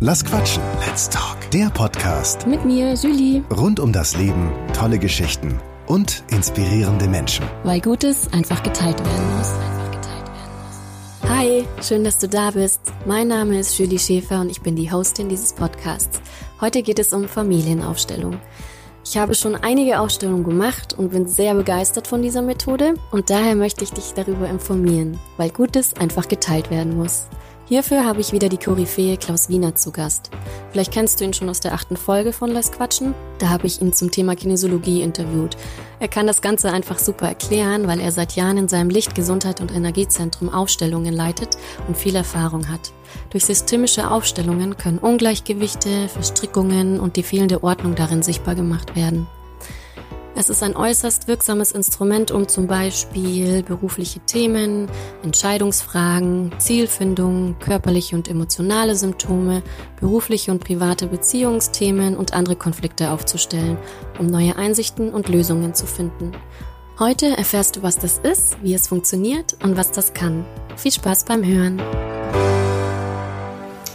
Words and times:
Lass 0.00 0.24
quatschen. 0.24 0.62
Let's 0.86 1.10
talk. 1.10 1.50
Der 1.50 1.70
Podcast 1.70 2.46
Mit 2.46 2.64
mir, 2.64 2.94
Julie. 2.94 3.42
rund 3.50 3.80
um 3.80 3.92
das 3.92 4.16
Leben, 4.16 4.52
tolle 4.72 4.96
Geschichten 4.96 5.58
und 5.88 6.22
inspirierende 6.30 7.08
Menschen. 7.08 7.44
Weil 7.64 7.80
Gutes 7.80 8.32
einfach 8.32 8.62
geteilt 8.62 9.00
werden 9.04 9.36
muss. 9.36 9.52
Hi, 11.28 11.64
schön, 11.82 12.04
dass 12.04 12.18
du 12.18 12.28
da 12.28 12.52
bist. 12.52 12.80
Mein 13.06 13.26
Name 13.26 13.58
ist 13.58 13.76
Julie 13.76 13.98
Schäfer 13.98 14.40
und 14.40 14.50
ich 14.50 14.60
bin 14.60 14.76
die 14.76 14.92
Hostin 14.92 15.28
dieses 15.28 15.52
Podcasts. 15.52 16.20
Heute 16.60 16.82
geht 16.82 17.00
es 17.00 17.12
um 17.12 17.26
Familienaufstellung. 17.26 18.38
Ich 19.04 19.16
habe 19.16 19.34
schon 19.34 19.56
einige 19.56 19.98
Aufstellungen 19.98 20.44
gemacht 20.44 20.94
und 20.96 21.10
bin 21.10 21.26
sehr 21.26 21.54
begeistert 21.54 22.06
von 22.06 22.22
dieser 22.22 22.42
Methode 22.42 22.94
und 23.10 23.30
daher 23.30 23.56
möchte 23.56 23.82
ich 23.82 23.90
dich 23.90 24.12
darüber 24.14 24.48
informieren, 24.48 25.18
weil 25.38 25.50
Gutes 25.50 25.94
einfach 25.94 26.28
geteilt 26.28 26.70
werden 26.70 26.96
muss. 26.96 27.26
Hierfür 27.68 28.06
habe 28.06 28.22
ich 28.22 28.32
wieder 28.32 28.48
die 28.48 28.56
Koryphäe 28.56 29.18
Klaus 29.18 29.50
Wiener 29.50 29.74
zu 29.74 29.92
Gast. 29.92 30.30
Vielleicht 30.70 30.90
kennst 30.90 31.20
du 31.20 31.24
ihn 31.24 31.34
schon 31.34 31.50
aus 31.50 31.60
der 31.60 31.74
achten 31.74 31.98
Folge 31.98 32.32
von 32.32 32.50
Lass 32.50 32.72
Quatschen. 32.72 33.14
Da 33.40 33.50
habe 33.50 33.66
ich 33.66 33.82
ihn 33.82 33.92
zum 33.92 34.10
Thema 34.10 34.36
Kinesiologie 34.36 35.02
interviewt. 35.02 35.54
Er 36.00 36.08
kann 36.08 36.26
das 36.26 36.40
Ganze 36.40 36.72
einfach 36.72 36.98
super 36.98 37.28
erklären, 37.28 37.86
weil 37.86 38.00
er 38.00 38.10
seit 38.10 38.36
Jahren 38.36 38.56
in 38.56 38.68
seinem 38.68 38.88
Licht-, 38.88 39.14
Gesundheit- 39.14 39.60
und 39.60 39.70
Energiezentrum 39.70 40.48
Aufstellungen 40.48 41.12
leitet 41.12 41.58
und 41.86 41.98
viel 41.98 42.16
Erfahrung 42.16 42.70
hat. 42.70 42.90
Durch 43.28 43.44
systemische 43.44 44.10
Aufstellungen 44.10 44.78
können 44.78 44.98
Ungleichgewichte, 44.98 46.08
Verstrickungen 46.08 46.98
und 46.98 47.16
die 47.16 47.22
fehlende 47.22 47.62
Ordnung 47.62 47.94
darin 47.94 48.22
sichtbar 48.22 48.54
gemacht 48.54 48.96
werden. 48.96 49.26
Es 50.40 50.48
ist 50.48 50.62
ein 50.62 50.76
äußerst 50.76 51.26
wirksames 51.26 51.72
Instrument, 51.72 52.30
um 52.30 52.46
zum 52.46 52.68
Beispiel 52.68 53.64
berufliche 53.64 54.20
Themen, 54.20 54.88
Entscheidungsfragen, 55.24 56.52
Zielfindung, 56.58 57.56
körperliche 57.58 58.14
und 58.14 58.28
emotionale 58.28 58.94
Symptome, 58.94 59.64
berufliche 59.98 60.52
und 60.52 60.62
private 60.62 61.08
Beziehungsthemen 61.08 62.16
und 62.16 62.34
andere 62.34 62.54
Konflikte 62.54 63.10
aufzustellen, 63.10 63.78
um 64.20 64.26
neue 64.26 64.54
Einsichten 64.54 65.12
und 65.12 65.28
Lösungen 65.28 65.74
zu 65.74 65.86
finden. 65.86 66.30
Heute 67.00 67.26
erfährst 67.36 67.74
du, 67.74 67.82
was 67.82 67.98
das 67.98 68.18
ist, 68.18 68.62
wie 68.62 68.74
es 68.74 68.86
funktioniert 68.86 69.56
und 69.64 69.76
was 69.76 69.90
das 69.90 70.14
kann. 70.14 70.46
Viel 70.76 70.92
Spaß 70.92 71.24
beim 71.24 71.44
Hören! 71.44 71.82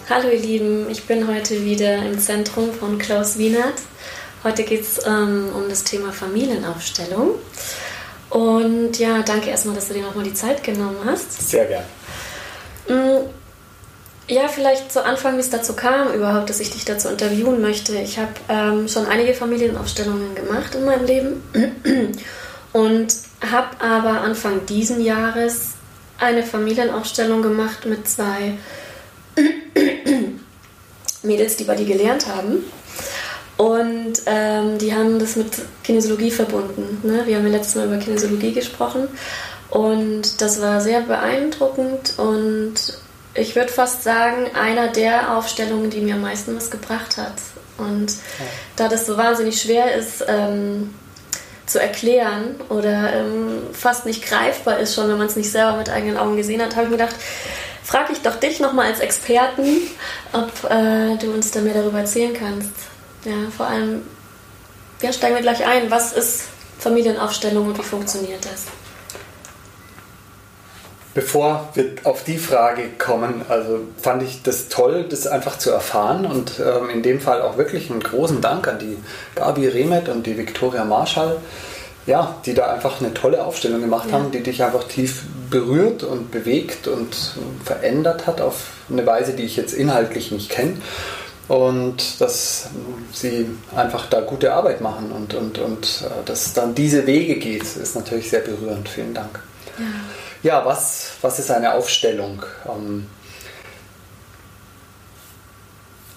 Hallo 0.10 0.28
ihr 0.28 0.42
Lieben, 0.42 0.90
ich 0.92 1.06
bin 1.06 1.26
heute 1.26 1.64
wieder 1.64 2.06
im 2.06 2.20
Zentrum 2.20 2.70
von 2.74 2.98
Klaus 2.98 3.38
Wienert. 3.38 3.76
Heute 4.44 4.64
geht 4.64 4.82
es 4.82 5.00
ähm, 5.06 5.50
um 5.56 5.70
das 5.70 5.84
Thema 5.84 6.12
Familienaufstellung. 6.12 7.36
Und 8.30 8.98
ja, 9.00 9.22
danke 9.22 9.50
erstmal, 9.50 9.76
dass 9.76 9.88
du 9.88 9.94
dir 9.94 10.04
nochmal 10.04 10.26
die 10.26 10.34
Zeit 10.34 10.64
genommen 10.64 10.98
hast. 11.06 11.50
Sehr 11.50 11.66
gern. 11.66 11.84
Mm, 12.88 13.30
Ja, 14.28 14.48
vielleicht 14.48 14.92
zu 14.92 15.04
Anfang, 15.06 15.36
wie 15.36 15.42
es 15.42 15.50
dazu 15.50 15.74
kam 15.74 16.14
überhaupt, 16.14 16.50
dass 16.50 16.60
ich 16.60 16.72
dich 16.72 16.86
dazu 16.86 17.10
interviewen 17.10 17.62
möchte. 17.62 17.96
Ich 17.98 18.18
habe 18.18 18.32
ähm, 18.50 18.88
schon 18.88 19.06
einige 19.06 19.34
Familienaufstellungen 19.34 20.34
gemacht 20.34 20.76
in 20.76 20.86
meinem 20.86 21.06
Leben 21.06 21.44
und 22.74 23.14
habe 23.52 23.82
aber 23.82 24.22
Anfang 24.22 24.66
diesen 24.66 25.04
Jahres 25.04 25.72
eine 26.20 26.42
Familienaufstellung 26.44 27.42
gemacht 27.42 27.86
mit 27.86 28.08
zwei 28.08 28.58
Mädels, 31.24 31.58
die 31.58 31.64
bei 31.66 31.76
dir 31.76 31.86
gelernt 31.86 32.28
haben. 32.28 32.64
Und 33.64 34.24
ähm, 34.26 34.78
die 34.78 34.94
haben 34.94 35.20
das 35.20 35.38
mit 35.38 35.48
Kinesiologie 35.86 36.32
verbunden. 36.32 37.00
Ne? 37.08 37.22
Wir 37.26 37.38
haben 37.38 37.46
ja 37.46 37.52
letztes 37.54 37.76
Mal 37.76 37.86
über 37.86 37.96
Kinesiologie 37.96 38.52
gesprochen. 38.52 39.08
Und 39.70 40.42
das 40.42 40.62
war 40.62 40.82
sehr 40.82 41.00
beeindruckend 41.00 42.14
und 42.18 42.74
ich 43.36 43.56
würde 43.56 43.72
fast 43.72 44.04
sagen, 44.04 44.48
einer 44.54 44.90
der 44.90 45.38
Aufstellungen, 45.38 45.90
die 45.90 46.02
mir 46.02 46.16
am 46.16 46.22
meisten 46.22 46.56
was 46.58 46.70
gebracht 46.70 47.16
hat. 47.18 47.36
Und 47.78 48.14
da 48.76 48.90
das 48.90 49.06
so 49.06 49.16
wahnsinnig 49.16 49.62
schwer 49.62 49.96
ist 49.96 50.26
ähm, 50.28 50.94
zu 51.66 51.80
erklären 51.80 52.56
oder 52.68 53.14
ähm, 53.14 53.62
fast 53.72 54.06
nicht 54.06 54.26
greifbar 54.26 54.78
ist, 54.80 54.94
schon 54.94 55.08
wenn 55.08 55.18
man 55.18 55.28
es 55.28 55.38
nicht 55.38 55.50
selber 55.50 55.78
mit 55.78 55.90
eigenen 55.90 56.18
Augen 56.18 56.36
gesehen 56.36 56.62
hat, 56.62 56.76
habe 56.76 56.84
ich 56.84 56.92
mir 56.92 56.98
gedacht, 56.98 57.16
frage 57.82 58.12
ich 58.12 58.22
doch 58.22 58.36
dich 58.36 58.60
nochmal 58.60 58.88
als 58.88 59.00
Experten, 59.00 59.78
ob 60.34 60.70
äh, 60.70 61.16
du 61.16 61.32
uns 61.32 61.50
da 61.52 61.62
mehr 61.62 61.74
darüber 61.74 62.00
erzählen 62.00 62.34
kannst. 62.34 62.93
Ja, 63.26 63.50
vor 63.56 63.68
allem, 63.68 64.02
ja, 65.02 65.14
steigen 65.14 65.36
wir 65.36 65.42
gleich 65.42 65.66
ein. 65.66 65.90
Was 65.90 66.14
ist 66.14 66.44
Familienaufstellung 66.80 67.68
und 67.68 67.78
wie 67.78 67.84
funktioniert 67.84 68.44
das? 68.46 68.64
Bevor 71.14 71.70
wir 71.76 71.92
auf 72.06 72.24
die 72.24 72.40
Frage 72.40 72.90
kommen, 72.98 73.44
also 73.48 73.82
fand 74.02 74.24
ich 74.24 74.42
das 74.42 74.68
toll, 74.70 75.06
das 75.08 75.28
einfach 75.28 75.60
zu 75.60 75.70
erfahren 75.70 76.26
und 76.26 76.54
ähm, 76.60 76.90
in 76.90 77.04
dem 77.04 77.22
Fall 77.22 77.44
auch 77.44 77.56
wirklich 77.58 77.92
einen 77.92 78.00
großen 78.02 78.42
Dank 78.42 78.68
an 78.68 78.80
die 78.80 78.98
Gabi 79.36 79.68
Remet 79.68 80.10
und 80.10 80.26
die 80.26 80.36
Viktoria 80.40 80.84
Marschall, 80.86 81.38
ja, 82.08 82.36
die 82.48 82.56
da 82.56 82.74
einfach 82.74 83.00
eine 83.00 83.14
tolle 83.14 83.46
Aufstellung 83.46 83.82
gemacht 83.82 84.08
Ja. 84.10 84.16
haben, 84.16 84.32
die 84.32 84.42
dich 84.42 84.64
einfach 84.64 84.86
tief 84.86 85.22
berührt 85.52 86.02
und 86.02 86.32
bewegt 86.32 86.88
und 86.88 87.16
verändert 87.64 88.26
hat 88.26 88.42
auf 88.42 88.70
eine 88.90 89.06
Weise, 89.06 89.34
die 89.34 89.44
ich 89.44 89.56
jetzt 89.56 89.74
inhaltlich 89.76 90.32
nicht 90.32 90.50
kenne. 90.50 90.78
Und 91.48 92.22
dass 92.22 92.70
sie 93.12 93.48
einfach 93.76 94.06
da 94.08 94.22
gute 94.22 94.54
Arbeit 94.54 94.80
machen 94.82 95.12
und, 95.12 95.34
und, 95.34 95.58
und 95.58 96.04
äh, 96.04 96.26
dass 96.26 96.48
es 96.48 96.54
dann 96.54 96.74
diese 96.74 97.06
Wege 97.06 97.36
geht, 97.36 97.64
ist 97.64 97.96
natürlich 97.96 98.30
sehr 98.30 98.40
berührend. 98.40 98.88
Vielen 98.88 99.14
Dank. 99.14 99.40
Ja, 100.42 100.66
was, 100.66 101.12
was 101.22 101.40
ist 101.40 101.52
eine 101.52 101.74
Aufstellung? 101.74 102.44
Ähm, 102.66 103.08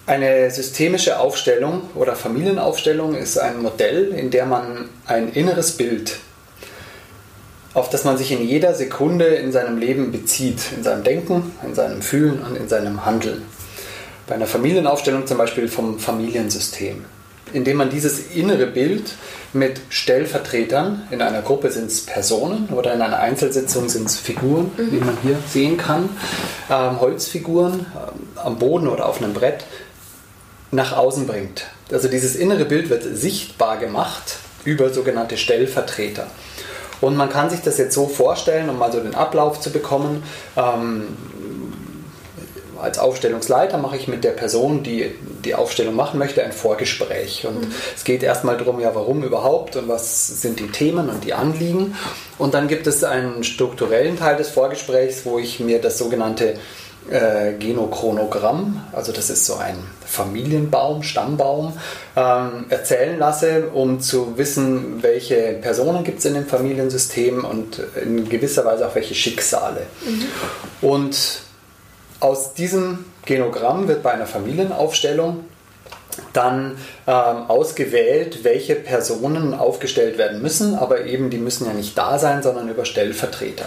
Eine 0.08 0.52
systemische 0.52 1.18
Aufstellung 1.18 1.90
oder 1.96 2.14
Familienaufstellung 2.14 3.16
ist 3.16 3.38
ein 3.38 3.60
Modell, 3.60 4.12
in 4.12 4.30
der 4.30 4.46
man 4.46 4.88
ein 5.04 5.32
inneres 5.32 5.72
Bild, 5.72 6.18
auf 7.74 7.90
das 7.90 8.04
man 8.04 8.16
sich 8.16 8.30
in 8.30 8.46
jeder 8.46 8.72
Sekunde 8.72 9.24
in 9.24 9.50
seinem 9.50 9.78
Leben 9.78 10.12
bezieht, 10.12 10.60
in 10.76 10.84
seinem 10.84 11.02
Denken, 11.02 11.50
in 11.66 11.74
seinem 11.74 12.02
Fühlen 12.02 12.40
und 12.40 12.54
in 12.54 12.68
seinem 12.68 13.04
Handeln. 13.04 13.42
Bei 14.26 14.34
einer 14.34 14.46
Familienaufstellung 14.46 15.26
zum 15.26 15.38
Beispiel 15.38 15.68
vom 15.68 16.00
Familiensystem, 16.00 17.04
indem 17.52 17.76
man 17.76 17.90
dieses 17.90 18.32
innere 18.34 18.66
Bild 18.66 19.14
mit 19.52 19.80
Stellvertretern, 19.88 21.06
in 21.12 21.22
einer 21.22 21.42
Gruppe 21.42 21.70
sind 21.70 21.86
es 21.86 22.04
Personen 22.04 22.68
oder 22.70 22.92
in 22.92 23.02
einer 23.02 23.20
Einzelsitzung 23.20 23.88
sind 23.88 24.06
es 24.06 24.18
Figuren, 24.18 24.72
wie 24.76 24.98
man 24.98 25.16
hier 25.22 25.38
sehen 25.48 25.76
kann, 25.76 26.08
ähm, 26.68 27.00
Holzfiguren 27.00 27.86
ähm, 27.94 28.26
am 28.34 28.58
Boden 28.58 28.88
oder 28.88 29.06
auf 29.06 29.22
einem 29.22 29.32
Brett, 29.32 29.64
nach 30.72 30.96
außen 30.96 31.28
bringt. 31.28 31.66
Also 31.92 32.08
dieses 32.08 32.34
innere 32.34 32.64
Bild 32.64 32.90
wird 32.90 33.04
sichtbar 33.04 33.76
gemacht 33.76 34.38
über 34.64 34.92
sogenannte 34.92 35.36
Stellvertreter. 35.36 36.26
Und 37.00 37.16
man 37.16 37.28
kann 37.28 37.50
sich 37.50 37.60
das 37.60 37.78
jetzt 37.78 37.94
so 37.94 38.08
vorstellen, 38.08 38.68
um 38.68 38.78
mal 38.78 38.90
so 38.90 39.00
den 39.00 39.14
Ablauf 39.14 39.60
zu 39.60 39.70
bekommen. 39.70 40.22
Ähm, 40.56 41.16
als 42.80 42.98
Aufstellungsleiter 42.98 43.78
mache 43.78 43.96
ich 43.96 44.08
mit 44.08 44.24
der 44.24 44.30
Person, 44.30 44.82
die 44.82 45.14
die 45.44 45.54
Aufstellung 45.54 45.94
machen 45.94 46.18
möchte, 46.18 46.44
ein 46.44 46.52
Vorgespräch. 46.52 47.46
Und 47.46 47.68
es 47.94 48.04
geht 48.04 48.22
erstmal 48.22 48.56
darum, 48.56 48.80
ja, 48.80 48.94
warum 48.94 49.22
überhaupt 49.22 49.76
und 49.76 49.88
was 49.88 50.40
sind 50.40 50.60
die 50.60 50.68
Themen 50.68 51.08
und 51.08 51.24
die 51.24 51.34
Anliegen. 51.34 51.96
Und 52.38 52.54
dann 52.54 52.68
gibt 52.68 52.86
es 52.86 53.04
einen 53.04 53.44
strukturellen 53.44 54.18
Teil 54.18 54.36
des 54.36 54.50
Vorgesprächs, 54.50 55.24
wo 55.24 55.38
ich 55.38 55.60
mir 55.60 55.80
das 55.80 55.98
sogenannte 55.98 56.54
äh, 57.10 57.52
Genochronogramm, 57.52 58.82
also 58.92 59.12
das 59.12 59.30
ist 59.30 59.46
so 59.46 59.54
ein 59.54 59.76
Familienbaum, 60.04 61.04
Stammbaum, 61.04 61.74
ähm, 62.16 62.66
erzählen 62.68 63.16
lasse, 63.18 63.68
um 63.72 64.00
zu 64.00 64.36
wissen, 64.36 65.02
welche 65.02 65.56
Personen 65.60 66.02
gibt 66.02 66.18
es 66.18 66.24
in 66.24 66.34
dem 66.34 66.46
Familiensystem 66.46 67.44
und 67.44 67.80
in 68.02 68.28
gewisser 68.28 68.64
Weise 68.64 68.88
auch 68.88 68.94
welche 68.96 69.14
Schicksale. 69.14 69.82
Und 70.80 71.45
aus 72.20 72.54
diesem 72.54 73.04
Genogramm 73.24 73.88
wird 73.88 74.02
bei 74.02 74.12
einer 74.12 74.26
Familienaufstellung 74.26 75.44
dann 76.32 76.78
ähm, 77.06 77.14
ausgewählt, 77.48 78.44
welche 78.44 78.74
Personen 78.74 79.54
aufgestellt 79.54 80.18
werden 80.18 80.40
müssen, 80.40 80.74
aber 80.74 81.04
eben 81.04 81.30
die 81.30 81.38
müssen 81.38 81.66
ja 81.66 81.72
nicht 81.72 81.96
da 81.96 82.18
sein, 82.18 82.42
sondern 82.42 82.68
über 82.68 82.84
Stellvertreter. 82.84 83.66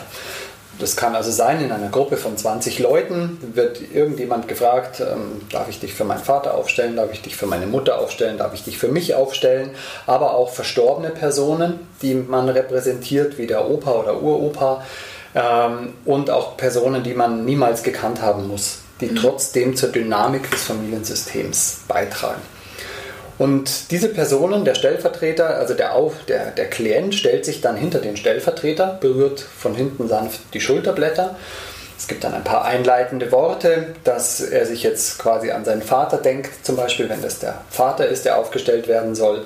Das 0.79 0.95
kann 0.95 1.13
also 1.13 1.29
sein, 1.29 1.61
in 1.61 1.73
einer 1.73 1.89
Gruppe 1.89 2.15
von 2.15 2.37
20 2.37 2.79
Leuten 2.79 3.37
wird 3.53 3.81
irgendjemand 3.93 4.47
gefragt, 4.47 5.01
ähm, 5.01 5.41
darf 5.51 5.67
ich 5.67 5.81
dich 5.81 5.93
für 5.93 6.05
meinen 6.05 6.23
Vater 6.23 6.53
aufstellen, 6.53 6.95
darf 6.95 7.11
ich 7.11 7.21
dich 7.21 7.35
für 7.35 7.47
meine 7.47 7.67
Mutter 7.67 7.99
aufstellen, 7.99 8.37
darf 8.37 8.53
ich 8.53 8.63
dich 8.63 8.77
für 8.77 8.87
mich 8.87 9.13
aufstellen, 9.13 9.71
aber 10.07 10.35
auch 10.35 10.51
verstorbene 10.51 11.09
Personen, 11.09 11.81
die 12.01 12.13
man 12.13 12.47
repräsentiert, 12.47 13.37
wie 13.37 13.45
der 13.45 13.69
Opa 13.69 13.91
oder 13.91 14.21
Uropa 14.21 14.85
ähm, 15.35 15.93
und 16.05 16.29
auch 16.29 16.57
Personen, 16.57 17.03
die 17.03 17.13
man 17.13 17.45
niemals 17.45 17.83
gekannt 17.83 18.21
haben 18.21 18.47
muss, 18.47 18.79
die 19.01 19.13
trotzdem 19.13 19.75
zur 19.75 19.89
Dynamik 19.89 20.49
des 20.49 20.63
Familiensystems 20.63 21.81
beitragen. 21.87 22.41
Und 23.39 23.91
diese 23.91 24.09
Personen, 24.09 24.65
der 24.65 24.75
Stellvertreter, 24.75 25.55
also 25.55 25.73
der, 25.73 25.95
Auf, 25.95 26.13
der, 26.27 26.51
der 26.51 26.69
Klient 26.69 27.15
stellt 27.15 27.45
sich 27.45 27.61
dann 27.61 27.77
hinter 27.77 27.99
den 27.99 28.17
Stellvertreter, 28.17 28.97
berührt 28.99 29.39
von 29.39 29.73
hinten 29.73 30.09
sanft 30.09 30.41
die 30.53 30.59
Schulterblätter 30.59 31.37
Es 31.97 32.09
gibt 32.09 32.25
dann 32.25 32.33
ein 32.33 32.43
paar 32.43 32.65
einleitende 32.65 33.31
Worte, 33.31 33.95
dass 34.03 34.41
er 34.41 34.65
sich 34.65 34.83
jetzt 34.83 35.19
quasi 35.19 35.51
an 35.51 35.63
seinen 35.63 35.81
Vater 35.81 36.17
denkt, 36.17 36.65
zum 36.65 36.75
Beispiel, 36.75 37.07
wenn 37.07 37.21
das 37.21 37.39
der 37.39 37.61
Vater 37.69 38.07
ist, 38.07 38.25
der 38.25 38.37
aufgestellt 38.37 38.89
werden 38.89 39.15
soll, 39.15 39.45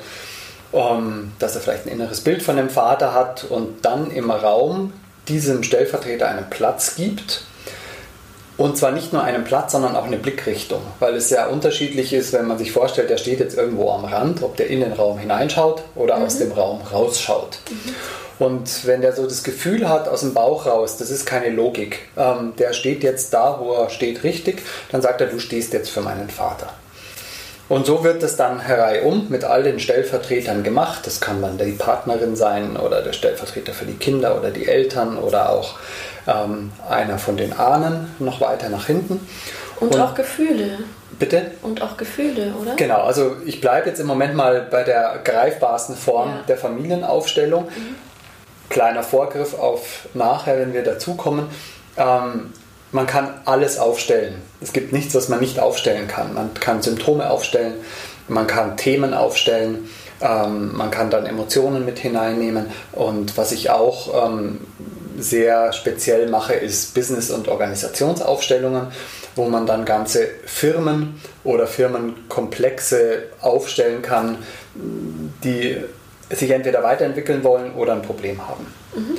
um, 0.72 1.32
dass 1.38 1.54
er 1.54 1.62
vielleicht 1.62 1.86
ein 1.86 1.92
inneres 1.92 2.22
Bild 2.22 2.42
von 2.42 2.58
dem 2.58 2.72
Vater 2.72 3.14
hat 3.14 3.44
und 3.44 3.86
dann 3.86 4.10
im 4.10 4.32
Raum 4.32 4.92
diesem 5.28 5.64
Stellvertreter 5.64 6.28
einen 6.28 6.50
Platz 6.50 6.96
gibt. 6.96 7.44
Und 8.56 8.78
zwar 8.78 8.92
nicht 8.92 9.12
nur 9.14 9.24
einen 9.24 9.44
Platz, 9.44 9.72
sondern 9.72 9.96
auch 9.96 10.06
eine 10.06 10.18
Blickrichtung, 10.18 10.81
weil 11.00 11.16
es 11.16 11.30
sehr 11.30 11.52
unterschiedlich 11.52 12.14
ist, 12.14 12.34
wenn 12.34 12.48
man 12.48 12.60
sich 12.60 12.72
vorstellt, 12.72 13.10
der 13.10 13.18
steht 13.18 13.40
jetzt 13.40 13.58
irgendwo 13.58 13.90
am 13.92 14.06
Rand, 14.06 14.44
ob 14.44 14.58
der 14.58 14.68
in 14.68 14.81
den 14.81 14.94
Raum 14.94 15.18
hineinschaut 15.18 15.81
oder 15.96 16.18
mhm. 16.18 16.25
aus 16.25 16.38
dem 16.38 16.52
Raum 16.52 16.81
rausschaut. 16.81 17.58
Mhm. 17.70 17.96
Und 18.46 18.86
wenn 18.86 19.02
der 19.02 19.16
so 19.16 19.24
das 19.25 19.44
Gefühl 19.44 19.90
hat 19.90 20.08
aus 20.08 20.22
dem 20.22 20.34
Bauch 20.34 20.66
raus, 20.68 20.98
das 20.98 21.10
ist 21.10 21.25
keine 21.25 21.50
Logik, 21.50 22.00
ähm, 22.16 22.54
der 22.58 22.74
steht 22.74 23.04
jetzt 23.04 23.34
da, 23.34 23.60
wo 23.60 23.74
er 23.74 23.90
steht, 23.90 24.24
richtig, 24.24 24.62
dann 24.92 25.02
sagt 25.02 25.22
er, 25.22 25.28
du 25.28 25.40
stehst 25.40 25.74
jetzt 25.74 25.90
für 25.90 26.02
meinen 26.02 26.30
Vater. 26.30 26.74
Und 27.69 27.86
so 27.86 28.04
wird 28.04 28.21
es 28.24 28.36
dann 28.36 28.60
hereihum 28.60 29.27
mit 29.30 29.45
all 29.45 29.63
den 29.63 29.80
Stellvertretern 29.80 30.63
gemacht. 30.63 31.06
Das 31.06 31.21
kann 31.21 31.42
dann 31.42 31.57
die 31.57 31.71
Partnerin 31.71 32.36
sein 32.36 32.75
oder 32.77 33.01
der 33.01 33.13
Stellvertreter 33.13 33.74
für 33.74 33.86
die 33.86 33.95
Kinder 33.95 34.38
oder 34.38 34.51
die 34.51 34.68
Eltern 34.68 35.18
oder 35.18 35.50
auch 35.50 35.75
ähm, 36.27 36.71
einer 36.89 37.18
von 37.18 37.38
den 37.38 37.54
Ahnen 37.54 38.13
noch 38.19 38.42
weiter 38.42 38.69
nach 38.69 38.88
hinten. 38.88 39.25
Und, 39.80 39.95
Und 39.95 40.01
auch 40.01 40.13
Gefühle. 40.13 40.80
Bitte? 41.18 41.51
Und 41.62 41.81
auch 41.81 41.95
Gefühle, 41.95 42.54
oder? 42.60 42.75
Genau, 42.75 43.01
also 43.04 43.38
ich 43.45 43.62
bleibe 43.62 43.89
jetzt 43.89 44.00
im 44.00 44.07
Moment 44.07 44.36
mal 44.36 44.68
bei 44.69 44.83
der 44.83 45.21
greifbarsten 45.24 45.95
Form 45.95 46.30
ja. 46.30 46.44
der 46.48 46.57
Familienaufstellung. 46.57 47.65
Mhm 47.65 47.95
kleiner 48.74 49.04
Vorgriff 49.04 49.54
auf 49.54 50.07
nachher, 50.13 50.57
wenn 50.57 50.74
wir 50.74 50.83
dazukommen. 50.83 51.48
Ähm, 51.95 52.51
man 52.94 53.07
kann 53.07 53.34
alles 53.45 53.78
aufstellen. 53.78 54.36
Es 54.62 54.72
gibt 54.72 54.94
nichts, 54.94 55.13
was 55.16 55.28
man 55.28 55.40
nicht 55.40 55.60
aufstellen 55.60 56.07
kann. 56.07 56.34
Man 56.34 56.54
kann 56.54 56.81
Symptome 56.81 57.30
aufstellen, 57.30 57.74
man 58.28 58.48
kann 58.48 58.78
Themen 58.78 59.13
aufstellen, 59.13 59.90
ähm, 60.22 60.75
man 60.75 60.92
kann 60.92 61.10
dann 61.10 61.25
Emotionen 61.25 61.86
mit 61.86 62.00
hineinnehmen. 62.00 62.68
Und 62.92 63.36
was 63.36 63.51
ich 63.51 63.72
auch 63.72 64.28
ähm, 64.28 64.62
sehr 65.18 65.74
speziell 65.74 66.30
mache, 66.30 66.54
ist 66.54 66.94
Business- 66.94 67.31
und 67.31 67.48
Organisationsaufstellungen, 67.48 68.88
wo 69.36 69.50
man 69.50 69.66
dann 69.66 69.86
ganze 69.86 70.28
Firmen 70.46 71.19
oder 71.44 71.68
Firmenkomplexe 71.68 73.24
aufstellen 73.42 74.01
kann, 74.04 74.38
die 75.44 75.78
sich 76.30 76.51
entweder 76.51 76.84
weiterentwickeln 76.84 77.44
wollen 77.44 77.74
oder 77.74 77.94
ein 77.94 78.01
Problem 78.01 78.48
haben. 78.48 78.68
Mhm. 78.96 79.18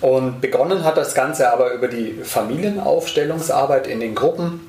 Und 0.00 0.40
begonnen 0.40 0.84
hat 0.84 0.96
das 0.96 1.14
Ganze 1.14 1.52
aber 1.52 1.72
über 1.72 1.88
die 1.88 2.20
Familienaufstellungsarbeit 2.22 3.86
in 3.86 4.00
den 4.00 4.14
Gruppen. 4.14 4.60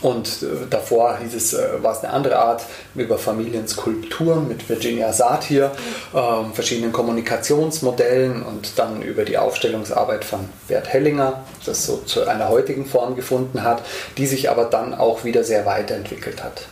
Und 0.00 0.42
äh, 0.42 0.66
davor 0.68 1.18
hieß 1.18 1.34
es, 1.34 1.54
äh, 1.54 1.82
war 1.82 1.92
es 1.92 2.02
eine 2.02 2.12
andere 2.12 2.38
Art, 2.38 2.64
über 2.94 3.16
Familienskulpturen 3.16 4.48
mit 4.48 4.68
Virginia 4.68 5.12
Satir, 5.12 5.72
äh, 6.12 6.54
verschiedenen 6.54 6.92
Kommunikationsmodellen 6.92 8.42
und 8.42 8.78
dann 8.78 9.02
über 9.02 9.24
die 9.24 9.38
Aufstellungsarbeit 9.38 10.24
von 10.24 10.48
Bert 10.68 10.88
Hellinger, 10.92 11.44
das 11.64 11.86
so 11.86 11.98
zu 11.98 12.26
einer 12.26 12.48
heutigen 12.48 12.86
Form 12.86 13.14
gefunden 13.14 13.62
hat, 13.62 13.82
die 14.16 14.26
sich 14.26 14.50
aber 14.50 14.64
dann 14.64 14.94
auch 14.94 15.24
wieder 15.24 15.44
sehr 15.44 15.64
weiterentwickelt 15.64 16.42
hat. 16.42 16.66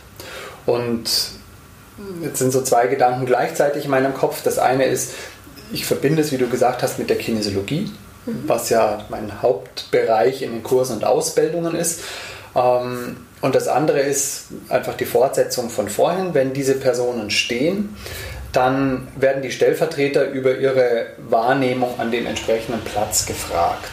Und 0.65 1.09
Jetzt 2.21 2.39
sind 2.39 2.51
so 2.51 2.63
zwei 2.63 2.87
Gedanken 2.87 3.27
gleichzeitig 3.27 3.85
in 3.85 3.91
meinem 3.91 4.15
Kopf. 4.15 4.41
Das 4.43 4.57
eine 4.57 4.85
ist, 4.85 5.13
ich 5.73 5.85
verbinde 5.85 6.21
es, 6.21 6.31
wie 6.31 6.37
du 6.37 6.47
gesagt 6.47 6.83
hast, 6.83 6.99
mit 6.99 7.09
der 7.09 7.17
Kinesiologie, 7.17 7.91
mhm. 8.25 8.43
was 8.47 8.69
ja 8.69 9.05
mein 9.09 9.41
Hauptbereich 9.41 10.41
in 10.41 10.51
den 10.51 10.63
Kursen 10.63 10.97
und 10.97 11.03
Ausbildungen 11.03 11.75
ist. 11.75 12.01
Ähm, 12.55 13.17
und 13.41 13.55
das 13.55 13.67
andere 13.67 13.99
ist 13.99 14.45
einfach 14.69 14.95
die 14.95 15.05
Fortsetzung 15.05 15.69
von 15.69 15.89
vorhin. 15.89 16.33
Wenn 16.33 16.53
diese 16.53 16.75
Personen 16.75 17.29
stehen, 17.29 17.97
dann 18.53 19.07
werden 19.17 19.41
die 19.41 19.51
Stellvertreter 19.51 20.29
über 20.29 20.57
ihre 20.57 21.07
Wahrnehmung 21.27 21.99
an 21.99 22.11
dem 22.11 22.27
entsprechenden 22.27 22.81
Platz 22.81 23.25
gefragt. 23.25 23.91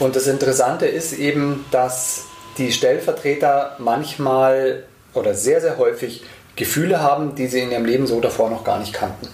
Und 0.00 0.16
das 0.16 0.26
Interessante 0.26 0.86
ist 0.86 1.12
eben, 1.12 1.64
dass 1.70 2.24
die 2.58 2.72
Stellvertreter 2.72 3.76
manchmal 3.78 4.82
oder 5.14 5.34
sehr, 5.34 5.60
sehr 5.60 5.78
häufig 5.78 6.24
Gefühle 6.56 7.00
haben, 7.00 7.36
die 7.36 7.46
sie 7.46 7.60
in 7.60 7.70
ihrem 7.70 7.84
Leben 7.84 8.06
so 8.06 8.20
davor 8.20 8.50
noch 8.50 8.64
gar 8.64 8.80
nicht 8.80 8.92
kannten. 8.92 9.28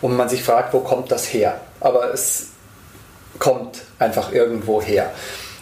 Und 0.00 0.16
man 0.16 0.28
sich 0.28 0.42
fragt, 0.42 0.72
wo 0.74 0.80
kommt 0.80 1.10
das 1.10 1.32
her? 1.32 1.60
Aber 1.80 2.12
es 2.12 2.48
kommt 3.38 3.82
einfach 3.98 4.32
irgendwo 4.32 4.80
her. 4.80 5.12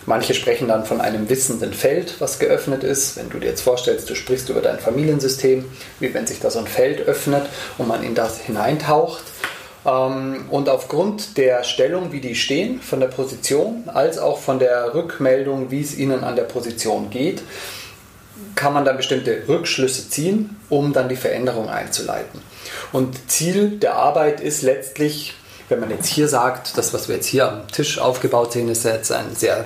Manche 0.05 0.35
sprechen 0.35 0.67
dann 0.67 0.85
von 0.85 1.01
einem 1.01 1.29
wissenden 1.29 1.73
Feld, 1.73 2.21
was 2.21 2.41
geöffnet 2.41 2.83
ist. 2.83 3.17
Wenn 3.17 3.31
du 3.31 3.39
dir 3.39 3.47
jetzt 3.47 3.61
vorstellst, 3.61 4.11
du 4.11 4.17
sprichst 4.17 4.49
über 4.49 4.61
dein 4.61 4.81
Familiensystem, 4.81 5.65
wie 6.01 6.13
wenn 6.13 6.27
sich 6.27 6.41
da 6.41 6.51
so 6.51 6.59
ein 6.59 6.67
Feld 6.67 7.07
öffnet 7.07 7.47
und 7.79 7.87
man 7.87 8.03
in 8.03 8.17
das 8.17 8.41
hineintaucht. 8.41 9.23
Ähm, 9.87 10.47
und 10.51 10.69
aufgrund 10.69 11.37
der 11.37 11.63
Stellung, 11.63 12.11
wie 12.13 12.21
die 12.21 12.35
stehen, 12.35 12.81
von 12.81 12.99
der 12.99 13.09
Position, 13.09 13.85
als 13.93 14.19
auch 14.19 14.39
von 14.39 14.59
der 14.59 14.93
Rückmeldung, 14.95 15.71
wie 15.71 15.81
es 15.81 15.97
ihnen 15.97 16.25
an 16.25 16.35
der 16.35 16.45
Position 16.45 17.11
geht, 17.11 17.43
kann 18.57 18.75
man 18.75 18.85
dann 18.85 18.97
bestimmte 18.97 19.45
Rückschlüsse 19.47 20.11
ziehen, 20.11 20.57
um 20.69 20.93
dann 20.93 21.09
die 21.09 21.17
Veränderung 21.17 21.69
einzuleiten. 21.69 22.41
Und 22.93 23.31
Ziel 23.31 23.79
der 23.79 23.97
Arbeit 23.97 24.41
ist 24.41 24.63
letztlich, 24.63 25.35
wenn 25.69 25.81
man 25.81 25.91
jetzt 25.91 26.07
hier 26.07 26.29
sagt, 26.29 26.77
das, 26.77 26.93
was 26.93 27.09
wir 27.09 27.17
jetzt 27.17 27.27
hier 27.27 27.49
am 27.49 27.69
Tisch 27.69 27.99
aufgebaut 27.99 28.53
sehen, 28.53 28.69
ist 28.69 28.85
jetzt 28.85 29.11
ein 29.11 29.35
sehr 29.35 29.65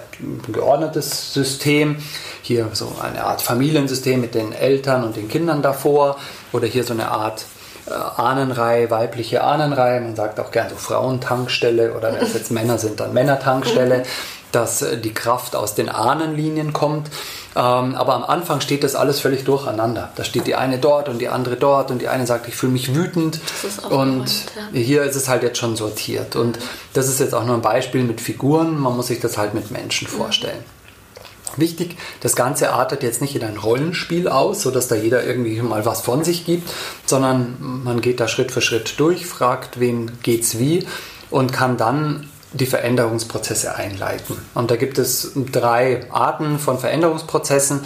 geordnetes 0.52 1.34
System. 1.34 1.96
Hier 2.43 2.69
so 2.73 2.93
eine 3.02 3.25
Art 3.25 3.43
Familiensystem 3.43 4.20
mit 4.20 4.34
den 4.34 4.52
Eltern 4.52 5.02
und 5.02 5.17
den 5.17 5.28
Kindern 5.28 5.62
davor 5.62 6.19
oder 6.52 6.67
hier 6.67 6.84
so 6.84 6.93
eine 6.93 7.11
Art 7.11 7.44
äh, 7.88 7.93
Ahnenreihe, 7.93 8.90
weibliche 8.90 9.43
Ahnenreihe. 9.43 10.00
Man 10.00 10.14
sagt 10.14 10.38
auch 10.38 10.52
gern 10.52 10.70
so 10.70 10.76
Frauentankstelle 10.76 11.94
oder 11.94 12.12
wenn 12.12 12.20
es 12.20 12.34
jetzt 12.34 12.50
Männer 12.52 12.79
sind, 12.79 13.00
dann 13.00 13.12
Männertankstelle, 13.12 14.05
dass 14.52 14.82
äh, 14.82 14.99
die 14.99 15.14
Kraft 15.14 15.56
aus 15.56 15.75
den 15.75 15.88
Ahnenlinien 15.88 16.72
kommt. 16.72 17.11
Ähm, 17.56 17.94
aber 17.94 18.12
am 18.14 18.25
Anfang 18.25 18.61
steht 18.61 18.85
das 18.85 18.94
alles 18.94 19.20
völlig 19.20 19.44
durcheinander. 19.44 20.11
Da 20.14 20.25
steht 20.25 20.47
die 20.47 20.55
eine 20.55 20.76
dort 20.76 21.08
und 21.08 21.19
die 21.20 21.29
andere 21.29 21.56
dort 21.56 21.91
und 21.91 22.03
die 22.03 22.08
eine 22.08 22.26
sagt, 22.26 22.47
ich 22.49 22.55
fühle 22.55 22.73
mich 22.73 22.94
wütend. 22.94 23.41
und 23.88 24.26
ja. 24.26 24.79
hier 24.79 25.03
ist 25.05 25.17
es 25.17 25.29
halt 25.31 25.43
jetzt 25.43 25.56
schon 25.56 25.75
sortiert. 25.75 26.37
Und 26.37 26.58
das 26.93 27.08
ist 27.08 27.19
jetzt 27.19 27.35
auch 27.35 27.47
nur 27.47 27.55
ein 27.55 27.62
Beispiel 27.62 28.05
mit 28.05 28.20
Figuren. 28.20 28.79
Man 28.79 28.94
muss 28.94 29.06
sich 29.06 29.20
das 29.20 29.38
halt 29.38 29.55
mit 29.55 29.70
Menschen 29.70 30.06
vorstellen. 30.06 30.62
Wichtig, 31.56 31.97
das 32.20 32.36
Ganze 32.36 32.72
artet 32.72 33.03
jetzt 33.03 33.22
nicht 33.22 33.34
in 33.34 33.43
ein 33.43 33.56
Rollenspiel 33.56 34.29
aus, 34.29 34.60
sodass 34.60 34.89
da 34.89 34.94
jeder 34.94 35.25
irgendwie 35.25 35.58
mal 35.63 35.86
was 35.86 36.03
von 36.03 36.22
sich 36.25 36.44
gibt, 36.44 36.70
sondern 37.06 37.56
man 37.58 38.03
geht 38.03 38.20
da 38.20 38.29
Schritt 38.29 38.53
für 38.53 38.60
Schritt 38.60 39.01
durch, 39.01 39.25
fragt, 39.25 39.81
wem 39.81 40.10
geht's 40.22 40.58
wie 40.58 40.86
und 41.31 41.55
kann 41.55 41.79
dann 41.79 42.29
die 42.56 42.67
Veränderungsprozesse 42.67 43.75
einleiten. 43.75 44.36
Und 44.55 44.70
da 44.70 44.77
gibt 44.77 44.98
es 44.98 45.32
drei 45.53 46.06
Arten 46.10 46.58
von 46.58 46.79
Veränderungsprozessen. 46.79 47.81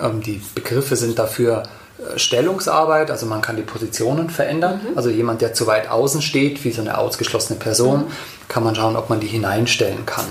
Ähm, 0.00 0.22
die 0.22 0.40
Begriffe 0.54 0.96
sind 0.96 1.18
dafür 1.18 1.64
äh, 1.98 2.18
Stellungsarbeit, 2.18 3.10
also 3.10 3.26
man 3.26 3.42
kann 3.42 3.56
die 3.56 3.62
Positionen 3.62 4.30
verändern. 4.30 4.80
Mhm. 4.82 4.96
Also 4.98 5.10
jemand, 5.10 5.40
der 5.42 5.54
zu 5.54 5.66
weit 5.66 5.90
außen 5.90 6.22
steht, 6.22 6.64
wie 6.64 6.72
so 6.72 6.80
eine 6.80 6.98
ausgeschlossene 6.98 7.58
Person, 7.58 8.00
mhm. 8.00 8.10
kann 8.48 8.64
man 8.64 8.74
schauen, 8.74 8.96
ob 8.96 9.10
man 9.10 9.20
die 9.20 9.26
hineinstellen 9.26 10.06
kann. 10.06 10.26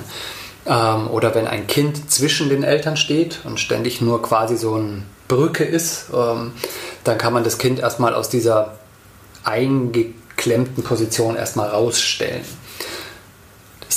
Ähm, 0.66 1.10
oder 1.10 1.36
wenn 1.36 1.48
ein 1.48 1.68
Kind 1.68 2.12
zwischen 2.12 2.50
den 2.50 2.64
Eltern 2.64 2.98
steht 2.98 3.40
und 3.44 3.60
ständig 3.60 4.02
nur 4.02 4.22
quasi 4.22 4.58
so 4.58 4.76
eine 4.76 5.04
Brücke 5.28 5.64
ist, 5.64 6.08
ähm, 6.14 6.54
dann 7.04 7.18
kann 7.18 7.34
man 7.34 7.44
das 7.44 7.58
Kind 7.58 7.80
erstmal 7.80 8.14
aus 8.14 8.30
dieser 8.30 8.76
eingeklemmten 9.44 10.84
Position 10.84 11.36
erstmal 11.36 11.70
rausstellen. 11.70 12.44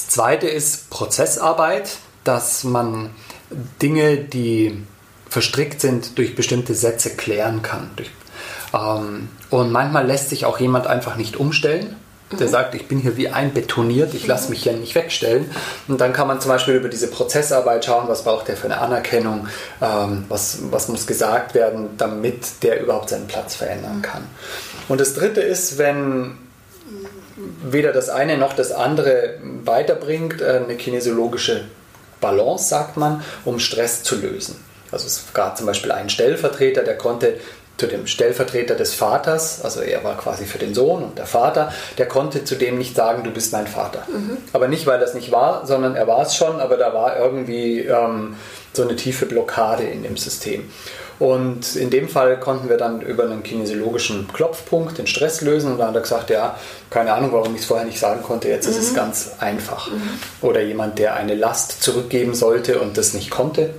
Das 0.08 0.14
zweite 0.14 0.48
ist 0.48 0.88
Prozessarbeit, 0.88 1.98
dass 2.24 2.64
man 2.64 3.10
Dinge, 3.82 4.16
die 4.16 4.82
verstrickt 5.28 5.82
sind, 5.82 6.16
durch 6.16 6.34
bestimmte 6.34 6.74
Sätze 6.74 7.10
klären 7.10 7.60
kann. 7.60 7.90
Ähm, 8.72 9.28
und 9.50 9.70
manchmal 9.70 10.06
lässt 10.06 10.30
sich 10.30 10.46
auch 10.46 10.58
jemand 10.60 10.86
einfach 10.86 11.16
nicht 11.16 11.36
umstellen. 11.36 11.96
Der 12.32 12.46
mhm. 12.46 12.50
sagt, 12.50 12.74
ich 12.74 12.88
bin 12.88 13.00
hier 13.00 13.18
wie 13.18 13.28
einbetoniert, 13.28 14.14
ich 14.14 14.26
lasse 14.26 14.48
mich 14.48 14.62
hier 14.62 14.72
nicht 14.72 14.94
wegstellen. 14.94 15.50
Und 15.88 16.00
dann 16.00 16.14
kann 16.14 16.26
man 16.26 16.40
zum 16.40 16.52
Beispiel 16.52 16.76
über 16.76 16.88
diese 16.88 17.08
Prozessarbeit 17.08 17.84
schauen, 17.84 18.08
was 18.08 18.24
braucht 18.24 18.48
der 18.48 18.56
für 18.56 18.64
eine 18.64 18.78
Anerkennung, 18.78 19.46
ähm, 19.82 20.24
was, 20.30 20.60
was 20.70 20.88
muss 20.88 21.06
gesagt 21.06 21.52
werden, 21.54 21.98
damit 21.98 22.62
der 22.62 22.80
überhaupt 22.80 23.10
seinen 23.10 23.26
Platz 23.26 23.56
verändern 23.56 24.00
kann. 24.00 24.26
Und 24.88 25.02
das 25.02 25.12
Dritte 25.12 25.42
ist, 25.42 25.76
wenn 25.76 26.47
weder 27.62 27.92
das 27.92 28.08
eine 28.08 28.38
noch 28.38 28.54
das 28.54 28.72
andere 28.72 29.34
weiterbringt, 29.64 30.40
äh, 30.40 30.60
eine 30.64 30.76
kinesiologische 30.76 31.64
Balance, 32.20 32.68
sagt 32.68 32.96
man, 32.96 33.22
um 33.44 33.58
Stress 33.58 34.02
zu 34.02 34.16
lösen. 34.16 34.56
Also 34.90 35.06
es 35.06 35.26
gab 35.34 35.56
zum 35.56 35.66
Beispiel 35.66 35.92
einen 35.92 36.08
Stellvertreter, 36.08 36.82
der 36.82 36.96
konnte 36.96 37.34
zu 37.78 37.86
dem 37.86 38.08
Stellvertreter 38.08 38.74
des 38.74 38.94
Vaters, 38.94 39.64
also 39.64 39.80
er 39.80 40.02
war 40.02 40.16
quasi 40.16 40.46
für 40.46 40.58
den 40.58 40.74
Sohn 40.74 41.04
und 41.04 41.18
der 41.18 41.26
Vater, 41.26 41.72
der 41.96 42.06
konnte 42.06 42.44
zu 42.44 42.56
dem 42.56 42.76
nicht 42.76 42.96
sagen, 42.96 43.22
du 43.22 43.30
bist 43.30 43.52
mein 43.52 43.68
Vater. 43.68 44.02
Mhm. 44.12 44.38
Aber 44.52 44.66
nicht, 44.66 44.86
weil 44.86 44.98
das 44.98 45.14
nicht 45.14 45.30
war, 45.30 45.64
sondern 45.64 45.94
er 45.94 46.08
war 46.08 46.22
es 46.22 46.34
schon, 46.34 46.60
aber 46.60 46.76
da 46.76 46.92
war 46.92 47.16
irgendwie 47.16 47.80
ähm, 47.80 48.34
so 48.72 48.82
eine 48.82 48.96
tiefe 48.96 49.26
Blockade 49.26 49.84
in 49.84 50.02
dem 50.02 50.16
System. 50.16 50.68
Und 51.18 51.74
in 51.74 51.90
dem 51.90 52.08
Fall 52.08 52.38
konnten 52.38 52.68
wir 52.68 52.76
dann 52.76 53.00
über 53.00 53.24
einen 53.24 53.42
kinesiologischen 53.42 54.28
Klopfpunkt 54.32 54.98
den 54.98 55.08
Stress 55.08 55.40
lösen 55.40 55.72
und 55.72 55.78
dann 55.78 55.88
hat 55.88 55.96
er 55.96 56.02
gesagt, 56.02 56.30
ja, 56.30 56.56
keine 56.90 57.12
Ahnung, 57.12 57.32
warum 57.32 57.54
ich 57.54 57.62
es 57.62 57.66
vorher 57.66 57.86
nicht 57.86 57.98
sagen 57.98 58.22
konnte, 58.22 58.48
jetzt 58.48 58.66
mhm. 58.66 58.72
ist 58.72 58.78
es 58.78 58.90
mhm. 58.92 58.96
ganz 58.96 59.30
einfach. 59.40 59.90
Mhm. 59.90 60.00
Oder 60.42 60.62
jemand, 60.62 60.98
der 60.98 61.14
eine 61.14 61.34
Last 61.34 61.82
zurückgeben 61.82 62.34
sollte 62.34 62.78
und 62.80 62.96
das 62.96 63.14
nicht 63.14 63.30
konnte. 63.30 63.74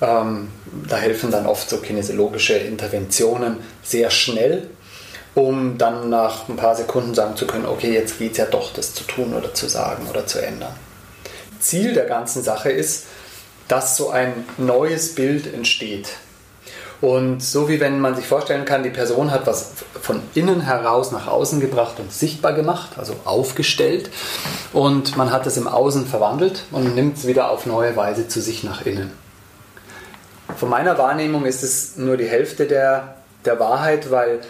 Ähm, 0.00 0.48
da 0.88 0.96
helfen 0.96 1.30
dann 1.30 1.46
oft 1.46 1.68
so 1.68 1.78
kinesiologische 1.78 2.54
Interventionen 2.54 3.58
sehr 3.82 4.10
schnell, 4.10 4.68
um 5.34 5.78
dann 5.78 6.10
nach 6.10 6.48
ein 6.48 6.56
paar 6.56 6.76
Sekunden 6.76 7.14
sagen 7.14 7.36
zu 7.36 7.46
können, 7.46 7.66
okay, 7.66 7.92
jetzt 7.92 8.18
geht 8.18 8.32
es 8.32 8.38
ja 8.38 8.46
doch, 8.46 8.72
das 8.72 8.94
zu 8.94 9.02
tun 9.04 9.34
oder 9.34 9.52
zu 9.52 9.66
sagen 9.68 10.06
oder 10.08 10.26
zu 10.26 10.40
ändern. 10.40 10.74
Ziel 11.58 11.94
der 11.94 12.04
ganzen 12.04 12.42
Sache 12.42 12.70
ist, 12.70 13.06
dass 13.66 13.96
so 13.96 14.10
ein 14.10 14.32
neues 14.58 15.14
Bild 15.14 15.52
entsteht. 15.52 16.08
Und 17.04 17.42
so 17.42 17.68
wie 17.68 17.80
wenn 17.80 18.00
man 18.00 18.16
sich 18.16 18.26
vorstellen 18.26 18.64
kann, 18.64 18.82
die 18.82 18.88
Person 18.88 19.30
hat 19.30 19.46
was 19.46 19.72
von 20.00 20.22
innen 20.32 20.62
heraus 20.62 21.12
nach 21.12 21.26
außen 21.26 21.60
gebracht 21.60 22.00
und 22.00 22.10
sichtbar 22.10 22.54
gemacht, 22.54 22.92
also 22.96 23.14
aufgestellt. 23.26 24.08
Und 24.72 25.14
man 25.14 25.30
hat 25.30 25.46
es 25.46 25.58
im 25.58 25.68
Außen 25.68 26.06
verwandelt 26.06 26.64
und 26.70 26.94
nimmt 26.94 27.18
es 27.18 27.26
wieder 27.26 27.50
auf 27.50 27.66
neue 27.66 27.94
Weise 27.94 28.26
zu 28.26 28.40
sich 28.40 28.64
nach 28.64 28.86
innen. 28.86 29.12
Von 30.56 30.70
meiner 30.70 30.96
Wahrnehmung 30.96 31.44
ist 31.44 31.62
es 31.62 31.98
nur 31.98 32.16
die 32.16 32.24
Hälfte 32.24 32.64
der, 32.64 33.16
der 33.44 33.60
Wahrheit, 33.60 34.10
weil 34.10 34.40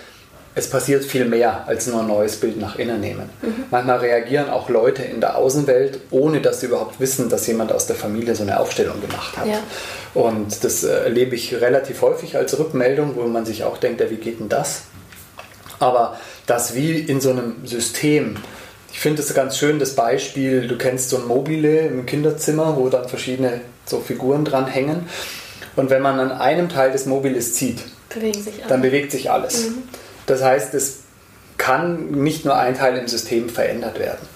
es 0.57 0.71
passiert 0.71 1.05
viel 1.05 1.25
mehr 1.25 1.67
als 1.67 1.87
nur 1.89 2.01
ein 2.01 2.07
neues 2.07 2.37
Bild 2.37 2.61
nach 2.61 2.79
innen 2.79 3.01
nehmen. 3.01 3.29
Mhm. 3.43 3.65
Manchmal 3.71 3.99
reagieren 3.99 4.49
auch 4.49 4.69
Leute 4.69 5.03
in 5.03 5.21
der 5.21 5.37
Außenwelt, 5.37 6.01
ohne 6.11 6.41
dass 6.41 6.61
sie 6.61 6.67
überhaupt 6.67 7.01
wissen, 7.01 7.29
dass 7.29 7.47
jemand 7.47 7.73
aus 7.73 7.87
der 7.87 7.97
Familie 7.97 8.37
so 8.37 8.43
eine 8.43 8.61
Aufstellung 8.61 9.01
gemacht 9.01 9.37
hat. 9.37 9.47
Ja. 9.47 9.59
Und 10.15 10.63
das 10.63 10.85
äh, 10.85 11.05
erlebe 11.05 11.35
ich 11.35 11.61
relativ 11.61 12.03
häufig 12.03 12.37
als 12.37 12.57
Rückmeldung, 12.59 13.17
wo 13.17 13.23
man 13.23 13.45
sich 13.45 13.65
auch 13.65 13.79
denkt, 13.79 14.01
ja, 14.01 14.11
wie 14.11 14.17
geht 14.17 14.39
denn 14.39 14.49
das? 14.49 14.83
Aber 15.81 16.19
das 16.47 16.75
wie 16.75 16.99
in 17.01 17.21
so 17.21 17.31
einem 17.31 17.67
System, 17.67 18.37
ich 18.93 19.01
finde 19.01 19.23
es 19.23 19.35
ganz 19.35 19.59
schön, 19.59 19.81
das 19.81 19.97
Beispiel, 19.97 20.69
du 20.69 20.79
kennst 20.79 21.11
so 21.11 21.17
ein 21.17 21.27
Mobile 21.27 21.81
im 21.81 22.07
Kinderzimmer, 22.07 22.77
wo 22.77 22.89
dann 22.89 23.09
verschiedene 23.09 23.61
so 23.87 23.99
Figuren 23.99 24.45
dran 24.45 24.69
hängen. 24.69 25.09
Und 25.75 25.91
wenn 25.91 26.01
man 26.01 26.21
an 26.21 26.31
einem 26.31 26.69
Teil 26.69 26.93
des 26.93 27.07
Mobiles 27.07 27.55
zieht, 27.55 27.81
dann 28.69 28.81
bewegt 28.81 29.11
sich 29.11 29.33
alles. 29.33 29.71
Mhm. 29.71 29.83
Das 30.27 30.43
heißt, 30.43 30.75
es 30.75 31.01
kann 31.59 32.11
nicht 32.11 32.45
nur 32.45 32.57
ein 32.57 32.77
Teil 32.77 32.97
im 32.97 33.09
System 33.09 33.49
verändert 33.49 33.99
werden. 33.99 34.27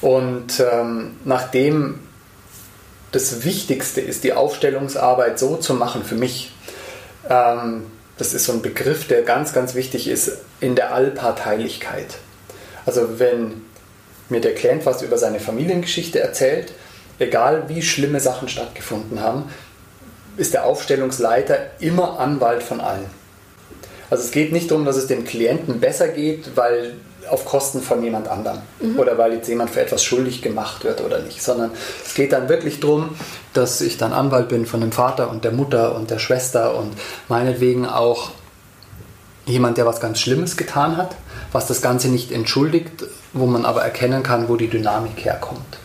Und 0.00 0.60
ähm, 0.60 1.16
nachdem 1.24 2.00
das 3.12 3.44
Wichtigste 3.44 4.00
ist, 4.00 4.24
die 4.24 4.32
Aufstellungsarbeit 4.32 5.38
so 5.38 5.56
zu 5.56 5.74
machen 5.74 6.04
für 6.04 6.14
mich, 6.14 6.52
ähm, 7.28 7.86
das 8.16 8.34
ist 8.34 8.44
so 8.44 8.52
ein 8.52 8.62
Begriff, 8.62 9.06
der 9.06 9.22
ganz, 9.22 9.52
ganz 9.52 9.74
wichtig 9.74 10.08
ist 10.08 10.38
in 10.60 10.74
der 10.74 10.92
Allparteilichkeit. 10.92 12.18
Also 12.84 13.18
wenn 13.18 13.62
mir 14.28 14.40
der 14.40 14.54
Klient 14.54 14.86
was 14.86 15.02
über 15.02 15.18
seine 15.18 15.40
Familiengeschichte 15.40 16.20
erzählt, 16.20 16.72
egal 17.18 17.68
wie 17.68 17.82
schlimme 17.82 18.20
Sachen 18.20 18.48
stattgefunden 18.48 19.20
haben, 19.20 19.50
ist 20.36 20.54
der 20.54 20.64
Aufstellungsleiter 20.64 21.58
immer 21.80 22.18
Anwalt 22.18 22.62
von 22.62 22.80
allen. 22.80 23.06
Also 24.10 24.24
es 24.24 24.30
geht 24.30 24.52
nicht 24.52 24.70
darum, 24.70 24.84
dass 24.84 24.96
es 24.96 25.06
dem 25.06 25.24
Klienten 25.24 25.80
besser 25.80 26.08
geht, 26.08 26.56
weil 26.56 26.94
auf 27.30 27.44
Kosten 27.44 27.82
von 27.82 28.02
jemand 28.02 28.28
anderem 28.28 28.58
mhm. 28.80 28.98
oder 28.98 29.18
weil 29.18 29.34
jetzt 29.34 29.48
jemand 29.48 29.70
für 29.70 29.80
etwas 29.80 30.02
schuldig 30.02 30.42
gemacht 30.42 30.84
wird 30.84 31.02
oder 31.02 31.20
nicht, 31.20 31.42
sondern 31.42 31.70
es 32.04 32.14
geht 32.14 32.32
dann 32.32 32.48
wirklich 32.48 32.80
darum, 32.80 33.10
dass 33.52 33.80
ich 33.80 33.98
dann 33.98 34.12
Anwalt 34.12 34.48
bin 34.48 34.66
von 34.66 34.80
dem 34.80 34.92
Vater 34.92 35.30
und 35.30 35.44
der 35.44 35.52
Mutter 35.52 35.94
und 35.94 36.10
der 36.10 36.18
Schwester 36.18 36.76
und 36.76 36.92
meinetwegen 37.28 37.86
auch 37.86 38.30
jemand, 39.46 39.78
der 39.78 39.86
was 39.86 40.00
ganz 40.00 40.20
Schlimmes 40.20 40.56
getan 40.56 40.96
hat, 40.96 41.16
was 41.52 41.66
das 41.66 41.82
Ganze 41.82 42.08
nicht 42.08 42.32
entschuldigt, 42.32 43.04
wo 43.32 43.46
man 43.46 43.64
aber 43.64 43.82
erkennen 43.82 44.22
kann, 44.22 44.48
wo 44.48 44.56
die 44.56 44.68
Dynamik 44.68 45.24
herkommt. 45.24 45.78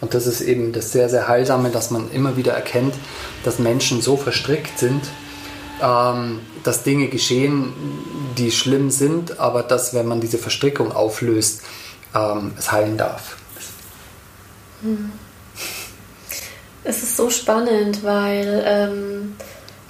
Und 0.00 0.12
das 0.14 0.26
ist 0.26 0.42
eben 0.42 0.72
das 0.72 0.92
sehr, 0.92 1.08
sehr 1.08 1.26
Heilsame, 1.26 1.70
dass 1.70 1.90
man 1.90 2.10
immer 2.12 2.36
wieder 2.36 2.52
erkennt, 2.52 2.94
dass 3.44 3.58
Menschen 3.58 4.02
so 4.02 4.16
verstrickt 4.16 4.78
sind, 4.78 5.02
ähm, 5.82 6.40
dass 6.62 6.82
Dinge 6.82 7.08
geschehen, 7.08 7.72
die 8.36 8.50
schlimm 8.50 8.90
sind, 8.90 9.38
aber 9.38 9.62
dass, 9.62 9.94
wenn 9.94 10.06
man 10.06 10.20
diese 10.20 10.38
Verstrickung 10.38 10.92
auflöst, 10.92 11.62
ähm, 12.14 12.52
es 12.58 12.72
heilen 12.72 12.96
darf. 12.96 13.36
Hm. 14.82 15.12
Es 16.84 17.02
ist 17.02 17.16
so 17.16 17.30
spannend, 17.30 18.04
weil 18.04 18.62
ähm, 18.64 19.36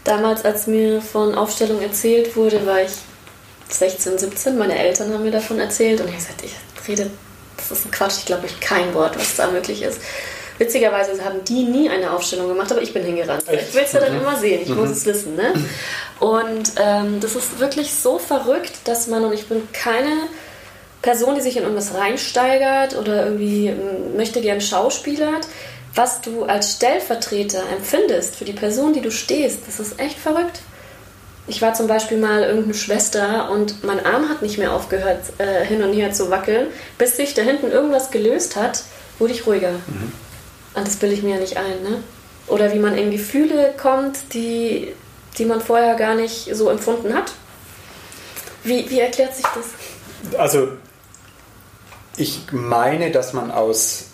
damals, 0.05 0.45
als 0.45 0.67
mir 0.67 1.03
von 1.03 1.35
Aufstellung 1.35 1.83
erzählt 1.83 2.37
wurde, 2.37 2.65
war 2.65 2.83
ich 2.83 2.93
16, 3.69 4.19
17. 4.19 4.57
Meine 4.57 4.79
Eltern 4.79 5.13
haben 5.13 5.25
mir 5.25 5.31
davon 5.31 5.59
erzählt 5.59 6.01
und 6.01 6.09
ich 6.09 6.15
habe 6.15 6.23
gesagt, 6.23 6.45
ich 6.45 6.89
rede, 6.89 7.11
das 7.57 7.71
ist 7.71 7.85
ein 7.85 7.91
Quatsch, 7.91 8.19
ich 8.19 8.27
glaube 8.27 8.47
ich 8.47 8.61
kein 8.61 8.95
Wort, 8.95 9.19
was 9.19 9.37
da 9.37 9.51
möglich 9.51 9.83
ist. 9.83 10.01
Witzigerweise 10.59 11.23
haben 11.25 11.45
die 11.45 11.65
nie 11.65 11.89
eine 11.89 12.11
Aufstellung 12.13 12.49
gemacht, 12.49 12.71
aber 12.73 12.83
ich 12.83 12.95
bin 12.95 13.05
hingerannt. 13.05 13.45
Ich 13.51 13.75
will 13.75 13.83
es 13.85 13.93
ja 13.93 14.01
dann 14.01 14.15
mhm. 14.15 14.23
immer 14.23 14.37
sehen, 14.37 14.63
ich 14.63 14.69
mhm. 14.69 14.77
muss 14.77 14.91
es 14.91 15.07
wissen. 15.07 15.37
Ne? 15.37 15.53
Und 16.19 16.73
ähm, 16.81 17.21
das 17.21 17.37
ist 17.37 17.59
wirklich 17.59 17.95
so 17.95 18.19
verrückt, 18.19 18.73
dass 18.85 19.07
man, 19.07 19.25
und 19.25 19.33
ich 19.33 19.47
bin 19.47 19.69
keine 19.73 20.13
Person, 21.03 21.35
die 21.35 21.41
sich 21.41 21.57
in 21.57 21.63
irgendwas 21.63 21.95
reinsteigert 21.95 22.97
oder 22.97 23.27
irgendwie 23.27 23.69
ähm, 23.69 24.17
möchte 24.17 24.41
gern 24.41 24.61
schauspielert, 24.61 25.47
was 25.95 26.21
du 26.21 26.45
als 26.45 26.73
Stellvertreter 26.73 27.63
empfindest 27.77 28.37
für 28.37 28.45
die 28.45 28.53
Person, 28.53 28.93
die 28.93 29.01
du 29.01 29.11
stehst, 29.11 29.61
das 29.67 29.81
ist 29.81 29.99
echt 29.99 30.19
verrückt. 30.19 30.61
Ich 31.49 31.63
war 31.63 31.75
zum 31.75 31.87
Beispiel 31.87 32.19
mal 32.19 32.43
irgendeine 32.43 32.75
Schwester 32.75 33.51
und 33.51 33.85
mein 33.85 34.05
Arm 34.05 34.29
hat 34.29 34.43
nicht 34.43 34.59
mehr 34.59 34.73
aufgehört, 34.73 35.21
äh, 35.39 35.65
hin 35.65 35.83
und 35.83 35.93
her 35.93 36.13
zu 36.13 36.29
wackeln. 36.29 36.67
Bis 36.99 37.17
sich 37.17 37.35
da 37.35 37.43
hinten 37.43 37.71
irgendwas 37.71 38.11
gelöst 38.11 38.57
hat, 38.57 38.83
wurde 39.19 39.33
ich 39.33 39.47
ruhiger. 39.47 39.71
Mhm. 39.71 40.13
Und 40.77 40.87
das 40.87 40.97
bilde 40.97 41.15
ich 41.15 41.23
mir 41.23 41.37
ja 41.37 41.41
nicht 41.41 41.57
ein, 41.57 41.83
ne? 41.83 42.05
Oder 42.47 42.73
wie 42.73 42.79
man 42.79 42.97
in 42.97 43.11
Gefühle 43.11 43.75
kommt, 43.81 44.35
die, 44.35 44.93
die 45.39 45.47
man 45.47 45.61
vorher 45.61 45.97
gar 45.97 46.15
nicht 46.15 46.55
so 46.55 46.69
empfunden 46.69 47.15
hat. 47.15 47.33
Wie, 48.63 48.89
wie 48.91 49.01
erklärt 49.01 49.35
sich 49.35 49.47
das? 49.55 50.39
Also, 50.39 50.69
ich 52.17 52.43
meine, 52.53 53.11
dass 53.11 53.33
man 53.33 53.51
aus 53.51 54.09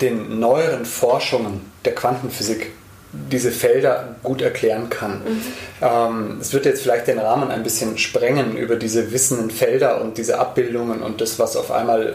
den 0.00 0.38
neueren 0.38 0.84
Forschungen 0.84 1.72
der 1.84 1.94
Quantenphysik 1.94 2.72
diese 3.12 3.50
Felder 3.50 4.16
gut 4.22 4.42
erklären 4.42 4.90
kann. 4.90 5.22
Mhm. 5.24 5.42
Ähm, 5.80 6.38
es 6.40 6.52
wird 6.52 6.66
jetzt 6.66 6.82
vielleicht 6.82 7.06
den 7.06 7.18
Rahmen 7.18 7.50
ein 7.50 7.62
bisschen 7.62 7.96
sprengen 7.96 8.56
über 8.56 8.76
diese 8.76 9.12
wissenden 9.12 9.50
Felder 9.50 10.00
und 10.00 10.18
diese 10.18 10.38
Abbildungen 10.38 11.02
und 11.02 11.20
das, 11.20 11.38
was 11.38 11.56
auf 11.56 11.70
einmal 11.70 12.08
äh, 12.08 12.14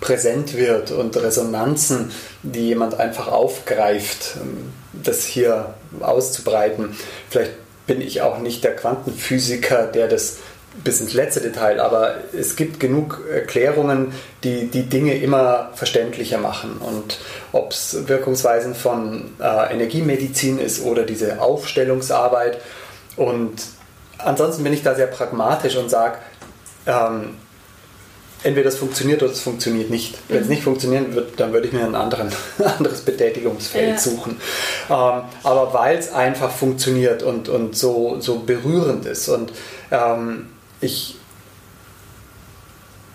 präsent 0.00 0.56
wird 0.56 0.92
und 0.92 1.16
Resonanzen, 1.16 2.12
die 2.42 2.68
jemand 2.68 3.00
einfach 3.00 3.28
aufgreift, 3.28 4.36
ähm, 4.40 4.72
das 4.92 5.24
hier 5.24 5.74
auszubreiten. 6.00 6.96
Vielleicht 7.28 7.52
bin 7.86 8.00
ich 8.00 8.22
auch 8.22 8.38
nicht 8.38 8.62
der 8.62 8.76
Quantenphysiker, 8.76 9.86
der 9.88 10.06
das 10.06 10.36
bis 10.84 11.00
ins 11.00 11.14
letzte 11.14 11.40
Detail, 11.40 11.80
aber 11.80 12.14
es 12.32 12.54
gibt 12.56 12.78
genug 12.78 13.22
Erklärungen, 13.30 14.12
die 14.44 14.68
die 14.68 14.84
Dinge 14.84 15.14
immer 15.16 15.70
verständlicher 15.74 16.38
machen. 16.38 16.78
Und 16.78 17.18
ob 17.52 17.72
es 17.72 18.08
Wirkungsweisen 18.08 18.74
von 18.74 19.32
äh, 19.40 19.72
Energiemedizin 19.72 20.58
ist 20.58 20.84
oder 20.84 21.02
diese 21.02 21.40
Aufstellungsarbeit. 21.40 22.60
Und 23.16 23.62
ansonsten 24.18 24.62
bin 24.62 24.72
ich 24.72 24.82
da 24.82 24.94
sehr 24.94 25.08
pragmatisch 25.08 25.76
und 25.76 25.90
sage, 25.90 26.18
ähm, 26.86 27.34
entweder 28.42 28.70
das 28.70 28.78
funktioniert 28.78 29.22
oder 29.22 29.32
es 29.32 29.40
funktioniert 29.40 29.90
nicht. 29.90 30.16
Wenn 30.28 30.38
es 30.38 30.44
mhm. 30.44 30.50
nicht 30.50 30.62
funktionieren 30.62 31.14
wird, 31.14 31.38
dann 31.38 31.52
würde 31.52 31.66
ich 31.66 31.72
mir 31.72 31.84
ein 31.84 31.96
anderen, 31.96 32.30
anderes 32.78 33.00
Betätigungsfeld 33.00 33.90
ja. 33.90 33.98
suchen. 33.98 34.40
Ähm, 34.88 35.22
aber 35.42 35.74
weil 35.74 35.98
es 35.98 36.12
einfach 36.12 36.50
funktioniert 36.50 37.24
und, 37.24 37.48
und 37.48 37.76
so, 37.76 38.18
so 38.20 38.38
berührend 38.38 39.04
ist 39.06 39.28
und 39.28 39.52
ähm, 39.90 40.46
ich 40.80 41.16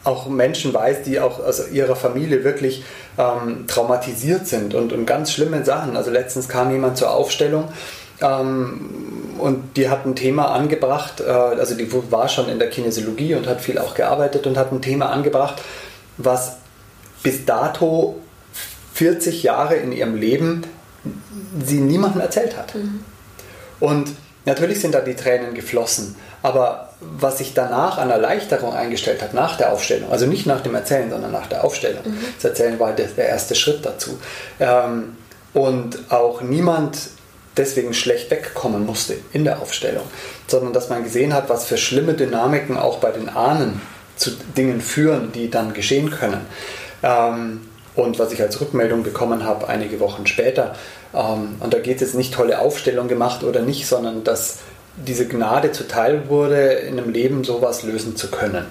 auch 0.04 0.28
Menschen 0.28 0.74
weiß, 0.74 1.04
die 1.04 1.20
auch 1.20 1.40
aus 1.40 1.72
ihrer 1.72 1.96
Familie 1.96 2.44
wirklich 2.44 2.84
ähm, 3.18 3.66
traumatisiert 3.68 4.48
sind 4.48 4.76
und, 4.76 4.94
und 4.94 5.06
ganz 5.06 5.32
schlimme 5.32 5.66
Sachen. 5.66 5.98
Also 5.98 6.12
letztens 6.12 6.48
kam 6.48 6.72
jemand 6.72 6.98
zur 6.98 7.12
Aufstellung 7.12 7.70
ähm, 8.22 9.36
und 9.40 9.78
die 9.78 9.90
hat 9.90 10.06
ein 10.06 10.16
Thema 10.16 10.52
angebracht, 10.52 11.22
äh, 11.22 11.30
also 11.30 11.76
die 11.76 11.92
war 12.12 12.30
schon 12.30 12.50
in 12.50 12.60
der 12.60 12.70
Kinesiologie 12.70 13.36
und 13.36 13.48
hat 13.48 13.62
viel 13.62 13.80
auch 13.80 13.96
gearbeitet 13.96 14.46
und 14.46 14.58
hat 14.58 14.72
ein 14.72 14.82
Thema 14.82 15.10
angebracht, 15.10 15.62
was 16.18 16.58
bis 17.24 17.46
dato 17.46 18.18
40 18.94 19.44
Jahre 19.44 19.76
in 19.76 19.92
ihrem 19.92 20.16
Leben 20.16 20.64
sie 21.66 21.80
niemandem 21.80 22.22
erzählt 22.22 22.56
hat. 22.56 22.76
Mhm. 22.76 23.02
Und 23.80 24.10
natürlich 24.46 24.80
sind 24.82 24.96
da 24.96 25.02
die 25.02 25.16
Tränen 25.16 25.54
geflossen, 25.54 26.16
aber 26.42 26.90
was 27.00 27.40
sich 27.40 27.54
danach 27.54 27.98
an 27.98 28.10
Erleichterung 28.10 28.74
eingestellt 28.74 29.22
hat 29.22 29.34
nach 29.34 29.58
der 29.58 29.74
Aufstellung, 29.74 30.12
also 30.12 30.26
nicht 30.26 30.46
nach 30.46 30.62
dem 30.62 30.76
Erzählen, 30.76 31.10
sondern 31.10 31.32
nach 31.32 31.48
der 31.48 31.64
Aufstellung. 31.64 32.04
Mhm. 32.06 32.18
Das 32.36 32.46
Erzählen 32.46 32.80
war 32.80 32.94
der, 32.94 33.08
der 33.08 33.28
erste 33.28 33.56
Schritt 33.56 33.86
dazu. 33.86 34.20
Ähm, 34.60 35.18
und 35.54 36.12
auch 36.12 36.42
niemand 36.42 36.98
deswegen 37.58 37.94
schlecht 37.94 38.30
wegkommen 38.32 38.86
musste 38.86 39.16
in 39.32 39.46
der 39.46 39.62
Aufstellung, 39.62 40.04
sondern 40.48 40.74
dass 40.74 40.90
man 40.90 41.04
gesehen 41.04 41.34
hat, 41.34 41.50
was 41.50 41.66
für 41.66 41.78
schlimme 41.78 42.14
Dynamiken 42.14 42.78
auch 42.78 42.98
bei 42.98 43.12
den 43.12 43.30
Ahnen 43.30 43.82
zu 44.18 44.32
Dingen 44.58 44.82
führen, 44.82 45.32
die 45.32 45.50
dann 45.50 45.74
geschehen 45.74 46.10
können. 46.10 46.42
Ähm, 47.04 47.62
und 47.96 48.20
was 48.20 48.34
ich 48.34 48.42
als 48.42 48.60
Rückmeldung 48.60 49.04
bekommen 49.04 49.46
habe, 49.46 49.70
einige 49.70 50.00
Wochen 50.02 50.28
später, 50.28 50.76
und 51.16 51.74
da 51.74 51.80
geht 51.80 51.96
es 51.96 52.02
jetzt 52.02 52.16
nicht 52.16 52.34
tolle 52.34 52.60
Aufstellung 52.60 53.08
gemacht 53.08 53.44
oder 53.44 53.62
nicht, 53.62 53.88
sondern 53.88 54.24
dass 54.24 54.60
diese 54.98 55.28
Gnade 55.28 55.72
zuteil 55.72 56.30
wurde, 56.30 56.62
in 56.74 57.00
einem 57.00 57.12
Leben 57.12 57.44
sowas 57.44 57.84
lösen 57.84 58.16
zu 58.16 58.30
können. 58.30 58.66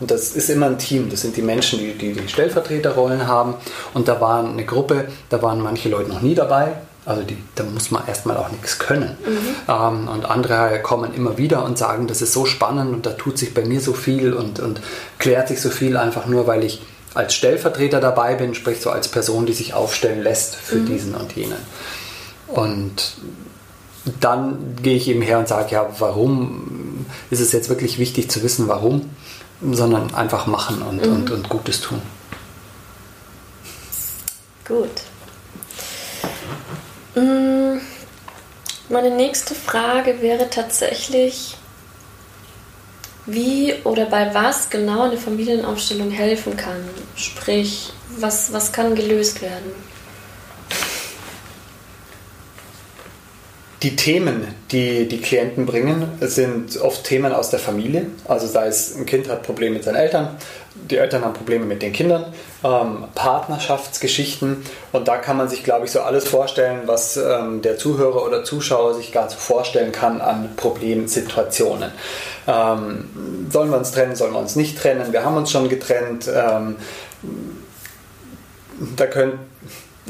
Und 0.00 0.10
das 0.10 0.32
ist 0.32 0.50
immer 0.50 0.66
ein 0.66 0.78
Team. 0.78 1.08
Das 1.10 1.22
sind 1.22 1.36
die 1.36 1.42
Menschen, 1.42 1.78
die 1.78 1.92
die, 1.92 2.12
die 2.12 2.28
Stellvertreterrollen 2.28 3.26
haben. 3.26 3.54
Und 3.94 4.08
da 4.08 4.20
war 4.20 4.44
eine 4.44 4.64
Gruppe, 4.64 5.06
da 5.28 5.40
waren 5.40 5.60
manche 5.60 5.88
Leute 5.88 6.10
noch 6.10 6.20
nie 6.20 6.34
dabei. 6.34 6.72
Also 7.06 7.22
die, 7.22 7.36
da 7.54 7.64
muss 7.64 7.90
man 7.90 8.06
erstmal 8.06 8.36
auch 8.36 8.50
nichts 8.50 8.78
können. 8.78 9.16
Mhm. 9.24 9.38
Ähm, 9.68 10.08
und 10.08 10.24
andere 10.24 10.80
kommen 10.82 11.14
immer 11.14 11.36
wieder 11.36 11.64
und 11.64 11.76
sagen, 11.76 12.06
das 12.06 12.22
ist 12.22 12.32
so 12.32 12.46
spannend 12.46 12.94
und 12.94 13.06
da 13.06 13.10
tut 13.10 13.38
sich 13.38 13.52
bei 13.52 13.64
mir 13.64 13.80
so 13.80 13.92
viel 13.92 14.32
und, 14.32 14.58
und 14.58 14.80
klärt 15.18 15.48
sich 15.48 15.60
so 15.60 15.70
viel 15.70 15.96
einfach 15.96 16.26
nur, 16.26 16.46
weil 16.46 16.64
ich 16.64 16.80
als 17.14 17.34
Stellvertreter 17.34 18.00
dabei 18.00 18.34
bin, 18.34 18.54
sprich 18.54 18.80
so 18.80 18.90
als 18.90 19.08
Person, 19.08 19.46
die 19.46 19.52
sich 19.52 19.74
aufstellen 19.74 20.22
lässt 20.22 20.56
für 20.56 20.76
mhm. 20.76 20.86
diesen 20.86 21.14
und 21.14 21.34
jenen. 21.34 21.58
Und 22.48 23.14
dann 24.20 24.76
gehe 24.82 24.96
ich 24.96 25.08
eben 25.08 25.22
her 25.22 25.38
und 25.38 25.48
sage, 25.48 25.72
ja, 25.72 25.88
warum 25.98 27.06
ist 27.30 27.40
es 27.40 27.52
jetzt 27.52 27.68
wirklich 27.68 27.98
wichtig 27.98 28.30
zu 28.30 28.42
wissen, 28.42 28.68
warum, 28.68 29.10
sondern 29.62 30.14
einfach 30.14 30.46
machen 30.46 30.82
und, 30.82 31.06
mhm. 31.06 31.12
und, 31.12 31.30
und 31.30 31.48
Gutes 31.48 31.80
tun. 31.80 32.02
Gut. 34.66 34.90
Mm, 37.14 37.78
meine 38.88 39.10
nächste 39.10 39.54
Frage 39.54 40.20
wäre 40.20 40.50
tatsächlich, 40.50 41.56
wie 43.26 43.74
oder 43.84 44.06
bei 44.06 44.34
was 44.34 44.70
genau 44.70 45.02
eine 45.02 45.16
Familienaufstellung 45.16 46.10
helfen 46.10 46.56
kann. 46.56 46.88
Sprich, 47.16 47.92
was, 48.18 48.52
was 48.52 48.72
kann 48.72 48.94
gelöst 48.94 49.42
werden? 49.42 49.72
Die 53.84 53.96
Themen, 53.96 54.48
die 54.72 55.06
die 55.06 55.20
Klienten 55.20 55.66
bringen, 55.66 56.08
sind 56.20 56.80
oft 56.80 57.04
Themen 57.04 57.34
aus 57.34 57.50
der 57.50 57.58
Familie. 57.58 58.06
Also 58.26 58.46
sei 58.46 58.66
es 58.66 58.96
ein 58.96 59.04
Kind 59.04 59.28
hat 59.28 59.42
Probleme 59.42 59.74
mit 59.74 59.84
seinen 59.84 59.96
Eltern, 59.96 60.38
die 60.74 60.96
Eltern 60.96 61.22
haben 61.22 61.34
Probleme 61.34 61.66
mit 61.66 61.82
den 61.82 61.92
Kindern, 61.92 62.32
ähm, 62.64 63.04
Partnerschaftsgeschichten 63.14 64.64
und 64.92 65.06
da 65.06 65.18
kann 65.18 65.36
man 65.36 65.50
sich, 65.50 65.64
glaube 65.64 65.84
ich, 65.84 65.92
so 65.92 66.00
alles 66.00 66.26
vorstellen, 66.26 66.84
was 66.86 67.18
ähm, 67.18 67.60
der 67.60 67.76
Zuhörer 67.76 68.24
oder 68.24 68.42
Zuschauer 68.42 68.94
sich 68.94 69.12
gar 69.12 69.28
so 69.28 69.36
vorstellen 69.36 69.92
kann 69.92 70.22
an 70.22 70.56
Problemsituationen. 70.56 71.92
Ähm, 72.46 73.48
sollen 73.50 73.70
wir 73.70 73.76
uns 73.76 73.92
trennen, 73.92 74.16
sollen 74.16 74.32
wir 74.32 74.40
uns 74.40 74.56
nicht 74.56 74.78
trennen? 74.78 75.12
Wir 75.12 75.26
haben 75.26 75.36
uns 75.36 75.50
schon 75.50 75.68
getrennt. 75.68 76.26
Ähm, 76.34 76.76
da 78.96 79.06
können 79.06 79.38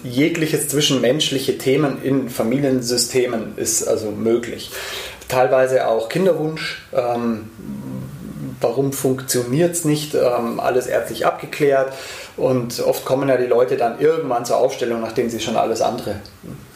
jegliches 0.02 0.68
zwischenmenschliche 0.68 1.58
Themen 1.58 2.02
in 2.02 2.28
Familiensystemen 2.28 3.56
ist 3.56 3.86
also 3.86 4.10
möglich. 4.10 4.70
Teilweise 5.28 5.88
auch 5.88 6.08
Kinderwunsch. 6.08 6.82
Ähm, 6.92 7.50
warum 8.60 8.92
funktioniert 8.92 9.72
es 9.72 9.84
nicht? 9.84 10.14
Ähm, 10.14 10.60
alles 10.60 10.86
ärztlich 10.86 11.26
abgeklärt. 11.26 11.92
Und 12.36 12.80
oft 12.80 13.04
kommen 13.04 13.28
ja 13.28 13.36
die 13.36 13.46
Leute 13.46 13.76
dann 13.76 14.00
irgendwann 14.00 14.44
zur 14.44 14.56
Aufstellung, 14.56 15.00
nachdem 15.00 15.30
sie 15.30 15.40
schon 15.40 15.56
alles 15.56 15.80
andere 15.80 16.16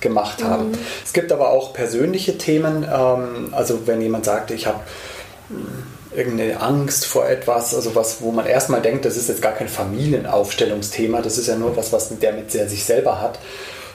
gemacht 0.01 0.43
haben. 0.45 0.71
Mhm. 0.71 0.79
Es 1.05 1.13
gibt 1.13 1.33
aber 1.33 1.51
auch 1.51 1.73
persönliche 1.73 2.39
Themen. 2.39 2.85
Ähm, 2.85 3.53
also 3.53 3.87
wenn 3.87 4.01
jemand 4.01 4.25
sagt, 4.25 4.51
ich 4.51 4.67
habe 4.67 4.81
irgendeine 6.15 6.61
Angst 6.61 7.07
vor 7.07 7.29
etwas, 7.29 7.75
also 7.75 7.95
was, 7.95 8.21
wo 8.23 8.33
man 8.33 8.47
erstmal 8.47 8.81
denkt, 8.81 9.05
das 9.05 9.17
ist 9.17 9.29
jetzt 9.29 9.43
gar 9.43 9.53
kein 9.53 9.69
Familienaufstellungsthema, 9.69 11.23
das 11.23 11.39
ist 11.39 11.49
ja 11.49 11.57
nur 11.57 11.77
was, 11.77 11.93
was 11.93 12.17
der 12.19 12.33
mit 12.33 12.51
sich 12.51 12.85
selber 12.85 13.21
hat. 13.21 13.39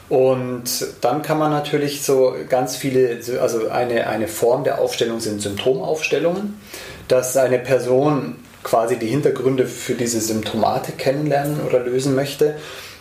Und 0.10 0.64
dann 1.02 1.22
kann 1.22 1.40
man 1.40 1.52
natürlich 1.52 2.04
so 2.04 2.36
ganz 2.50 2.76
viele, 2.76 3.20
also 3.42 3.70
eine, 3.70 4.08
eine 4.08 4.28
Form 4.28 4.64
der 4.64 4.80
Aufstellung 4.80 5.20
sind 5.20 5.42
Symptomaufstellungen, 5.42 6.60
dass 7.08 7.36
eine 7.38 7.60
Person 7.60 8.36
quasi 8.64 8.98
die 8.98 9.08
Hintergründe 9.08 9.66
für 9.66 9.94
diese 9.94 10.22
Symptomatik 10.22 10.98
kennenlernen 10.98 11.62
oder 11.68 11.80
lösen 11.80 12.16
möchte. 12.16 12.56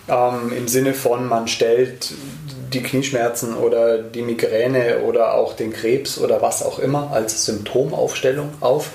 Ähm, 0.09 0.53
Im 0.57 0.69
Sinne 0.69 0.95
von, 0.95 1.29
man 1.29 1.49
stellt 1.49 2.13
die 2.75 2.83
Knieschmerzen 2.83 3.55
oder 3.55 3.99
die 3.99 4.23
Migräne 4.23 5.01
oder 5.01 5.35
auch 5.35 5.55
den 5.55 5.73
Krebs 5.73 6.19
oder 6.19 6.43
was 6.43 6.65
auch 6.65 6.79
immer 6.79 7.11
als 7.13 7.45
Symptomaufstellung 7.45 8.51
auf 8.61 8.91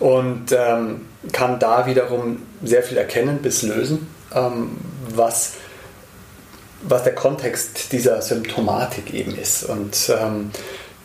und 0.00 0.52
ähm, 0.52 1.06
kann 1.32 1.58
da 1.58 1.86
wiederum 1.86 2.42
sehr 2.62 2.82
viel 2.82 2.96
erkennen 2.96 3.38
bis 3.38 3.62
lösen, 3.62 4.08
ähm, 4.34 4.76
was, 5.14 5.54
was 6.82 7.04
der 7.04 7.14
Kontext 7.14 7.92
dieser 7.92 8.20
Symptomatik 8.20 9.14
eben 9.14 9.36
ist. 9.36 9.64
Und 9.64 10.10
ähm, 10.10 10.50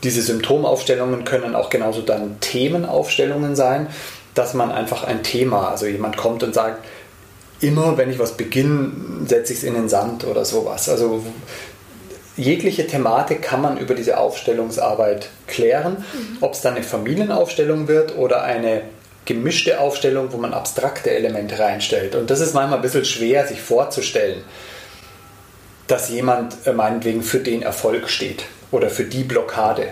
diese 0.03 0.21
Symptomaufstellungen 0.21 1.23
können 1.25 1.55
auch 1.55 1.69
genauso 1.69 2.01
dann 2.01 2.39
Themenaufstellungen 2.39 3.55
sein, 3.55 3.87
dass 4.33 4.53
man 4.53 4.71
einfach 4.71 5.03
ein 5.03 5.23
Thema, 5.23 5.69
also 5.69 5.85
jemand 5.85 6.17
kommt 6.17 6.43
und 6.43 6.53
sagt, 6.53 6.85
immer 7.61 7.97
wenn 7.97 8.09
ich 8.09 8.19
was 8.19 8.37
beginne, 8.37 8.91
setze 9.27 9.53
ich 9.53 9.59
es 9.59 9.65
in 9.65 9.73
den 9.73 9.89
Sand 9.89 10.25
oder 10.25 10.45
sowas. 10.45 10.87
Also 10.89 11.23
jegliche 12.39 12.87
Thematik 12.87 13.41
kann 13.41 13.61
man 13.61 13.77
über 13.77 13.93
diese 13.93 14.17
Aufstellungsarbeit 14.17 15.29
klären. 15.47 15.97
Mhm. 15.97 16.37
Ob 16.41 16.53
es 16.53 16.61
dann 16.61 16.75
eine 16.75 16.83
Familienaufstellung 16.83 17.87
wird 17.87 18.17
oder 18.17 18.43
eine 18.43 18.83
gemischte 19.25 19.79
Aufstellung, 19.79 20.31
wo 20.31 20.37
man 20.37 20.53
abstrakte 20.53 21.11
Elemente 21.11 21.59
reinstellt. 21.59 22.15
Und 22.15 22.29
das 22.31 22.39
ist 22.39 22.53
manchmal 22.53 22.79
ein 22.79 22.81
bisschen 22.81 23.05
schwer, 23.05 23.45
sich 23.45 23.61
vorzustellen, 23.61 24.43
dass 25.87 26.09
jemand 26.09 26.55
äh, 26.65 26.73
meinetwegen 26.73 27.21
für 27.21 27.39
den 27.39 27.61
Erfolg 27.61 28.09
steht 28.09 28.45
oder 28.71 28.89
für 28.89 29.03
die 29.03 29.23
Blockade 29.23 29.89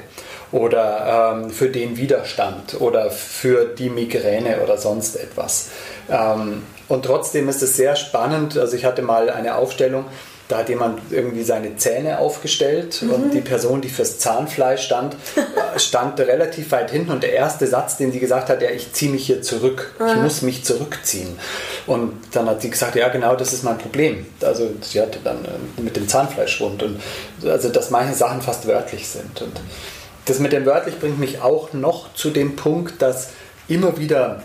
oder 0.51 1.33
ähm, 1.35 1.49
für 1.49 1.69
den 1.69 1.97
Widerstand 1.97 2.79
oder 2.79 3.11
für 3.11 3.65
die 3.65 3.89
Migräne 3.89 4.61
oder 4.61 4.77
sonst 4.77 5.17
etwas. 5.17 5.69
Ähm, 6.09 6.63
und 6.87 7.03
trotzdem 7.03 7.49
ist 7.49 7.61
es 7.61 7.75
sehr 7.75 7.95
spannend. 7.95 8.57
Also 8.57 8.77
ich 8.77 8.85
hatte 8.85 9.01
mal 9.01 9.29
eine 9.29 9.55
Aufstellung, 9.55 10.05
da 10.47 10.59
hat 10.59 10.69
jemand 10.69 11.01
irgendwie 11.11 11.43
seine 11.43 11.75
Zähne 11.75 12.19
aufgestellt 12.19 13.01
mhm. 13.01 13.11
und 13.11 13.33
die 13.33 13.41
Person, 13.41 13.81
die 13.81 13.89
fürs 13.89 14.19
Zahnfleisch 14.19 14.85
stand, 14.85 15.15
äh, 15.35 15.79
stand 15.79 16.19
relativ 16.19 16.71
weit 16.71 16.91
hinten 16.91 17.11
und 17.11 17.23
der 17.23 17.33
erste 17.33 17.67
Satz, 17.67 17.97
den 17.97 18.11
sie 18.11 18.19
gesagt 18.19 18.49
hat, 18.49 18.61
ja, 18.61 18.69
ich 18.69 18.93
ziehe 18.93 19.11
mich 19.11 19.25
hier 19.25 19.41
zurück, 19.41 19.93
mhm. 19.99 20.07
ich 20.07 20.15
muss 20.15 20.41
mich 20.41 20.63
zurückziehen. 20.63 21.37
Und 21.85 22.13
dann 22.31 22.47
hat 22.47 22.61
sie 22.61 22.69
gesagt, 22.69 22.95
ja, 22.95 23.09
genau, 23.09 23.35
das 23.35 23.51
ist 23.51 23.63
mein 23.63 23.77
Problem. 23.77 24.25
Also 24.41 24.69
sie 24.81 25.01
hatte 25.01 25.19
dann 25.23 25.43
äh, 25.43 25.81
mit 25.81 25.95
dem 25.95 26.07
Zahnfleischwund 26.07 26.81
und 26.83 27.01
also 27.45 27.69
dass 27.69 27.89
manche 27.89 28.13
Sachen 28.13 28.41
fast 28.41 28.67
wörtlich 28.67 29.07
sind. 29.07 29.41
Und 29.41 29.59
das 30.25 30.39
mit 30.39 30.53
dem 30.53 30.65
wörtlich 30.65 30.99
bringt 30.99 31.19
mich 31.19 31.41
auch 31.41 31.73
noch 31.73 32.13
zu 32.13 32.29
dem 32.29 32.55
Punkt, 32.55 33.01
dass 33.01 33.29
immer 33.67 33.97
wieder 33.97 34.43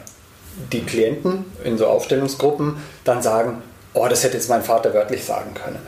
die 0.73 0.83
Klienten 0.83 1.45
in 1.65 1.79
so 1.79 1.87
Aufstellungsgruppen 1.87 2.77
dann 3.05 3.23
sagen, 3.23 3.62
oh, 3.94 4.07
das 4.09 4.24
hätte 4.24 4.35
jetzt 4.35 4.48
mein 4.48 4.62
Vater 4.62 4.94
wörtlich 4.94 5.24
sagen 5.24 5.55
können. 5.55 5.81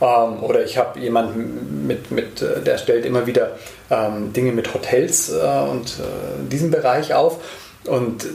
Ähm, 0.00 0.42
oder 0.42 0.64
ich 0.64 0.78
habe 0.78 0.98
jemanden 1.00 1.86
mit, 1.86 2.10
mit, 2.10 2.42
äh, 2.42 2.60
der 2.60 2.78
stellt 2.78 3.04
immer 3.04 3.26
wieder 3.26 3.56
ähm, 3.90 4.32
Dinge 4.32 4.52
mit 4.52 4.72
Hotels 4.74 5.30
äh, 5.32 5.68
und 5.68 5.88
äh, 5.98 6.48
diesem 6.50 6.70
Bereich 6.70 7.14
auf 7.14 7.38
und 7.84 8.26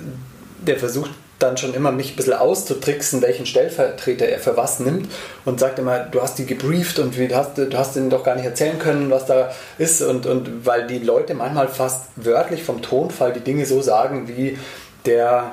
der 0.60 0.78
versucht 0.78 1.12
dann 1.40 1.58
schon 1.58 1.74
immer 1.74 1.92
mich 1.92 2.14
ein 2.14 2.16
bisschen 2.16 2.34
auszutricksen, 2.34 3.22
welchen 3.22 3.46
Stellvertreter 3.46 4.26
er 4.26 4.40
für 4.40 4.56
was 4.56 4.80
nimmt 4.80 5.12
und 5.46 5.60
sagt 5.60 5.78
immer, 5.78 6.00
du 6.00 6.22
hast 6.22 6.38
die 6.38 6.46
gebrieft 6.46 7.00
und 7.00 7.18
du, 7.18 7.36
hast, 7.36 7.58
du 7.58 7.78
hast 7.78 7.96
ihnen 7.98 8.10
doch 8.10 8.24
gar 8.24 8.36
nicht 8.36 8.46
erzählen 8.46 8.80
können, 8.80 9.12
was 9.12 9.26
da 9.26 9.52
ist 9.78 10.02
und, 10.02 10.26
und 10.26 10.66
weil 10.66 10.88
die 10.88 11.00
Leute 11.00 11.34
manchmal 11.34 11.68
fast 11.68 12.06
wörtlich 12.16 12.64
vom 12.64 12.82
Tonfall 12.82 13.34
die 13.34 13.42
Dinge 13.42 13.66
so 13.66 13.82
sagen, 13.82 14.28
wie 14.30 14.58
der 15.06 15.52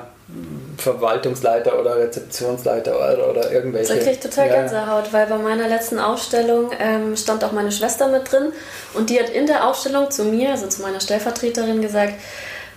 Verwaltungsleiter 0.77 1.79
oder 1.79 1.97
Rezeptionsleiter 1.97 2.95
oder, 2.95 3.29
oder 3.29 3.51
irgendwelche. 3.51 3.95
Das 3.95 4.03
kriege 4.03 4.19
total 4.19 4.47
ja. 4.47 4.55
Gänsehaut, 4.55 5.13
weil 5.13 5.27
bei 5.27 5.37
meiner 5.37 5.67
letzten 5.67 5.99
Ausstellung 5.99 6.71
ähm, 6.79 7.15
stand 7.15 7.43
auch 7.43 7.51
meine 7.51 7.71
Schwester 7.71 8.07
mit 8.07 8.31
drin 8.31 8.51
und 8.93 9.09
die 9.09 9.19
hat 9.19 9.29
in 9.29 9.45
der 9.45 9.67
Ausstellung 9.67 10.09
zu 10.09 10.23
mir, 10.23 10.51
also 10.51 10.67
zu 10.67 10.81
meiner 10.81 10.99
Stellvertreterin, 10.99 11.81
gesagt, 11.81 12.13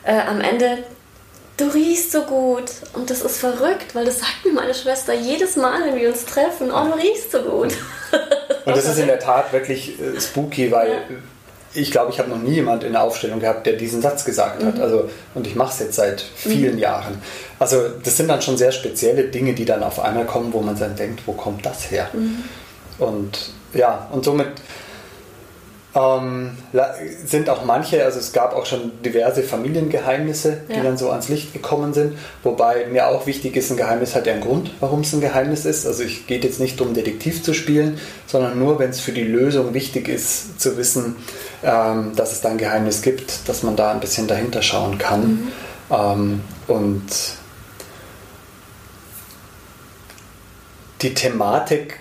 äh, 0.05 0.21
am 0.29 0.41
Ende, 0.41 0.79
du 1.57 1.67
riechst 1.67 2.13
so 2.13 2.23
gut. 2.23 2.71
Und 2.93 3.11
das 3.11 3.23
ist 3.23 3.39
verrückt, 3.39 3.95
weil 3.95 4.05
das 4.05 4.19
sagt 4.19 4.45
mir 4.45 4.53
meine 4.53 4.75
Schwester 4.75 5.15
jedes 5.15 5.57
Mal, 5.57 5.85
wenn 5.87 5.97
wir 5.97 6.09
uns 6.09 6.25
treffen, 6.25 6.71
oh, 6.73 6.85
du 6.85 6.99
riechst 6.99 7.33
so 7.33 7.41
gut. 7.41 7.73
und 8.65 8.77
das 8.77 8.85
ist 8.89 8.99
in 8.99 9.07
der 9.07 9.21
Tat 9.21 9.53
wirklich 9.53 9.99
äh, 10.01 10.21
spooky, 10.21 10.71
weil. 10.71 10.91
Ja 10.91 10.99
ich 11.75 11.91
glaube, 11.91 12.13
ich 12.13 12.19
habe 12.19 12.31
noch 12.31 12.39
nie 12.39 12.55
jemand 12.55 12.85
in 12.85 12.93
der 12.93 13.03
Aufstellung 13.03 13.41
gehabt, 13.41 13.67
der 13.67 13.75
diesen 13.75 14.01
Satz 14.01 14.25
gesagt 14.25 14.63
hat. 14.63 14.77
Mhm. 14.77 14.83
Also, 14.83 15.11
und 15.35 15.47
ich 15.47 15.57
mache 15.57 15.73
es 15.73 15.81
jetzt 15.81 15.97
seit 15.97 16.21
vielen 16.21 16.75
mhm. 16.75 16.79
Jahren. 16.79 17.21
Also 17.59 17.89
das 18.03 18.17
sind 18.17 18.29
dann 18.29 18.41
schon 18.41 18.57
sehr 18.57 18.73
spezielle 18.73 19.25
Dinge, 19.25 19.55
die 19.55 19.65
dann 19.65 19.83
auf 19.83 20.01
einmal 20.01 20.25
kommen, 20.25 20.53
wo 20.53 20.61
man 20.61 20.79
dann 20.79 20.95
denkt, 20.95 21.23
wo 21.27 21.33
kommt 21.33 21.67
das 21.67 21.91
her? 21.91 22.09
Mhm. 22.13 22.45
Und 22.99 23.51
ja, 23.73 24.09
und 24.13 24.25
somit 24.25 24.49
ähm, 25.95 26.57
sind 27.25 27.49
auch 27.49 27.65
manche, 27.65 28.05
also 28.05 28.19
es 28.19 28.33
gab 28.33 28.55
auch 28.55 28.67
schon 28.67 28.91
diverse 29.05 29.45
Familiengeheimnisse, 29.45 30.63
die 30.69 30.75
ja. 30.75 30.83
dann 30.83 30.97
so 30.97 31.11
ans 31.11 31.29
Licht 31.29 31.53
gekommen 31.53 31.95
sind. 31.95 32.19
Wobei 32.43 32.87
mir 32.87 33.07
auch 33.09 33.27
wichtig 33.27 33.57
ist, 33.57 33.71
ein 33.71 33.77
Geheimnis 33.77 34.17
hat 34.17 34.27
ja 34.27 34.33
einen 34.33 34.43
Grund, 34.43 34.73
warum 34.81 35.01
es 35.01 35.13
ein 35.13 35.21
Geheimnis 35.21 35.65
ist. 35.65 35.87
Also 35.87 36.03
es 36.03 36.27
geht 36.27 36.43
jetzt 36.43 36.59
nicht 36.59 36.81
um 36.81 36.95
Detektiv 36.95 37.45
zu 37.45 37.55
spielen, 37.55 37.99
sondern 38.27 38.59
nur, 38.59 38.81
wenn 38.81 38.91
es 38.91 38.99
für 38.99 39.13
die 39.13 39.23
Lösung 39.23 39.73
wichtig 39.73 40.09
ist, 40.09 40.61
zu 40.61 40.77
wissen, 40.77 41.15
ähm, 41.63 42.13
dass 42.17 42.33
es 42.33 42.41
da 42.41 42.49
ein 42.49 42.59
Geheimnis 42.59 43.01
gibt, 43.03 43.49
dass 43.49 43.63
man 43.63 43.77
da 43.77 43.93
ein 43.93 44.01
bisschen 44.01 44.27
dahinter 44.27 44.63
schauen 44.63 44.99
kann. 44.99 45.21
Mhm. 45.21 45.53
Ähm, 45.91 46.41
und 46.67 47.05
die 51.03 51.15
Thematik, 51.15 52.01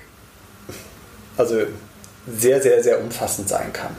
also 1.38 1.58
sehr, 2.28 2.62
sehr, 2.62 2.84
sehr 2.84 3.02
umfassend 3.02 3.50
sein 3.50 3.74
kann. 3.74 3.96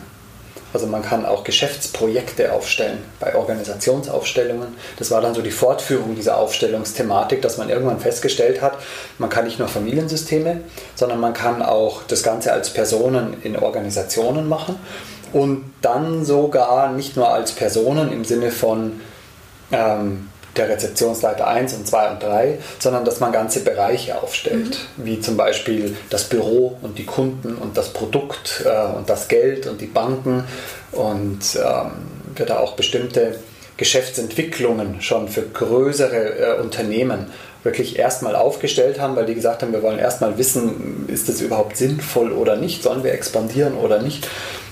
Also 0.75 0.89
man 0.89 1.03
kann 1.03 1.25
auch 1.25 1.45
Geschäftsprojekte 1.45 2.53
aufstellen 2.53 2.99
bei 3.21 3.37
Organisationsaufstellungen. 3.37 4.75
Das 4.99 5.13
war 5.13 5.21
dann 5.21 5.33
so 5.33 5.41
die 5.41 5.53
Fortführung 5.53 6.17
dieser 6.17 6.37
Aufstellungsthematik, 6.37 7.41
dass 7.43 7.59
man 7.59 7.69
irgendwann 7.69 8.01
festgestellt 8.01 8.61
hat, 8.61 8.77
man 9.19 9.31
kann 9.31 9.45
nicht 9.45 9.61
nur 9.61 9.69
Familiensysteme, 9.69 10.63
sondern 10.97 11.21
man 11.21 11.33
kann 11.33 11.63
auch 11.63 12.03
das 12.03 12.25
Ganze 12.25 12.53
als 12.53 12.71
Personen 12.71 13.37
in 13.45 13.57
Organisationen 13.57 14.49
machen 14.49 14.75
und 15.33 15.65
dann 15.81 16.25
sogar 16.25 16.91
nicht 16.91 17.17
nur 17.17 17.33
als 17.33 17.53
Personen 17.53 18.13
im 18.13 18.25
Sinne 18.25 18.51
von 18.51 19.01
ähm, 19.71 20.29
der 20.57 20.69
Rezeptionsleiter 20.69 21.47
1 21.47 21.75
und 21.75 21.87
2 21.87 22.11
und 22.11 22.23
3, 22.23 22.59
sondern 22.79 23.05
dass 23.05 23.21
man 23.21 23.33
ganze 23.33 23.61
Bereiche 23.61 24.21
aufstellt, 24.21 24.79
mhm. 24.97 25.05
wie 25.05 25.21
zum 25.21 25.37
Beispiel 25.37 25.97
das 26.11 26.25
Büro 26.25 26.77
und 26.83 26.99
die 26.99 27.05
Kunden 27.05 27.57
und 27.57 27.77
das 27.77 27.91
Produkt 27.91 28.65
äh, 28.65 28.97
und 28.97 29.09
das 29.09 29.29
Geld 29.29 29.67
und 29.67 29.81
die 29.81 29.87
Banken 29.87 30.45
und 30.93 31.41
ähm, 31.57 31.91
wir 32.35 32.47
da 32.47 32.59
auch 32.59 32.73
bestimmte 32.75 33.39
Geschäftsentwicklungen 33.77 35.01
schon 35.01 35.29
für 35.29 35.43
größere 35.43 36.57
äh, 36.57 36.61
Unternehmen 36.61 37.27
wirklich 37.65 37.99
erstmal 37.99 38.37
aufgestellt 38.37 39.01
haben, 39.01 39.17
weil 39.17 39.27
die 39.27 39.35
gesagt 39.35 39.63
haben, 39.63 39.73
wir 39.73 39.83
wollen 39.83 39.99
erstmal 39.99 40.37
wissen, 40.39 41.07
ist 41.09 41.29
das 41.29 41.41
überhaupt 41.41 41.77
sinnvoll 41.77 42.31
oder 42.31 42.57
nicht, 42.57 42.83
sollen 42.83 43.03
wir 43.03 43.13
expandieren 43.13 43.75
oder 43.75 44.03
nicht. 44.03 44.29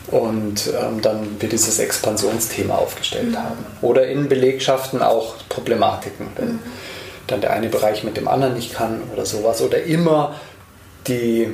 Und 0.08 0.68
ähm, 0.68 1.00
dann 1.00 1.36
wir 1.40 1.48
dieses 1.48 1.78
Expansionsthema 1.78 2.74
aufgestellt 2.74 3.30
mhm. 3.30 3.38
haben. 3.38 3.66
Oder 3.80 4.08
in 4.08 4.28
Belegschaften 4.28 5.02
auch 5.02 5.36
Problematiken, 5.48 6.28
wenn 6.36 6.48
mhm. 6.48 6.58
dann 7.28 7.40
der 7.40 7.52
eine 7.52 7.68
Bereich 7.68 8.04
mit 8.04 8.16
dem 8.16 8.28
anderen 8.28 8.54
nicht 8.54 8.74
kann 8.74 9.00
oder 9.12 9.24
sowas. 9.24 9.62
Oder 9.62 9.82
immer 9.84 10.34
die 11.06 11.48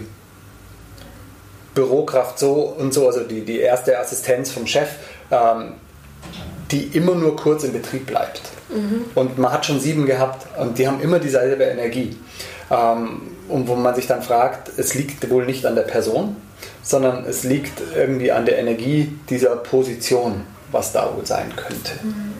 Bürokraft 1.74 2.38
so 2.38 2.54
und 2.54 2.92
so, 2.92 3.06
also 3.06 3.20
die, 3.20 3.44
die 3.44 3.60
erste 3.60 3.98
Assistenz 3.98 4.50
vom 4.50 4.66
Chef, 4.66 4.88
ähm, 5.30 5.74
die 6.70 6.82
immer 6.96 7.14
nur 7.14 7.36
kurz 7.36 7.64
im 7.64 7.72
Betrieb 7.72 8.06
bleibt. 8.06 8.42
Mhm. 8.68 9.04
Und 9.14 9.38
man 9.38 9.52
hat 9.52 9.64
schon 9.64 9.80
sieben 9.80 10.06
gehabt 10.06 10.46
und 10.58 10.78
die 10.78 10.86
haben 10.86 11.00
immer 11.00 11.18
dieselbe 11.18 11.64
Energie. 11.64 12.16
Ähm, 12.70 13.20
und 13.48 13.68
wo 13.68 13.76
man 13.76 13.94
sich 13.94 14.06
dann 14.06 14.22
fragt, 14.22 14.70
es 14.76 14.94
liegt 14.94 15.30
wohl 15.30 15.46
nicht 15.46 15.64
an 15.64 15.74
der 15.74 15.82
Person, 15.82 16.36
sondern 16.88 17.26
es 17.26 17.44
liegt 17.44 17.82
irgendwie 17.94 18.32
an 18.32 18.46
der 18.46 18.58
Energie 18.58 19.12
dieser 19.28 19.56
Position, 19.56 20.46
was 20.72 20.90
da 20.92 21.14
wohl 21.14 21.26
sein 21.26 21.54
könnte. 21.54 21.92
Mhm. 22.02 22.32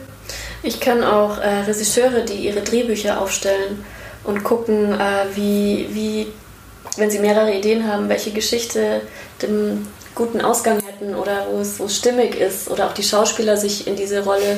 Ich 0.63 0.79
kenne 0.79 1.13
auch 1.13 1.37
äh, 1.37 1.61
Regisseure, 1.67 2.25
die 2.25 2.33
ihre 2.33 2.61
Drehbücher 2.61 3.21
aufstellen 3.21 3.85
und 4.23 4.43
gucken, 4.43 4.93
äh, 4.93 5.35
wie, 5.35 5.87
wie, 5.91 6.27
wenn 6.97 7.11
sie 7.11 7.19
mehrere 7.19 7.53
Ideen 7.53 7.87
haben, 7.87 8.09
welche 8.09 8.31
Geschichte 8.31 9.01
den 9.39 9.87
guten 10.15 10.41
Ausgang 10.41 10.81
hätten 10.81 11.13
oder 11.13 11.45
wo 11.51 11.59
es, 11.59 11.79
wo 11.79 11.85
es 11.85 11.95
stimmig 11.95 12.35
ist 12.35 12.71
oder 12.71 12.87
auch 12.87 12.93
die 12.93 13.03
Schauspieler 13.03 13.55
sich 13.55 13.85
in 13.85 13.95
diese 13.95 14.23
Rolle 14.23 14.57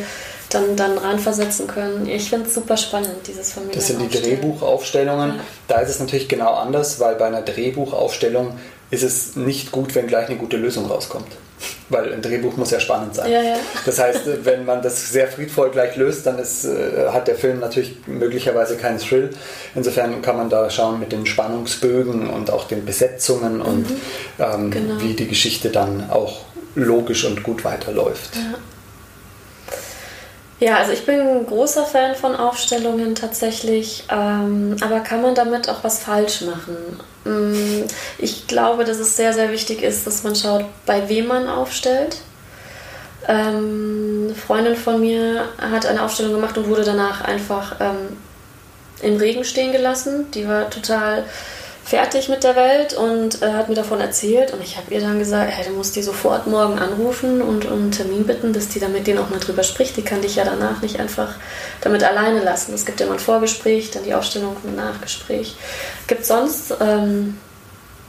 dann, 0.49 0.77
dann 0.77 0.97
reinversetzen 0.97 1.67
können. 1.67 2.07
Ich 2.07 2.29
finde 2.29 2.47
es 2.47 2.55
super 2.55 2.77
spannend, 2.77 3.27
dieses 3.27 3.51
Familien. 3.51 3.75
Das 3.75 3.87
sind 3.87 4.01
die 4.01 4.21
Drehbuchaufstellungen. 4.21 5.35
Ja. 5.35 5.41
Da 5.67 5.79
ist 5.81 5.89
es 5.89 5.99
natürlich 5.99 6.29
genau 6.29 6.53
anders, 6.53 6.99
weil 7.01 7.15
bei 7.15 7.25
einer 7.25 7.41
Drehbuchaufstellung 7.41 8.57
ist 8.91 9.03
es 9.03 9.35
nicht 9.35 9.71
gut, 9.71 9.95
wenn 9.95 10.07
gleich 10.07 10.27
eine 10.27 10.37
gute 10.37 10.57
Lösung 10.57 10.85
rauskommt. 10.85 11.27
Weil 11.89 12.13
ein 12.13 12.21
Drehbuch 12.21 12.57
muss 12.57 12.71
ja 12.71 12.79
spannend 12.79 13.15
sein. 13.15 13.31
Ja, 13.31 13.41
ja. 13.41 13.55
Das 13.85 13.99
heißt, 13.99 14.21
wenn 14.43 14.65
man 14.65 14.81
das 14.81 15.11
sehr 15.11 15.27
friedvoll 15.27 15.69
gleich 15.69 15.95
löst, 15.95 16.25
dann 16.25 16.39
ist, 16.39 16.65
äh, 16.65 17.09
hat 17.09 17.27
der 17.27 17.35
Film 17.35 17.59
natürlich 17.59 17.95
möglicherweise 18.07 18.77
keinen 18.77 18.97
Thrill. 18.97 19.29
Insofern 19.75 20.21
kann 20.21 20.37
man 20.37 20.49
da 20.49 20.69
schauen 20.69 20.99
mit 20.99 21.11
den 21.11 21.25
Spannungsbögen 21.25 22.29
und 22.29 22.49
auch 22.49 22.67
den 22.67 22.85
Besetzungen 22.85 23.57
mhm. 23.57 23.61
und 23.61 23.85
ähm, 24.39 24.71
genau. 24.71 25.01
wie 25.01 25.13
die 25.13 25.27
Geschichte 25.27 25.69
dann 25.69 26.09
auch 26.09 26.41
logisch 26.75 27.25
und 27.25 27.43
gut 27.43 27.63
weiterläuft. 27.63 28.35
Ja. 28.35 28.57
Ja, 30.61 30.77
also 30.77 30.91
ich 30.91 31.07
bin 31.07 31.19
ein 31.19 31.47
großer 31.47 31.85
Fan 31.85 32.13
von 32.13 32.35
Aufstellungen 32.35 33.15
tatsächlich, 33.15 34.03
ähm, 34.11 34.75
aber 34.81 34.99
kann 34.99 35.23
man 35.23 35.33
damit 35.33 35.67
auch 35.67 35.83
was 35.83 35.97
falsch 35.97 36.41
machen? 36.41 36.99
Mm, 37.23 37.83
ich 38.17 38.47
glaube, 38.47 38.83
dass 38.83 38.97
es 38.97 39.15
sehr, 39.15 39.33
sehr 39.33 39.51
wichtig 39.51 39.83
ist, 39.83 40.07
dass 40.07 40.23
man 40.23 40.35
schaut, 40.35 40.65
bei 40.85 41.07
wem 41.09 41.27
man 41.27 41.47
aufstellt. 41.47 42.17
Ähm, 43.27 44.25
eine 44.25 44.35
Freundin 44.35 44.75
von 44.75 44.99
mir 44.99 45.45
hat 45.59 45.85
eine 45.85 46.01
Aufstellung 46.01 46.33
gemacht 46.33 46.57
und 46.57 46.67
wurde 46.67 46.83
danach 46.83 47.21
einfach 47.21 47.75
ähm, 47.79 48.17
im 49.01 49.17
Regen 49.17 49.43
stehen 49.43 49.71
gelassen. 49.71 50.31
Die 50.31 50.47
war 50.47 50.69
total 50.69 51.25
fertig 51.91 52.29
mit 52.29 52.45
der 52.45 52.55
Welt 52.55 52.93
und 52.93 53.41
äh, 53.41 53.51
hat 53.51 53.67
mir 53.67 53.75
davon 53.75 53.99
erzählt. 53.99 54.53
Und 54.53 54.63
ich 54.63 54.77
habe 54.77 54.93
ihr 54.93 55.01
dann 55.01 55.19
gesagt, 55.19 55.51
hey, 55.51 55.65
du 55.65 55.73
musst 55.73 55.93
die 55.97 56.01
sofort 56.01 56.47
morgen 56.47 56.79
anrufen 56.79 57.41
und 57.41 57.65
um 57.65 57.73
einen 57.73 57.91
Termin 57.91 58.25
bitten, 58.25 58.53
dass 58.53 58.69
die 58.69 58.79
da 58.79 58.87
mit 58.87 59.07
denen 59.07 59.19
auch 59.19 59.29
mal 59.29 59.41
drüber 59.41 59.63
spricht. 59.63 59.97
Die 59.97 60.01
kann 60.01 60.21
dich 60.21 60.37
ja 60.37 60.45
danach 60.45 60.81
nicht 60.81 61.01
einfach 61.01 61.35
damit 61.81 62.01
alleine 62.01 62.41
lassen. 62.41 62.73
Es 62.73 62.85
gibt 62.85 63.01
ja 63.01 63.07
immer 63.07 63.15
ein 63.15 63.19
Vorgespräch, 63.19 63.91
dann 63.91 64.05
die 64.05 64.13
Aufstellung 64.13 64.55
und 64.55 64.69
ein 64.69 64.75
Nachgespräch. 64.77 65.57
Gibt 66.07 66.25
sonst, 66.25 66.73
ähm, 66.79 67.37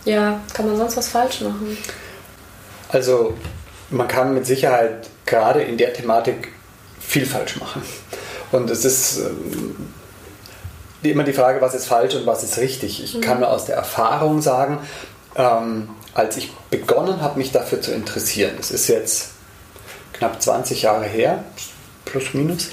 ja, 0.05 0.41
kann 0.55 0.69
man 0.69 0.77
sonst 0.77 0.97
was 0.97 1.09
falsch 1.09 1.41
machen? 1.41 1.77
Also 2.89 3.35
man 3.91 4.07
kann 4.07 4.33
mit 4.33 4.47
Sicherheit 4.47 5.09
gerade 5.27 5.61
in 5.61 5.77
der 5.77 5.93
Thematik 5.93 6.53
viel 7.01 7.27
falsch 7.27 7.57
machen. 7.57 7.83
Und 8.53 8.71
es 8.71 8.85
ist 8.85 9.19
ähm, 9.19 9.75
immer 11.11 11.25
die 11.25 11.33
Frage, 11.33 11.61
was 11.61 11.75
ist 11.75 11.87
falsch 11.87 12.15
und 12.15 12.27
was 12.27 12.43
ist 12.43 12.59
richtig. 12.59 13.03
Ich 13.03 13.21
kann 13.21 13.41
nur 13.41 13.51
aus 13.51 13.65
der 13.65 13.77
Erfahrung 13.77 14.41
sagen, 14.41 14.79
ähm, 15.37 15.89
als 16.15 16.37
ich 16.37 16.53
begonnen 16.71 17.21
habe, 17.23 17.39
mich 17.39 17.53
dafür 17.53 17.81
zu 17.81 17.93
interessieren, 17.93 18.55
das 18.57 18.71
ist 18.71 18.89
jetzt 18.89 19.31
knapp 20.13 20.41
20 20.41 20.83
Jahre 20.83 21.07
her, 21.07 21.45
plus 22.05 22.35
minus, 22.35 22.69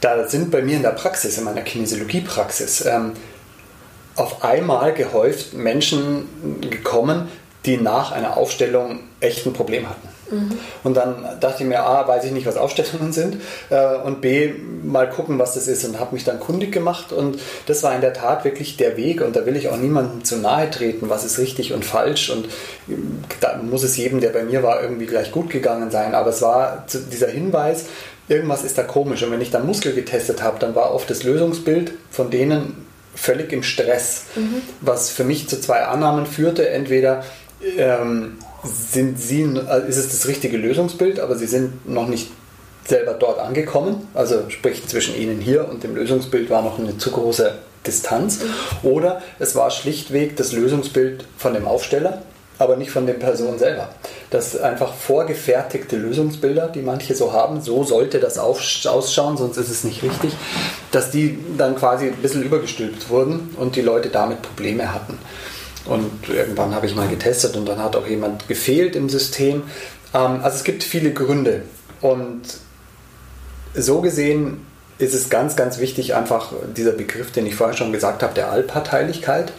da 0.00 0.28
sind 0.28 0.50
bei 0.50 0.62
mir 0.62 0.76
in 0.76 0.82
der 0.82 0.90
Praxis, 0.90 1.38
in 1.38 1.44
meiner 1.44 1.62
Kinesiologiepraxis, 1.62 2.84
ähm, 2.86 3.14
auf 4.16 4.44
einmal 4.44 4.92
gehäuft 4.92 5.54
Menschen 5.54 6.60
gekommen, 6.60 7.28
die 7.64 7.78
nach 7.78 8.12
einer 8.12 8.36
Aufstellung 8.36 9.00
echt 9.20 9.46
ein 9.46 9.52
Problem 9.52 9.88
hatten. 9.88 10.08
Mhm. 10.32 10.58
Und 10.82 10.96
dann 10.96 11.24
dachte 11.40 11.62
ich 11.62 11.68
mir, 11.68 11.84
A, 11.84 12.08
weiß 12.08 12.24
ich 12.24 12.32
nicht, 12.32 12.46
was 12.46 12.56
Aufstellungen 12.56 13.12
sind 13.12 13.36
äh, 13.70 13.96
und 13.98 14.20
B, 14.20 14.52
mal 14.82 15.08
gucken, 15.08 15.38
was 15.38 15.54
das 15.54 15.68
ist 15.68 15.84
und 15.84 16.00
habe 16.00 16.14
mich 16.14 16.24
dann 16.24 16.40
kundig 16.40 16.72
gemacht. 16.72 17.12
Und 17.12 17.38
das 17.66 17.82
war 17.82 17.94
in 17.94 18.00
der 18.00 18.12
Tat 18.12 18.44
wirklich 18.44 18.76
der 18.76 18.96
Weg 18.96 19.20
und 19.20 19.36
da 19.36 19.46
will 19.46 19.56
ich 19.56 19.68
auch 19.68 19.76
niemandem 19.76 20.24
zu 20.24 20.36
nahe 20.36 20.70
treten, 20.70 21.08
was 21.08 21.24
ist 21.24 21.38
richtig 21.38 21.72
und 21.72 21.84
falsch. 21.84 22.30
Und 22.30 22.46
äh, 22.46 22.96
da 23.40 23.60
muss 23.62 23.82
es 23.82 23.96
jedem, 23.96 24.20
der 24.20 24.30
bei 24.30 24.42
mir 24.42 24.62
war, 24.62 24.82
irgendwie 24.82 25.06
gleich 25.06 25.30
gut 25.30 25.50
gegangen 25.50 25.90
sein, 25.90 26.14
aber 26.14 26.30
es 26.30 26.42
war 26.42 26.86
dieser 27.12 27.28
Hinweis, 27.28 27.86
irgendwas 28.28 28.64
ist 28.64 28.78
da 28.78 28.82
komisch. 28.82 29.22
Und 29.22 29.30
wenn 29.30 29.40
ich 29.40 29.50
dann 29.50 29.66
Muskel 29.66 29.92
getestet 29.92 30.42
habe, 30.42 30.58
dann 30.58 30.74
war 30.74 30.94
oft 30.94 31.10
das 31.10 31.22
Lösungsbild 31.22 31.92
von 32.10 32.30
denen 32.30 32.86
völlig 33.14 33.52
im 33.52 33.62
Stress, 33.62 34.24
mhm. 34.34 34.62
was 34.80 35.10
für 35.10 35.24
mich 35.24 35.48
zu 35.48 35.60
zwei 35.60 35.84
Annahmen 35.84 36.26
führte, 36.26 36.68
entweder 36.70 37.24
ähm, 37.76 38.38
sind 38.64 39.18
sie, 39.18 39.44
also 39.66 39.86
ist 39.86 39.96
es 39.96 40.10
das 40.10 40.28
richtige 40.28 40.56
Lösungsbild, 40.56 41.20
aber 41.20 41.36
sie 41.36 41.46
sind 41.46 41.88
noch 41.88 42.06
nicht 42.06 42.30
selber 42.86 43.14
dort 43.14 43.38
angekommen. 43.38 44.08
Also 44.14 44.44
sprich 44.48 44.86
zwischen 44.86 45.16
ihnen 45.16 45.40
hier 45.40 45.68
und 45.68 45.82
dem 45.82 45.94
Lösungsbild 45.94 46.50
war 46.50 46.62
noch 46.62 46.78
eine 46.78 46.98
zu 46.98 47.10
große 47.10 47.54
Distanz. 47.86 48.40
Oder 48.82 49.22
es 49.38 49.54
war 49.54 49.70
schlichtweg 49.70 50.36
das 50.36 50.52
Lösungsbild 50.52 51.24
von 51.36 51.54
dem 51.54 51.66
Aufsteller, 51.66 52.22
aber 52.58 52.76
nicht 52.76 52.90
von 52.90 53.06
der 53.06 53.14
Person 53.14 53.58
selber. 53.58 53.88
Das 54.30 54.56
einfach 54.60 54.94
vorgefertigte 54.94 55.96
Lösungsbilder, 55.96 56.68
die 56.68 56.82
manche 56.82 57.14
so 57.14 57.32
haben, 57.32 57.60
so 57.60 57.82
sollte 57.84 58.20
das 58.20 58.38
ausschauen, 58.38 59.36
sonst 59.36 59.56
ist 59.56 59.70
es 59.70 59.84
nicht 59.84 60.02
richtig, 60.02 60.32
dass 60.92 61.10
die 61.10 61.38
dann 61.58 61.74
quasi 61.76 62.06
ein 62.06 62.16
bisschen 62.16 62.42
übergestülpt 62.42 63.10
wurden 63.10 63.54
und 63.58 63.76
die 63.76 63.82
Leute 63.82 64.08
damit 64.08 64.42
Probleme 64.42 64.92
hatten. 64.94 65.18
Und 65.84 66.28
irgendwann 66.28 66.74
habe 66.74 66.86
ich 66.86 66.94
mal 66.94 67.08
getestet 67.08 67.56
und 67.56 67.66
dann 67.66 67.82
hat 67.82 67.96
auch 67.96 68.06
jemand 68.06 68.48
gefehlt 68.48 68.94
im 68.94 69.08
System. 69.08 69.64
Ähm, 70.14 70.40
also 70.42 70.56
es 70.56 70.64
gibt 70.64 70.84
viele 70.84 71.12
Gründe 71.12 71.62
und 72.00 72.42
so 73.74 74.00
gesehen 74.00 74.66
ist 74.98 75.14
es 75.14 75.30
ganz, 75.30 75.56
ganz 75.56 75.78
wichtig, 75.78 76.14
einfach 76.14 76.52
dieser 76.76 76.92
Begriff, 76.92 77.32
den 77.32 77.46
ich 77.46 77.56
vorher 77.56 77.76
schon 77.76 77.92
gesagt 77.92 78.22
habe, 78.22 78.34
der 78.34 78.50
Allparteilichkeit. 78.50 79.52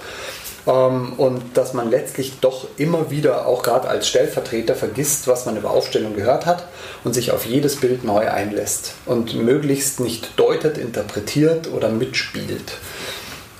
Ähm, 0.66 1.14
und 1.18 1.58
dass 1.58 1.74
man 1.74 1.90
letztlich 1.90 2.40
doch 2.40 2.68
immer 2.78 3.12
wieder, 3.12 3.48
auch 3.48 3.64
gerade 3.64 3.90
als 3.90 4.08
Stellvertreter, 4.08 4.76
vergisst, 4.76 5.28
was 5.28 5.46
man 5.46 5.58
über 5.58 5.72
Aufstellung 5.72 6.16
gehört 6.16 6.46
hat 6.46 6.68
und 7.04 7.14
sich 7.14 7.32
auf 7.32 7.46
jedes 7.46 7.78
Bild 7.78 8.04
neu 8.04 8.30
einlässt 8.30 8.94
und 9.06 9.36
möglichst 9.36 10.00
nicht 10.00 10.40
deutet, 10.40 10.78
interpretiert 10.78 11.70
oder 11.72 11.90
mitspielt. 11.90 12.78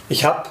Ich 0.08 0.24
habe 0.24 0.50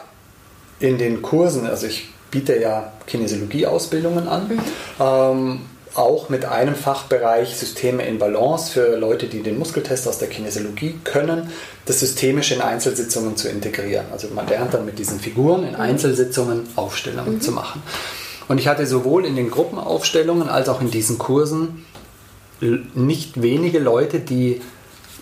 in 0.83 0.99
den 0.99 1.23
Kursen, 1.23 1.67
also 1.67 1.87
ich 1.87 2.09
biete 2.31 2.59
ja 2.59 2.93
Kinesiologie-Ausbildungen 3.07 4.27
an, 4.27 4.49
mhm. 4.49 4.61
ähm, 5.01 5.61
auch 5.95 6.29
mit 6.29 6.47
einem 6.47 6.75
Fachbereich 6.75 7.55
Systeme 7.55 8.05
in 8.05 8.19
Balance 8.19 8.73
für 8.73 8.97
Leute, 8.97 9.27
die 9.27 9.43
den 9.43 9.59
Muskeltest 9.59 10.09
aus 10.09 10.19
der 10.19 10.29
Kinesiologie 10.29 10.99
können, 11.05 11.51
das 11.85 12.01
systemisch 12.01 12.51
in 12.51 12.63
Einzelsitzungen 12.63 13.37
zu 13.37 13.49
integrieren. 13.49 14.07
Also 14.11 14.29
man 14.35 14.49
lernt 14.49 14.75
dann 14.75 14.87
mit 14.87 14.99
diesen 14.99 15.21
Figuren 15.21 15.65
in 15.65 15.75
mhm. 15.75 15.81
Einzelsitzungen 15.81 16.65
Aufstellungen 16.77 17.35
mhm. 17.35 17.41
zu 17.41 17.53
machen. 17.53 17.83
Und 18.49 18.59
ich 18.59 18.67
hatte 18.67 18.87
sowohl 18.87 19.25
in 19.25 19.37
den 19.37 19.51
Gruppenaufstellungen 19.51 20.49
als 20.49 20.69
auch 20.69 20.81
in 20.81 20.91
diesen 20.91 21.19
Kursen 21.19 21.85
nicht 22.95 23.41
wenige 23.41 23.79
Leute, 23.79 24.19
die 24.19 24.61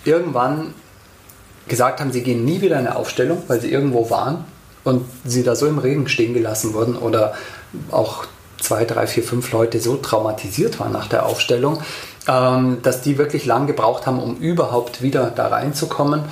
irgendwann 0.05 0.73
gesagt 1.69 2.01
haben, 2.01 2.13
sie 2.13 2.23
gehen 2.23 2.45
nie 2.45 2.61
wieder 2.61 2.79
in 2.79 2.87
eine 2.87 2.97
Aufstellung, 2.97 3.43
weil 3.47 3.61
sie 3.61 3.71
irgendwo 3.71 4.09
waren 4.11 4.45
und 4.85 5.05
sie 5.25 5.43
da 5.43 5.55
so 5.55 5.67
im 5.67 5.79
Regen 5.79 6.09
stehen 6.09 6.35
gelassen 6.35 6.75
wurden 6.75 6.97
oder 6.97 7.35
auch 7.91 8.25
zwei, 8.61 8.85
drei, 8.85 9.07
vier, 9.07 9.23
fünf 9.23 9.53
Leute 9.53 9.81
so 9.81 9.97
traumatisiert 9.97 10.81
waren 10.81 10.93
nach 10.93 11.09
der 11.09 11.27
Aufstellung, 11.27 11.81
ähm, 12.29 12.79
dass 12.83 13.03
die 13.03 13.19
wirklich 13.19 13.47
lang 13.47 13.67
gebraucht 13.67 14.07
haben, 14.07 14.21
um 14.21 14.37
überhaupt 14.37 15.03
wieder 15.03 15.31
da 15.31 15.49
reinzukommen. 15.49 16.25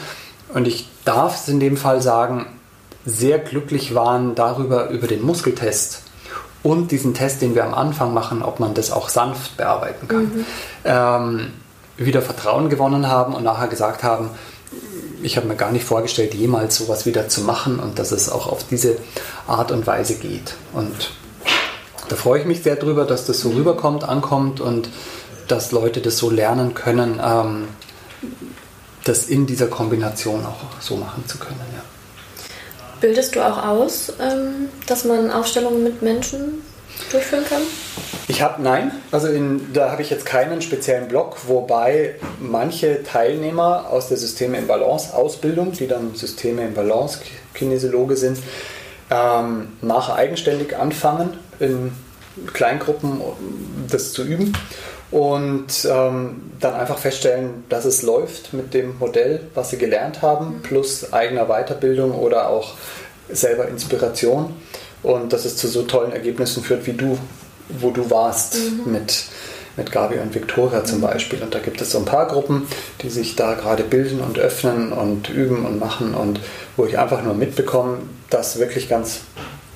Und 0.53 0.67
ich 0.67 0.89
darf 1.05 1.37
es 1.37 1.49
in 1.49 1.61
dem 1.61 1.77
Fall 1.77 2.01
sagen, 2.03 2.47
sehr 3.05 3.39
glücklich 3.39 3.95
waren 3.95 4.35
darüber, 4.35 4.91
über 4.91 5.07
den 5.07 5.23
Muskeltest 5.23 6.03
und 6.63 6.91
diesen 6.91 7.15
Test, 7.15 7.41
den 7.41 7.55
wir 7.55 7.65
am 7.65 7.75
Anfang 7.75 8.13
machen, 8.13 8.43
ob 8.43 8.61
man 8.61 8.75
das 8.75 8.91
auch 8.91 9.09
sanft 9.09 9.57
bearbeiten 9.57 10.09
kann, 10.09 10.25
mhm. 10.25 10.45
ähm, 10.85 11.53
wieder 11.97 12.23
Vertrauen 12.23 12.69
gewonnen 12.69 13.09
haben 13.09 13.35
und 13.35 13.45
nachher 13.45 13.69
gesagt 13.69 14.03
haben, 14.03 14.31
ich 15.23 15.37
habe 15.37 15.47
mir 15.47 15.57
gar 15.57 15.73
nicht 15.73 15.85
vorgestellt, 15.85 16.35
jemals 16.35 16.77
sowas 16.77 17.07
wieder 17.07 17.29
zu 17.29 17.43
machen 17.43 17.79
und 17.81 17.99
dass 17.99 18.13
es 18.13 18.29
auch 18.29 18.47
auf 18.47 18.65
diese 18.69 18.97
Art 19.47 19.71
und 19.71 19.87
Weise 19.87 20.15
geht. 20.15 20.55
Und 20.73 21.11
da 22.09 22.17
freue 22.17 22.41
ich 22.41 22.47
mich 22.47 22.63
sehr 22.63 22.77
drüber, 22.77 23.05
dass 23.05 23.27
das 23.27 23.41
so 23.41 23.51
rüberkommt, 23.51 24.05
ankommt 24.05 24.61
und 24.61 24.89
dass 25.47 25.73
Leute 25.73 26.01
das 26.01 26.19
so 26.19 26.31
lernen 26.31 26.75
können, 26.75 27.21
ähm, 27.25 27.69
das 29.05 29.27
in 29.27 29.47
dieser 29.47 29.67
Kombination 29.67 30.45
auch 30.45 30.81
so 30.81 30.97
machen 30.97 31.25
zu 31.27 31.39
können. 31.39 31.61
Ja. 31.75 31.83
Bildest 33.01 33.37
du 33.37 33.47
auch 33.47 33.63
aus, 33.65 34.13
ähm, 34.21 34.69
dass 34.87 35.05
man 35.05 35.31
Aufstellungen 35.31 35.83
mit 35.83 36.03
Menschen 36.03 36.63
durchführen 37.11 37.45
kann? 37.49 37.63
Ich 38.31 38.43
habe, 38.43 38.63
nein, 38.63 38.93
also 39.11 39.29
in, 39.29 39.73
da 39.73 39.91
habe 39.91 40.03
ich 40.03 40.11
jetzt 40.11 40.27
keinen 40.27 40.61
speziellen 40.61 41.09
Blog, 41.09 41.37
wobei 41.47 42.17
manche 42.41 43.03
Teilnehmer 43.03 43.87
aus 43.91 44.09
der 44.09 44.19
Systeme 44.19 44.59
in 44.59 44.67
Balance 44.67 45.15
Ausbildung, 45.15 45.73
die 45.73 45.87
dann 45.87 46.15
Systeme 46.15 46.67
in 46.67 46.75
Balance 46.75 47.21
Kinesiologe 47.55 48.17
sind, 48.17 48.39
ähm, 49.11 49.69
nachher 49.81 50.17
eigenständig 50.17 50.77
anfangen, 50.77 51.39
in 51.59 51.93
Kleingruppen 52.53 53.23
das 53.91 54.13
zu 54.13 54.25
üben 54.25 54.53
und 55.11 55.89
ähm, 55.91 56.53
dann 56.61 56.75
einfach 56.75 56.99
feststellen, 56.99 57.65
dass 57.69 57.85
es 57.87 58.03
läuft 58.03 58.53
mit 58.53 58.75
dem 58.75 58.99
Modell, 58.99 59.41
was 59.55 59.71
sie 59.71 59.79
gelernt 59.79 60.21
haben, 60.21 60.57
mhm. 60.57 60.63
plus 60.63 61.13
eigener 61.13 61.47
Weiterbildung 61.47 62.13
oder 62.13 62.49
auch 62.49 62.75
selber 63.31 63.69
Inspiration 63.69 64.55
und 65.03 65.33
dass 65.33 65.45
es 65.45 65.57
zu 65.57 65.69
so 65.69 65.83
tollen 65.83 66.13
Ergebnissen 66.13 66.63
führt, 66.63 66.87
wie 66.87 66.93
du, 66.93 67.19
wo 67.69 67.91
du 67.91 68.11
warst 68.11 68.57
mhm. 68.57 68.93
mit, 68.93 69.25
mit 69.77 69.93
Gabi 69.93 70.19
und 70.19 70.35
Viktoria 70.35 70.85
zum. 70.85 71.01
Beispiel. 71.01 71.43
Und 71.43 71.55
da 71.55 71.59
gibt 71.61 71.81
es 71.81 71.93
so 71.93 71.99
ein 71.99 72.05
paar 72.05 72.27
Gruppen, 72.27 72.67
die 73.03 73.11
sich 73.11 73.37
da 73.37 73.55
gerade 73.55 73.85
bilden 73.85 74.21
und 74.21 74.39
öffnen 74.39 74.93
und 74.93 75.29
üben 75.31 75.65
und 75.65 75.79
machen 75.79 76.15
und 76.15 76.41
wo 76.77 76.87
ich 76.87 76.99
einfach 76.99 77.23
nur 77.23 77.35
mitbekomme, 77.35 77.99
dass 78.31 78.59
wirklich 78.59 78.89
ganz 78.89 79.21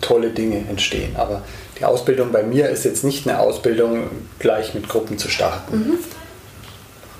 tolle 0.00 0.30
Dinge 0.30 0.64
entstehen. 0.68 1.16
Aber 1.16 1.42
die 1.78 1.84
Ausbildung 1.84 2.32
bei 2.32 2.42
mir 2.42 2.68
ist 2.68 2.84
jetzt 2.84 3.04
nicht 3.04 3.26
eine 3.26 3.38
Ausbildung, 3.38 4.10
gleich 4.38 4.74
mit 4.74 4.88
Gruppen 4.88 5.18
zu 5.18 5.28
starten. 5.28 5.76
Mhm. 5.76 5.98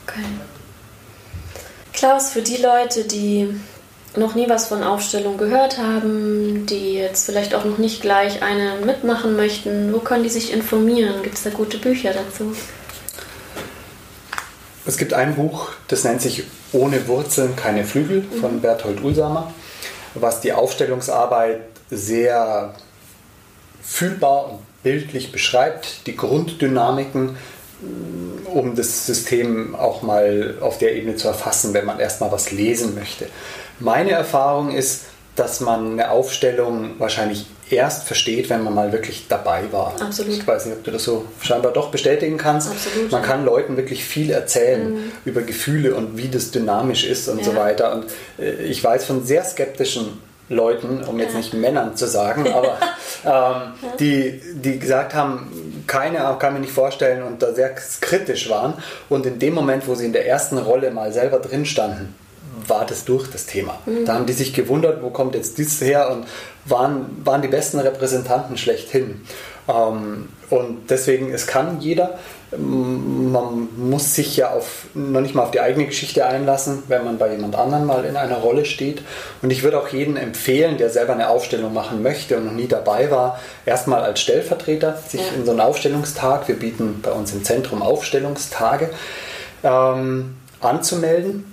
Okay. 0.06 0.24
Klaus, 1.92 2.30
für 2.30 2.42
die 2.42 2.56
Leute, 2.56 3.04
die 3.04 3.54
noch 4.16 4.34
nie 4.34 4.48
was 4.48 4.66
von 4.68 4.82
Aufstellung 4.82 5.38
gehört 5.38 5.78
haben, 5.78 6.66
die 6.66 6.94
jetzt 6.94 7.26
vielleicht 7.26 7.54
auch 7.54 7.64
noch 7.64 7.78
nicht 7.78 8.02
gleich 8.02 8.42
eine 8.42 8.84
mitmachen 8.84 9.36
möchten, 9.36 9.92
wo 9.92 9.98
können 9.98 10.22
die 10.22 10.28
sich 10.28 10.52
informieren? 10.52 11.22
Gibt 11.22 11.36
es 11.36 11.42
da 11.42 11.50
gute 11.50 11.78
Bücher 11.78 12.12
dazu? 12.12 12.54
Es 14.84 14.96
gibt 14.96 15.14
ein 15.14 15.36
Buch, 15.36 15.70
das 15.88 16.04
nennt 16.04 16.20
sich 16.20 16.44
Ohne 16.72 17.06
Wurzeln 17.06 17.54
keine 17.54 17.84
Flügel 17.84 18.24
von 18.40 18.56
mhm. 18.56 18.60
Berthold 18.60 19.02
Ulsamer, 19.02 19.52
was 20.14 20.40
die 20.40 20.52
Aufstellungsarbeit 20.52 21.60
sehr 21.90 22.74
fühlbar 23.82 24.50
und 24.50 24.58
bildlich 24.82 25.32
beschreibt, 25.32 26.06
die 26.06 26.16
Grunddynamiken, 26.16 27.36
um 28.44 28.74
das 28.74 29.06
System 29.06 29.74
auch 29.74 30.02
mal 30.02 30.56
auf 30.60 30.78
der 30.78 30.94
Ebene 30.94 31.16
zu 31.16 31.28
erfassen, 31.28 31.74
wenn 31.74 31.84
man 31.84 32.00
erstmal 32.00 32.32
was 32.32 32.50
lesen 32.50 32.94
möchte. 32.94 33.28
Meine 33.82 34.12
Erfahrung 34.12 34.70
ist, 34.70 35.02
dass 35.36 35.60
man 35.60 35.92
eine 35.92 36.10
Aufstellung 36.10 36.92
wahrscheinlich 36.98 37.46
erst 37.70 38.04
versteht, 38.04 38.50
wenn 38.50 38.62
man 38.62 38.74
mal 38.74 38.92
wirklich 38.92 39.26
dabei 39.28 39.62
war. 39.70 39.94
Absolut. 40.00 40.34
Ich 40.34 40.46
weiß 40.46 40.66
nicht, 40.66 40.76
ob 40.76 40.84
du 40.84 40.90
das 40.90 41.04
so 41.04 41.24
scheinbar 41.40 41.72
doch 41.72 41.90
bestätigen 41.90 42.36
kannst. 42.36 42.70
Absolut. 42.70 43.10
Man 43.10 43.22
kann 43.22 43.44
Leuten 43.44 43.76
wirklich 43.76 44.04
viel 44.04 44.30
erzählen 44.30 44.94
mhm. 44.94 45.12
über 45.24 45.40
Gefühle 45.40 45.94
und 45.94 46.18
wie 46.18 46.28
das 46.28 46.50
dynamisch 46.50 47.04
ist 47.04 47.28
und 47.28 47.38
ja. 47.38 47.44
so 47.44 47.56
weiter. 47.56 47.94
Und 47.94 48.04
äh, 48.38 48.62
ich 48.64 48.84
weiß 48.84 49.06
von 49.06 49.24
sehr 49.24 49.42
skeptischen 49.44 50.20
Leuten, 50.48 51.02
um 51.04 51.18
jetzt 51.18 51.34
nicht 51.34 51.54
Männern 51.54 51.96
zu 51.96 52.06
sagen, 52.06 52.46
aber 52.52 52.76
ähm, 53.24 53.94
die, 53.98 54.40
die 54.54 54.78
gesagt 54.78 55.14
haben, 55.14 55.84
keine, 55.86 56.36
kann 56.38 56.52
mir 56.52 56.60
nicht 56.60 56.72
vorstellen 56.72 57.22
und 57.22 57.42
da 57.42 57.54
sehr 57.54 57.74
kritisch 57.74 58.50
waren. 58.50 58.74
Und 59.08 59.24
in 59.24 59.38
dem 59.38 59.54
Moment, 59.54 59.88
wo 59.88 59.94
sie 59.94 60.04
in 60.04 60.12
der 60.12 60.26
ersten 60.26 60.58
Rolle 60.58 60.90
mal 60.90 61.10
selber 61.12 61.38
drin 61.38 61.64
standen, 61.64 62.14
war 62.68 62.86
das 62.86 63.04
durch 63.04 63.28
das 63.30 63.46
Thema. 63.46 63.78
Mhm. 63.86 64.04
Da 64.04 64.14
haben 64.14 64.26
die 64.26 64.32
sich 64.32 64.52
gewundert, 64.54 65.02
wo 65.02 65.10
kommt 65.10 65.34
jetzt 65.34 65.58
dies 65.58 65.80
her 65.80 66.10
und 66.10 66.26
waren, 66.64 67.20
waren 67.24 67.42
die 67.42 67.48
besten 67.48 67.78
Repräsentanten 67.78 68.56
schlechthin. 68.56 69.22
Ähm, 69.68 70.28
und 70.50 70.90
deswegen, 70.90 71.32
es 71.32 71.46
kann 71.46 71.80
jeder. 71.80 72.18
Man 72.50 73.68
muss 73.78 74.14
sich 74.14 74.36
ja 74.36 74.50
auf, 74.50 74.84
noch 74.92 75.22
nicht 75.22 75.34
mal 75.34 75.44
auf 75.44 75.50
die 75.52 75.60
eigene 75.60 75.86
Geschichte 75.86 76.26
einlassen, 76.26 76.82
wenn 76.88 77.02
man 77.02 77.16
bei 77.16 77.32
jemand 77.32 77.56
anderem 77.56 77.86
mal 77.86 78.04
in 78.04 78.16
einer 78.16 78.36
Rolle 78.36 78.66
steht. 78.66 79.00
Und 79.40 79.50
ich 79.50 79.62
würde 79.62 79.80
auch 79.80 79.88
jedem 79.88 80.16
empfehlen, 80.16 80.76
der 80.76 80.90
selber 80.90 81.14
eine 81.14 81.30
Aufstellung 81.30 81.72
machen 81.72 82.02
möchte 82.02 82.36
und 82.36 82.44
noch 82.44 82.52
nie 82.52 82.68
dabei 82.68 83.10
war, 83.10 83.40
erstmal 83.64 84.02
als 84.02 84.20
Stellvertreter 84.20 84.98
sich 85.08 85.22
ja. 85.22 85.32
in 85.34 85.46
so 85.46 85.52
einen 85.52 85.60
Aufstellungstag, 85.60 86.46
wir 86.48 86.58
bieten 86.58 87.00
bei 87.02 87.12
uns 87.12 87.32
im 87.32 87.42
Zentrum 87.42 87.80
Aufstellungstage, 87.80 88.90
ähm, 89.64 90.34
anzumelden 90.60 91.51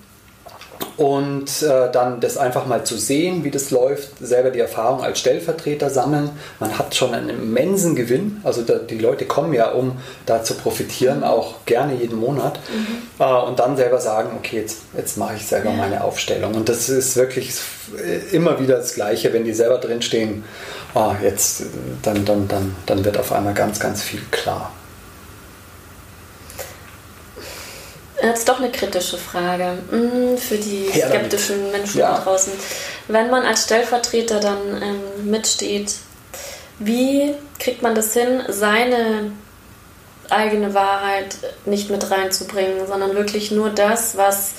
und 1.00 1.64
äh, 1.64 1.90
dann 1.94 2.20
das 2.20 2.38
einfach 2.38 2.66
mal 2.66 2.84
zu 2.84 2.98
sehen, 2.98 3.46
wie 3.46 3.52
das 3.52 3.72
läuft, 3.72 4.10
selber 4.20 4.50
die 4.50 4.60
Erfahrung 4.60 5.02
als 5.02 5.20
Stellvertreter 5.20 5.90
sammeln. 5.90 6.30
Man 6.60 6.78
hat 6.78 6.94
schon 6.94 7.14
einen 7.14 7.30
immensen 7.30 7.96
Gewinn. 7.96 8.42
Also 8.44 8.64
da, 8.64 8.76
die 8.80 8.98
Leute 8.98 9.24
kommen 9.24 9.54
ja, 9.54 9.72
um 9.72 9.94
da 10.26 10.44
zu 10.44 10.56
profitieren, 10.56 11.24
auch 11.24 11.66
gerne 11.66 11.96
jeden 11.96 12.20
Monat. 12.20 12.60
Mhm. 12.70 13.24
Äh, 13.24 13.34
und 13.48 13.60
dann 13.60 13.78
selber 13.78 14.02
sagen, 14.02 14.32
okay, 14.38 14.58
jetzt, 14.58 14.80
jetzt 14.98 15.18
mache 15.18 15.36
ich 15.38 15.46
selber 15.46 15.70
ja. 15.70 15.78
meine 15.78 16.04
Aufstellung. 16.04 16.54
Und 16.54 16.68
das 16.68 16.90
ist 16.90 17.16
wirklich 17.16 17.54
immer 18.34 18.60
wieder 18.60 18.76
das 18.76 18.94
Gleiche, 18.94 19.32
wenn 19.32 19.46
die 19.46 19.54
selber 19.54 19.78
drinstehen, 19.78 20.44
oh, 20.96 21.14
jetzt, 21.24 21.64
dann, 22.02 22.26
dann, 22.26 22.50
dann, 22.50 22.76
dann 22.86 23.06
wird 23.06 23.18
auf 23.18 23.32
einmal 23.32 23.54
ganz, 23.54 23.80
ganz 23.80 24.04
viel 24.04 24.22
klar. 24.32 24.74
Jetzt 28.22 28.50
doch 28.50 28.60
eine 28.60 28.72
kritische 28.72 29.18
Frage 29.18 29.78
hm, 29.90 30.38
für 30.38 30.58
die 30.58 30.90
skeptischen 30.90 31.72
Menschen 31.72 32.00
ja. 32.00 32.18
da 32.18 32.24
draußen. 32.24 32.54
Wenn 33.08 33.30
man 33.30 33.46
als 33.46 33.64
Stellvertreter 33.64 34.40
dann 34.40 34.82
ähm, 34.82 35.30
mitsteht, 35.30 35.96
wie 36.80 37.34
kriegt 37.60 37.82
man 37.82 37.96
das 37.96 38.14
hin, 38.14 38.44
seine 38.50 39.32
eigene 40.30 40.74
Wahrheit 40.74 41.38
nicht 41.66 41.90
mit 41.90 42.10
reinzubringen, 42.12 42.88
sondern 42.88 43.16
wirklich 43.16 43.52
nur 43.52 43.70
das, 43.70 44.18
was 44.18 44.52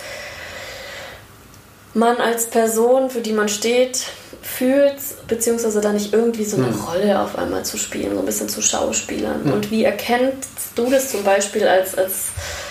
man 1.94 2.16
als 2.16 2.46
Person, 2.46 3.10
für 3.10 3.20
die 3.20 3.32
man 3.32 3.48
steht, 3.48 4.06
fühlst, 4.42 5.26
beziehungsweise 5.26 5.80
da 5.80 5.92
nicht 5.92 6.12
irgendwie 6.12 6.44
so 6.44 6.56
eine 6.56 6.68
hm. 6.68 6.80
Rolle 6.80 7.20
auf 7.20 7.36
einmal 7.36 7.64
zu 7.64 7.76
spielen, 7.76 8.14
so 8.14 8.20
ein 8.20 8.26
bisschen 8.26 8.48
zu 8.48 8.62
Schauspielern. 8.62 9.44
Hm. 9.44 9.52
Und 9.52 9.70
wie 9.70 9.84
erkennst 9.84 10.48
du 10.74 10.90
das 10.90 11.10
zum 11.10 11.24
Beispiel 11.24 11.66
als, 11.66 11.96
als 11.96 12.28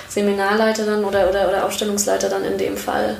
Seminarleiter 0.09 0.85
dann 0.85 1.05
oder, 1.05 1.29
oder, 1.29 1.47
oder 1.47 1.65
Ausstellungsleiter 1.65 2.29
dann 2.29 2.43
in 2.43 2.57
dem 2.57 2.75
Fall? 2.75 3.17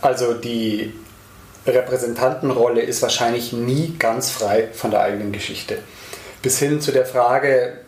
Also 0.00 0.34
die 0.34 0.92
Repräsentantenrolle 1.66 2.80
ist 2.80 3.02
wahrscheinlich 3.02 3.52
nie 3.52 3.96
ganz 3.98 4.30
frei 4.30 4.68
von 4.72 4.90
der 4.90 5.00
eigenen 5.00 5.32
Geschichte. 5.32 5.78
Bis 6.40 6.58
hin 6.58 6.80
zu 6.80 6.92
der 6.92 7.04
Frage 7.04 7.78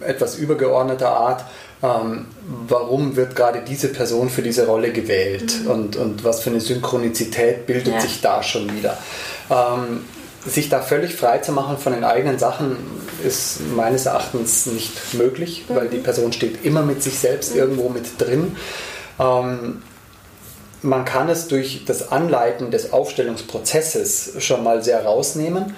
etwas 0.00 0.36
übergeordneter 0.36 1.10
Art, 1.10 1.44
ähm, 1.82 2.26
warum 2.68 3.16
wird 3.16 3.36
gerade 3.36 3.62
diese 3.62 3.88
Person 3.88 4.30
für 4.30 4.42
diese 4.42 4.66
Rolle 4.66 4.92
gewählt 4.92 5.64
mhm. 5.64 5.70
und, 5.70 5.96
und 5.96 6.24
was 6.24 6.40
für 6.40 6.50
eine 6.50 6.60
Synchronizität 6.60 7.66
bildet 7.66 7.94
ja. 7.94 8.00
sich 8.00 8.20
da 8.20 8.42
schon 8.42 8.74
wieder. 8.74 8.96
Ähm, 9.50 10.04
sich 10.46 10.68
da 10.68 10.80
völlig 10.80 11.14
frei 11.14 11.38
zu 11.38 11.52
machen 11.52 11.78
von 11.78 11.92
den 11.92 12.04
eigenen 12.04 12.38
Sachen 12.38 12.76
ist 13.24 13.60
meines 13.76 14.06
Erachtens 14.06 14.66
nicht 14.66 15.14
möglich, 15.14 15.66
mhm. 15.68 15.76
weil 15.76 15.88
die 15.88 15.98
Person 15.98 16.32
steht 16.32 16.64
immer 16.64 16.82
mit 16.82 17.02
sich 17.02 17.18
selbst 17.18 17.54
mhm. 17.54 17.60
irgendwo 17.60 17.88
mit 17.88 18.20
drin. 18.20 18.56
Ähm, 19.18 19.82
man 20.82 21.04
kann 21.04 21.28
es 21.28 21.46
durch 21.46 21.84
das 21.86 22.10
Anleiten 22.10 22.72
des 22.72 22.92
Aufstellungsprozesses 22.92 24.32
schon 24.38 24.64
mal 24.64 24.82
sehr 24.82 25.04
rausnehmen. 25.04 25.74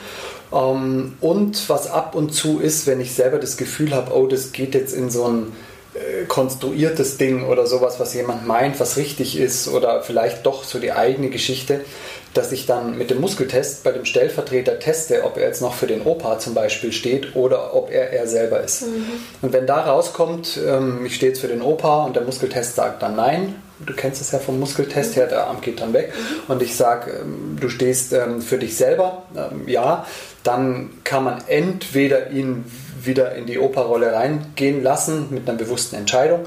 Ähm, 0.53 1.17
und 1.21 1.69
was 1.69 1.91
ab 1.91 2.15
und 2.15 2.33
zu 2.33 2.61
ist, 2.61 2.87
wenn 2.87 3.01
ich 3.01 3.13
selber 3.13 3.39
das 3.39 3.57
Gefühl 3.57 3.95
habe, 3.95 4.15
oh, 4.17 4.27
das 4.27 4.53
geht 4.53 4.75
jetzt 4.75 4.95
in 4.95 5.11
so 5.11 5.27
ein 5.27 5.53
äh, 5.95 6.25
konstruiertes 6.25 7.19
Ding 7.19 7.47
oder 7.47 7.67
sowas, 7.67 8.01
was 8.01 8.15
jemand 8.15 8.47
meint, 8.47 8.81
was 8.81 8.97
richtig 8.97 9.39
ist 9.39 9.69
oder 9.69 10.03
vielleicht 10.03 10.47
doch 10.47 10.65
so 10.65 10.79
die 10.79 10.93
eigene 10.93 11.29
Geschichte, 11.29 11.83
dass 12.35 12.53
ich 12.53 12.67
dann 12.67 12.99
mit 12.99 13.11
dem 13.11 13.21
Muskeltest 13.21 13.85
bei 13.85 13.93
dem 13.93 14.05
Stellvertreter 14.05 14.79
teste, 14.79 15.25
ob 15.25 15.37
er 15.37 15.47
jetzt 15.47 15.63
noch 15.63 15.75
für 15.75 15.87
den 15.87 16.03
Opa 16.03 16.39
zum 16.39 16.55
Beispiel 16.55 16.93
steht 16.93 17.37
oder 17.37 17.75
ob 17.75 17.91
er 17.91 18.11
er 18.11 18.27
selber 18.27 18.61
ist. 18.61 18.83
Mhm. 18.83 19.07
Und 19.43 19.53
wenn 19.53 19.67
da 19.67 19.81
rauskommt, 19.81 20.59
ähm, 20.67 21.07
ich 21.07 21.15
stehe 21.15 21.31
jetzt 21.33 21.41
für 21.41 21.49
den 21.49 21.63
Opa 21.63 22.05
und 22.05 22.17
der 22.17 22.25
Muskeltest 22.25 22.75
sagt 22.75 23.03
dann 23.03 23.17
nein, 23.17 23.55
du 23.85 23.95
kennst 23.95 24.21
es 24.21 24.33
ja 24.33 24.39
vom 24.39 24.59
Muskeltest 24.59 25.17
her, 25.17 25.27
der 25.27 25.47
Arm 25.47 25.61
geht 25.61 25.81
dann 25.81 25.93
weg 25.93 26.13
mhm. 26.15 26.53
und 26.53 26.63
ich 26.63 26.77
sage, 26.77 27.13
ähm, 27.23 27.57
du 27.61 27.69
stehst 27.69 28.13
ähm, 28.13 28.43
für 28.43 28.59
dich 28.59 28.77
selber, 28.77 29.23
ähm, 29.37 29.69
ja, 29.69 30.07
dann 30.43 30.91
kann 31.05 31.25
man 31.25 31.43
entweder 31.47 32.31
ihn 32.31 32.65
wieder 33.03 33.35
in 33.35 33.47
die 33.47 33.59
Operrolle 33.59 34.13
reingehen 34.13 34.83
lassen 34.83 35.29
mit 35.31 35.49
einer 35.49 35.59
bewussten 35.59 35.97
Entscheidung. 35.97 36.47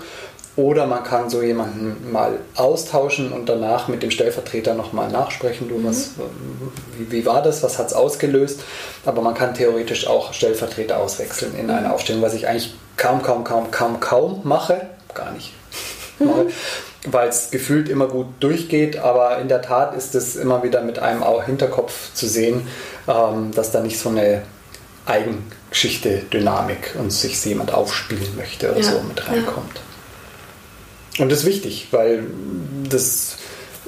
Oder 0.58 0.88
man 0.88 1.04
kann 1.04 1.30
so 1.30 1.44
jemanden 1.44 2.12
mal 2.12 2.40
austauschen 2.56 3.32
und 3.32 3.48
danach 3.48 3.88
mit 3.90 4.02
dem 4.02 4.10
Stellvertreter 4.10 4.74
nochmal 4.74 5.08
nachsprechen, 5.08 5.70
du, 5.70 5.76
mhm. 5.78 5.86
was, 5.86 6.12
wie, 6.98 7.12
wie, 7.12 7.26
war 7.28 7.44
das, 7.44 7.62
was 7.62 7.78
hat 7.78 7.88
es 7.88 7.94
ausgelöst. 7.94 8.62
Aber 9.06 9.22
man 9.22 9.36
kann 9.36 9.54
theoretisch 9.54 10.08
auch 10.08 10.34
Stellvertreter 10.34 10.98
auswechseln 10.98 11.56
in 11.56 11.70
einer 11.70 11.90
mhm. 11.90 11.94
Aufstellung, 11.94 12.24
was 12.24 12.34
ich 12.34 12.48
eigentlich 12.48 12.74
kaum, 12.98 13.22
kaum, 13.22 13.44
kaum, 13.44 13.70
kaum, 13.70 14.00
kaum 14.00 14.42
mache. 14.44 14.82
Gar 15.14 15.32
nicht. 15.32 15.54
Mhm. 16.20 16.52
Weil 17.12 17.30
es 17.30 17.52
gefühlt 17.52 17.90
immer 17.90 18.08
gut 18.08 18.26
durchgeht, 18.40 18.98
aber 18.98 19.38
in 19.38 19.50
der 19.50 19.62
Tat 19.62 19.96
ist 19.96 20.16
es 20.16 20.36
immer 20.36 20.64
wieder 20.64 20.82
mit 20.82 20.98
einem 20.98 21.24
Hinterkopf 21.46 22.12
zu 22.16 22.28
sehen, 22.28 22.68
ähm, 23.08 23.52
dass 23.54 23.70
da 23.70 23.82
nicht 23.82 24.00
so 24.00 24.10
eine 24.10 24.42
Eigengeschichte, 25.06 26.24
Dynamik 26.34 26.96
und 26.98 27.14
sich 27.14 27.46
jemand 27.46 27.72
aufspielen 27.72 28.36
möchte 28.36 28.72
oder 28.72 28.80
ja, 28.80 28.92
so 28.92 29.02
mit 29.02 29.30
reinkommt. 29.30 29.76
Ja. 29.76 29.82
Und 31.18 31.32
das 31.32 31.40
ist 31.40 31.46
wichtig, 31.46 31.88
weil 31.92 32.24
das 32.90 33.38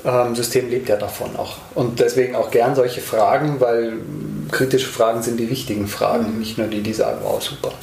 ähm, 0.05 0.35
System 0.35 0.69
lebt 0.69 0.89
ja 0.89 0.95
davon 0.95 1.35
auch. 1.35 1.57
Und 1.75 1.99
deswegen 1.99 2.35
auch 2.35 2.51
gern 2.51 2.75
solche 2.75 3.01
Fragen, 3.01 3.59
weil 3.59 3.97
kritische 4.51 4.87
Fragen 4.87 5.21
sind 5.21 5.37
die 5.37 5.49
wichtigen 5.49 5.87
Fragen, 5.87 6.33
mhm. 6.33 6.39
nicht 6.39 6.57
nur 6.57 6.67
die, 6.67 6.81
die 6.81 6.93
sagen, 6.93 7.19
wow, 7.23 7.41
super. 7.41 7.73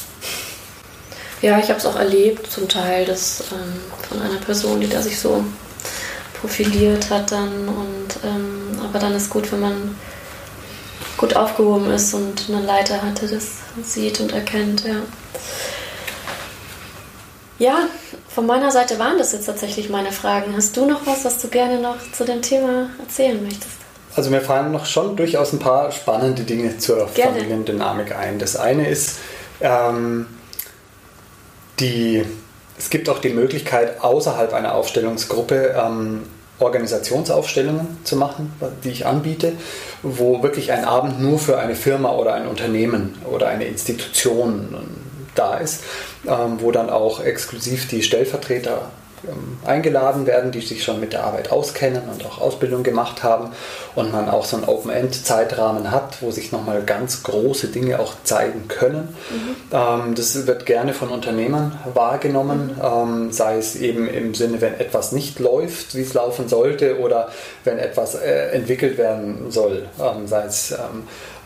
Ja, 1.43 1.59
ich 1.59 1.69
habe 1.69 1.79
es 1.79 1.87
auch 1.87 1.97
erlebt, 1.97 2.51
zum 2.51 2.69
Teil, 2.69 3.05
dass 3.05 3.45
ähm, 3.53 3.81
von 4.09 4.21
einer 4.21 4.41
Person, 4.41 4.81
die 4.81 4.89
da 4.89 5.03
sich 5.03 5.19
so 5.21 5.45
profiliert 6.41 7.11
hat 7.11 7.31
dann 7.31 7.69
und 7.69 8.25
ähm, 8.25 8.79
aber 8.83 8.99
dann 8.99 9.15
ist 9.15 9.31
gut, 9.31 9.51
wenn 9.53 9.61
man 9.61 9.97
gut 11.17 11.35
aufgehoben 11.35 11.91
ist 11.91 12.15
und 12.15 12.47
eine 12.49 12.65
Leiter 12.65 13.03
hatte, 13.03 13.27
das 13.27 13.49
sieht 13.83 14.21
und 14.21 14.33
erkennt, 14.33 14.85
ja. 14.85 14.97
Ja, 17.59 17.89
von 18.37 18.45
meiner 18.45 18.71
Seite 18.71 18.99
waren 18.99 19.17
das 19.17 19.33
jetzt 19.33 19.47
tatsächlich 19.47 19.89
meine 19.89 20.13
Fragen. 20.13 20.55
Hast 20.55 20.77
du 20.77 20.85
noch 20.85 21.07
was, 21.07 21.25
was 21.25 21.41
du 21.41 21.49
gerne 21.49 21.81
noch 21.81 21.97
zu 22.13 22.23
dem 22.23 22.43
Thema 22.43 22.91
erzählen 23.01 23.43
möchtest? 23.43 23.79
Also 24.15 24.29
mir 24.29 24.43
fallen 24.43 24.73
noch 24.73 24.85
schon 24.85 25.17
durchaus 25.17 25.55
ein 25.55 25.59
paar 25.59 25.91
spannende 25.91 26.43
Dinge 26.43 26.77
zur 26.77 27.09
gerne. 27.15 27.33
Familiendynamik 27.33 28.15
ein. 28.15 28.39
Das 28.39 28.55
eine 28.57 28.91
ist, 28.91 29.21
ähm, 29.63 30.27
die, 31.81 32.27
es 32.79 32.91
gibt 32.91 33.09
auch 33.09 33.21
die 33.21 33.31
Möglichkeit, 33.31 34.03
außerhalb 34.03 34.53
einer 34.53 34.75
Aufstellungsgruppe 34.75 35.75
ähm, 35.75 36.25
Organisationsaufstellungen 36.59 38.01
zu 38.05 38.17
machen, 38.17 38.53
die 38.85 38.91
ich 38.91 39.07
anbiete, 39.07 39.55
wo 40.03 40.43
wirklich 40.43 40.73
ein 40.73 40.85
Abend 40.85 41.23
nur 41.23 41.39
für 41.39 41.59
eine 41.59 41.75
Firma 41.75 42.13
oder 42.13 42.35
ein 42.35 42.47
Unternehmen 42.49 43.15
oder 43.25 43.49
eine 43.49 43.65
Institution 43.65 45.06
da 45.39 45.57
ist, 45.59 45.85
ähm, 46.27 46.59
wo 46.59 46.71
dann 46.73 46.91
auch 46.91 47.21
exklusiv 47.21 47.89
die 47.89 48.03
Stellvertreter 48.03 48.91
ähm, 49.25 49.59
eingeladen 49.65 50.27
werden, 50.27 50.53
die 50.53 50.61
sich 50.61 50.85
schon 50.85 51.01
mit 51.01 51.13
der 51.13 51.25
Arbeit 51.25 51.51
auskennen 51.51 52.03
und 52.09 52.25
auch 52.25 52.41
Ausbildung 52.41 52.83
gemacht 52.83 53.23
haben 53.23 53.51
und 53.95 54.13
man 54.13 54.29
auch 54.29 54.45
so 54.45 54.57
einen 54.57 54.67
Open-End-Zeitrahmen 54.67 55.91
hat, 55.91 56.23
wo 56.23 56.31
sich 56.31 56.53
nochmal 56.53 56.83
ganz 56.83 57.23
große 57.23 57.69
Dinge 57.69 57.99
auch 57.99 58.15
zeigen 58.25 58.69
können. 58.69 59.17
Mhm. 59.31 59.57
Ähm, 59.73 60.15
das 60.15 60.47
wird 60.47 60.67
gerne 60.67 60.95
von 60.95 61.09
Unternehmern 61.09 61.79
wahrgenommen, 61.95 62.77
mhm. 62.77 63.33
sei 63.33 63.57
es 63.57 63.75
eben 63.75 64.07
im 64.07 64.35
Sinne, 64.35 64.61
wenn 64.61 64.79
etwas 64.79 65.13
nicht 65.13 65.41
läuft, 65.41 65.95
wie 65.95 66.03
es 66.03 66.15
laufen 66.15 66.49
sollte 66.49 67.01
oder 67.01 67.29
wenn 67.65 67.79
etwas 67.79 68.15
äh, 68.15 68.51
entwickelt 68.51 68.99
werden 68.99 69.51
soll, 69.51 69.89
sei 70.27 70.45
es 70.45 70.75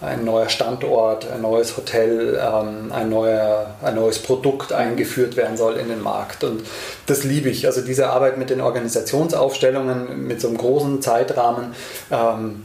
ein 0.00 0.24
neuer 0.24 0.48
Standort, 0.48 1.30
ein 1.30 1.42
neues 1.42 1.76
Hotel, 1.76 2.40
ähm, 2.40 2.90
ein, 2.92 3.10
neuer, 3.10 3.74
ein 3.82 3.96
neues 3.96 4.18
Produkt 4.18 4.72
eingeführt 4.72 5.36
werden 5.36 5.56
soll 5.56 5.76
in 5.76 5.88
den 5.88 6.02
Markt. 6.02 6.42
Und 6.42 6.62
das 7.06 7.24
liebe 7.24 7.50
ich. 7.50 7.66
Also 7.66 7.82
diese 7.82 8.08
Arbeit 8.08 8.38
mit 8.38 8.50
den 8.50 8.60
Organisationsaufstellungen, 8.60 10.26
mit 10.26 10.40
so 10.40 10.48
einem 10.48 10.56
großen 10.56 11.02
Zeitrahmen, 11.02 11.74
ähm, 12.10 12.62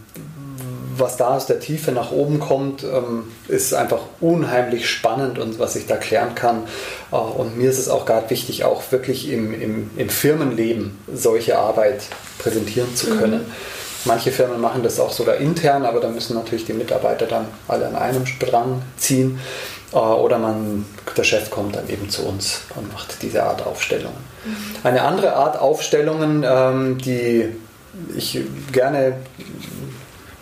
was 0.98 1.18
da 1.18 1.36
aus 1.36 1.46
der 1.46 1.60
Tiefe 1.60 1.92
nach 1.92 2.12
oben 2.12 2.40
kommt, 2.40 2.84
ähm, 2.84 3.26
ist 3.48 3.74
einfach 3.74 4.00
unheimlich 4.22 4.90
spannend 4.90 5.38
und 5.40 5.60
was 5.60 5.76
ich 5.76 5.88
da 5.88 5.98
klären 5.98 6.36
kann. 6.36 6.64
Äh, 7.12 7.18
und 7.18 7.58
mir 7.58 7.70
ist 7.70 7.80
es 7.80 7.90
auch 7.90 8.06
gerade 8.06 8.30
wichtig, 8.30 8.64
auch 8.64 8.82
wirklich 8.92 9.30
im, 9.30 9.60
im, 9.60 9.92
im 9.98 10.10
Firmenleben 10.10 10.98
solche 11.14 11.58
Arbeit 11.58 12.04
präsentieren 12.40 12.96
zu 12.96 13.08
können. 13.08 13.42
Mhm. 13.42 13.52
Manche 14.06 14.32
Firmen 14.32 14.62
machen 14.62 14.84
das 14.84 15.00
auch 15.00 15.12
sogar 15.12 15.38
intern, 15.38 15.86
aber 15.86 16.00
da 16.00 16.08
müssen 16.08 16.36
natürlich 16.36 16.66
die 16.66 16.74
Mitarbeiter 16.74 17.26
dann 17.26 17.48
alle 17.68 17.88
an 17.88 17.96
einem 17.96 18.26
Strang 18.26 18.82
ziehen. 18.98 19.40
Äh, 19.92 19.98
oder 19.98 20.38
man, 20.38 20.86
der 21.16 21.24
Chef 21.24 21.50
kommt 21.50 21.76
dann 21.76 21.90
eben 21.90 22.10
zu 22.10 22.26
uns 22.26 22.62
und 22.76 22.92
macht 22.94 23.22
diese 23.22 23.44
Art 23.44 23.66
Aufstellungen. 23.66 24.18
Mhm. 24.46 24.56
Eine 24.84 25.02
andere 25.02 25.34
Art 25.36 25.60
Aufstellungen, 25.60 26.44
ähm, 26.48 26.98
die 27.00 27.50
ich 28.16 28.40
gerne 28.72 29.18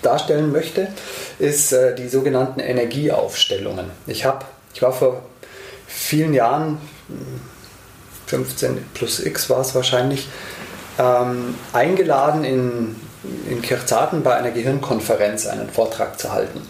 darstellen 0.01 0.51
möchte, 0.51 0.87
ist 1.39 1.71
äh, 1.71 1.95
die 1.95 2.07
sogenannten 2.07 2.59
Energieaufstellungen. 2.59 3.85
Ich, 4.07 4.25
hab, 4.25 4.45
ich 4.73 4.81
war 4.81 4.91
vor 4.91 5.21
vielen 5.87 6.33
Jahren, 6.33 6.79
15 8.27 8.85
plus 8.93 9.19
X 9.25 9.49
war 9.49 9.61
es 9.61 9.75
wahrscheinlich, 9.75 10.27
ähm, 10.99 11.55
eingeladen 11.71 12.43
in 12.43 12.95
in 13.49 13.61
Kirchzarten 13.61 14.23
bei 14.23 14.35
einer 14.35 14.51
Gehirnkonferenz 14.51 15.47
einen 15.47 15.69
Vortrag 15.69 16.19
zu 16.19 16.31
halten. 16.31 16.61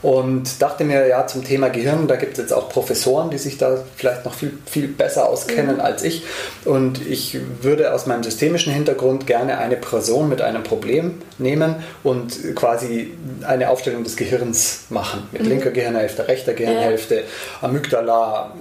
Und 0.00 0.62
dachte 0.62 0.84
mir, 0.84 1.08
ja, 1.08 1.26
zum 1.26 1.42
Thema 1.42 1.70
Gehirn, 1.70 2.06
da 2.06 2.14
gibt 2.14 2.34
es 2.34 2.38
jetzt 2.38 2.52
auch 2.52 2.68
Professoren, 2.68 3.30
die 3.30 3.38
sich 3.38 3.58
da 3.58 3.78
vielleicht 3.96 4.24
noch 4.24 4.32
viel, 4.32 4.56
viel 4.64 4.86
besser 4.86 5.28
auskennen 5.28 5.76
mhm. 5.76 5.80
als 5.80 6.04
ich. 6.04 6.22
Und 6.64 7.04
ich 7.04 7.36
würde 7.62 7.92
aus 7.92 8.06
meinem 8.06 8.22
systemischen 8.22 8.72
Hintergrund 8.72 9.26
gerne 9.26 9.58
eine 9.58 9.74
Person 9.74 10.28
mit 10.28 10.40
einem 10.40 10.62
Problem 10.62 11.20
nehmen 11.38 11.76
und 12.04 12.54
quasi 12.54 13.14
eine 13.44 13.70
Aufstellung 13.70 14.04
des 14.04 14.16
Gehirns 14.16 14.84
machen. 14.88 15.24
Mit 15.32 15.42
mhm. 15.42 15.48
linker 15.48 15.72
Gehirnhälfte, 15.72 16.28
rechter 16.28 16.52
Gehirnhälfte, 16.52 17.16
ja. 17.16 17.22
Amygdala, 17.62 18.54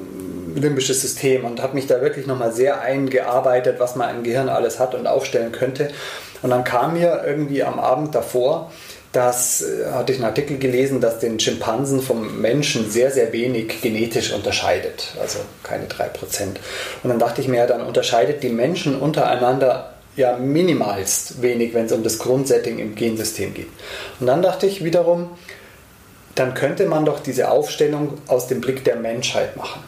limbisches 0.55 1.01
System 1.01 1.45
und 1.45 1.61
habe 1.61 1.75
mich 1.75 1.85
da 1.85 2.01
wirklich 2.01 2.25
nochmal 2.25 2.51
sehr 2.51 2.81
eingearbeitet, 2.81 3.75
was 3.79 3.95
man 3.95 4.15
im 4.15 4.23
Gehirn 4.23 4.49
alles 4.49 4.79
hat 4.79 4.95
und 4.95 5.05
aufstellen 5.05 5.51
könnte. 5.51 5.89
Und 6.41 6.49
dann 6.49 6.63
kam 6.63 6.93
mir 6.93 7.23
irgendwie 7.25 7.63
am 7.63 7.79
Abend 7.79 8.13
davor, 8.15 8.71
dass, 9.11 9.61
äh, 9.61 9.91
hatte 9.91 10.11
ich 10.11 10.19
einen 10.19 10.27
Artikel 10.27 10.57
gelesen, 10.57 11.01
dass 11.01 11.19
den 11.19 11.39
Schimpansen 11.39 12.01
vom 12.01 12.41
Menschen 12.41 12.89
sehr, 12.89 13.11
sehr 13.11 13.33
wenig 13.33 13.81
genetisch 13.81 14.33
unterscheidet. 14.33 15.13
Also 15.19 15.39
keine 15.63 15.88
3%. 15.88 16.59
Und 17.03 17.09
dann 17.09 17.19
dachte 17.19 17.41
ich 17.41 17.47
mir, 17.47 17.65
dann 17.65 17.81
unterscheidet 17.81 18.43
die 18.43 18.49
Menschen 18.49 18.99
untereinander 18.99 19.93
ja 20.15 20.35
minimalst 20.35 21.41
wenig, 21.41 21.73
wenn 21.73 21.85
es 21.85 21.91
um 21.91 22.03
das 22.03 22.19
Grundsetting 22.19 22.79
im 22.79 22.95
Gensystem 22.95 23.53
geht. 23.53 23.69
Und 24.19 24.27
dann 24.27 24.41
dachte 24.41 24.65
ich 24.65 24.83
wiederum, 24.83 25.29
dann 26.35 26.53
könnte 26.53 26.85
man 26.85 27.05
doch 27.05 27.19
diese 27.19 27.49
Aufstellung 27.49 28.17
aus 28.27 28.47
dem 28.47 28.61
Blick 28.61 28.83
der 28.83 28.95
Menschheit 28.97 29.55
machen. 29.55 29.83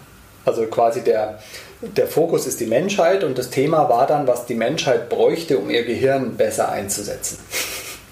Also 0.46 0.66
quasi 0.66 1.02
der, 1.02 1.40
der 1.82 2.08
Fokus 2.08 2.48
ist 2.48 2.60
die 2.60 2.66
Menschheit 2.66 3.24
und 3.24 3.38
das 3.38 3.50
Thema 3.50 3.90
war 3.90 4.08
dann, 4.08 4.28
was 4.28 4.46
die 4.46 4.56
Menschheit 4.56 5.10
bräuchte, 5.10 5.58
um 5.58 5.70
ihr 5.70 5.84
Gehirn 5.84 6.38
besser 6.38 6.70
einzusetzen. 6.72 7.40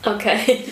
Okay. 0.06 0.64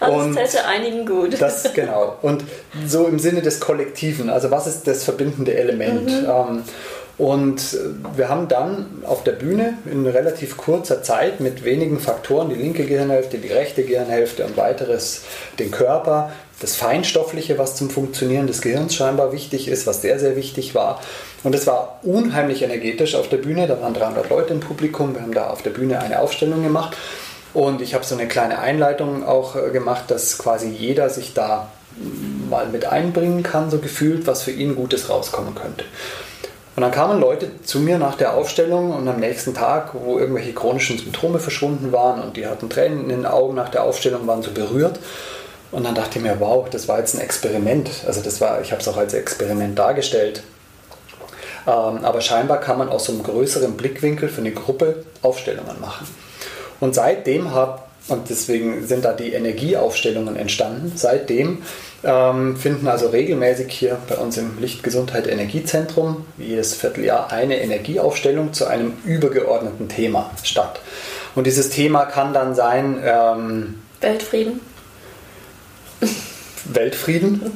und 0.00 0.36
das 0.36 0.52
täte 0.52 0.66
einigen 0.66 1.06
gut. 1.06 1.40
Das, 1.40 1.72
genau. 1.72 2.16
Und 2.22 2.44
so 2.86 3.06
im 3.06 3.18
Sinne 3.18 3.42
des 3.42 3.60
Kollektiven, 3.60 4.30
also 4.30 4.50
was 4.50 4.66
ist 4.66 4.86
das 4.86 5.04
verbindende 5.04 5.54
Element? 5.54 6.06
Mhm. 6.06 6.28
Ähm, 6.28 6.62
und 7.16 7.78
wir 8.16 8.28
haben 8.28 8.48
dann 8.48 9.04
auf 9.06 9.22
der 9.22 9.32
Bühne 9.32 9.74
in 9.84 10.04
relativ 10.04 10.56
kurzer 10.56 11.02
Zeit 11.04 11.38
mit 11.38 11.64
wenigen 11.64 12.00
Faktoren, 12.00 12.48
die 12.48 12.56
linke 12.56 12.84
Gehirnhälfte, 12.86 13.38
die 13.38 13.52
rechte 13.52 13.84
Gehirnhälfte 13.84 14.44
und 14.44 14.56
weiteres, 14.56 15.22
den 15.60 15.70
Körper, 15.70 16.32
das 16.60 16.76
Feinstoffliche, 16.76 17.58
was 17.58 17.76
zum 17.76 17.90
Funktionieren 17.90 18.46
des 18.46 18.60
Gehirns 18.60 18.94
scheinbar 18.94 19.32
wichtig 19.32 19.68
ist, 19.68 19.86
was 19.86 20.02
sehr, 20.02 20.18
sehr 20.18 20.36
wichtig 20.36 20.74
war. 20.74 21.00
Und 21.42 21.54
es 21.54 21.66
war 21.66 21.98
unheimlich 22.02 22.62
energetisch 22.62 23.14
auf 23.16 23.28
der 23.28 23.38
Bühne. 23.38 23.66
Da 23.66 23.80
waren 23.80 23.94
300 23.94 24.30
Leute 24.30 24.54
im 24.54 24.60
Publikum. 24.60 25.14
Wir 25.14 25.22
haben 25.22 25.34
da 25.34 25.50
auf 25.50 25.62
der 25.62 25.70
Bühne 25.70 26.00
eine 26.00 26.20
Aufstellung 26.20 26.62
gemacht. 26.62 26.96
Und 27.52 27.82
ich 27.82 27.94
habe 27.94 28.04
so 28.04 28.14
eine 28.14 28.26
kleine 28.26 28.58
Einleitung 28.58 29.24
auch 29.24 29.56
äh, 29.56 29.70
gemacht, 29.70 30.04
dass 30.08 30.38
quasi 30.38 30.68
jeder 30.68 31.08
sich 31.08 31.34
da 31.34 31.70
mal 32.50 32.66
mit 32.66 32.86
einbringen 32.86 33.44
kann, 33.44 33.70
so 33.70 33.78
gefühlt, 33.78 34.26
was 34.26 34.42
für 34.42 34.50
ihn 34.50 34.74
Gutes 34.74 35.08
rauskommen 35.08 35.54
könnte. 35.54 35.84
Und 36.76 36.82
dann 36.82 36.90
kamen 36.90 37.20
Leute 37.20 37.50
zu 37.62 37.78
mir 37.78 37.98
nach 37.98 38.16
der 38.16 38.34
Aufstellung 38.34 38.92
und 38.92 39.06
am 39.06 39.20
nächsten 39.20 39.54
Tag, 39.54 39.90
wo 39.94 40.18
irgendwelche 40.18 40.52
chronischen 40.52 40.98
Symptome 40.98 41.38
verschwunden 41.38 41.92
waren 41.92 42.20
und 42.20 42.36
die 42.36 42.48
hatten 42.48 42.68
Tränen 42.68 43.02
in 43.02 43.08
den 43.10 43.26
Augen 43.26 43.54
nach 43.54 43.68
der 43.68 43.84
Aufstellung, 43.84 44.26
waren 44.26 44.42
so 44.42 44.50
berührt. 44.50 44.98
Und 45.74 45.82
dann 45.82 45.96
dachte 45.96 46.18
ich 46.18 46.24
mir, 46.24 46.38
wow, 46.38 46.70
das 46.70 46.86
war 46.86 47.00
jetzt 47.00 47.16
ein 47.16 47.20
Experiment. 47.20 47.90
Also 48.06 48.20
das 48.20 48.40
war, 48.40 48.60
ich 48.60 48.70
habe 48.70 48.80
es 48.80 48.86
auch 48.86 48.96
als 48.96 49.12
Experiment 49.12 49.76
dargestellt. 49.76 50.44
Ähm, 51.66 52.04
aber 52.04 52.20
scheinbar 52.20 52.60
kann 52.60 52.78
man 52.78 52.88
aus 52.88 53.06
so 53.06 53.12
einem 53.12 53.24
größeren 53.24 53.76
Blickwinkel 53.76 54.28
für 54.28 54.40
eine 54.40 54.52
Gruppe 54.52 55.04
Aufstellungen 55.22 55.80
machen. 55.80 56.06
Und 56.78 56.94
seitdem 56.94 57.52
habe, 57.52 57.80
und 58.06 58.30
deswegen 58.30 58.86
sind 58.86 59.04
da 59.04 59.14
die 59.14 59.32
Energieaufstellungen 59.32 60.36
entstanden, 60.36 60.92
seitdem 60.94 61.62
ähm, 62.04 62.56
finden 62.56 62.86
also 62.86 63.08
regelmäßig 63.08 63.72
hier 63.72 63.98
bei 64.08 64.16
uns 64.16 64.38
im 64.38 64.60
Lichtgesundheit 64.60 65.26
Energiezentrum 65.26 66.24
jedes 66.38 66.74
Vierteljahr 66.74 67.32
eine 67.32 67.60
Energieaufstellung 67.60 68.52
zu 68.52 68.66
einem 68.66 68.92
übergeordneten 69.04 69.88
Thema 69.88 70.30
statt. 70.44 70.80
Und 71.34 71.48
dieses 71.48 71.70
Thema 71.70 72.04
kann 72.04 72.32
dann 72.32 72.54
sein 72.54 73.02
ähm, 73.04 73.82
Weltfrieden. 74.00 74.60
Weltfrieden. 76.66 77.52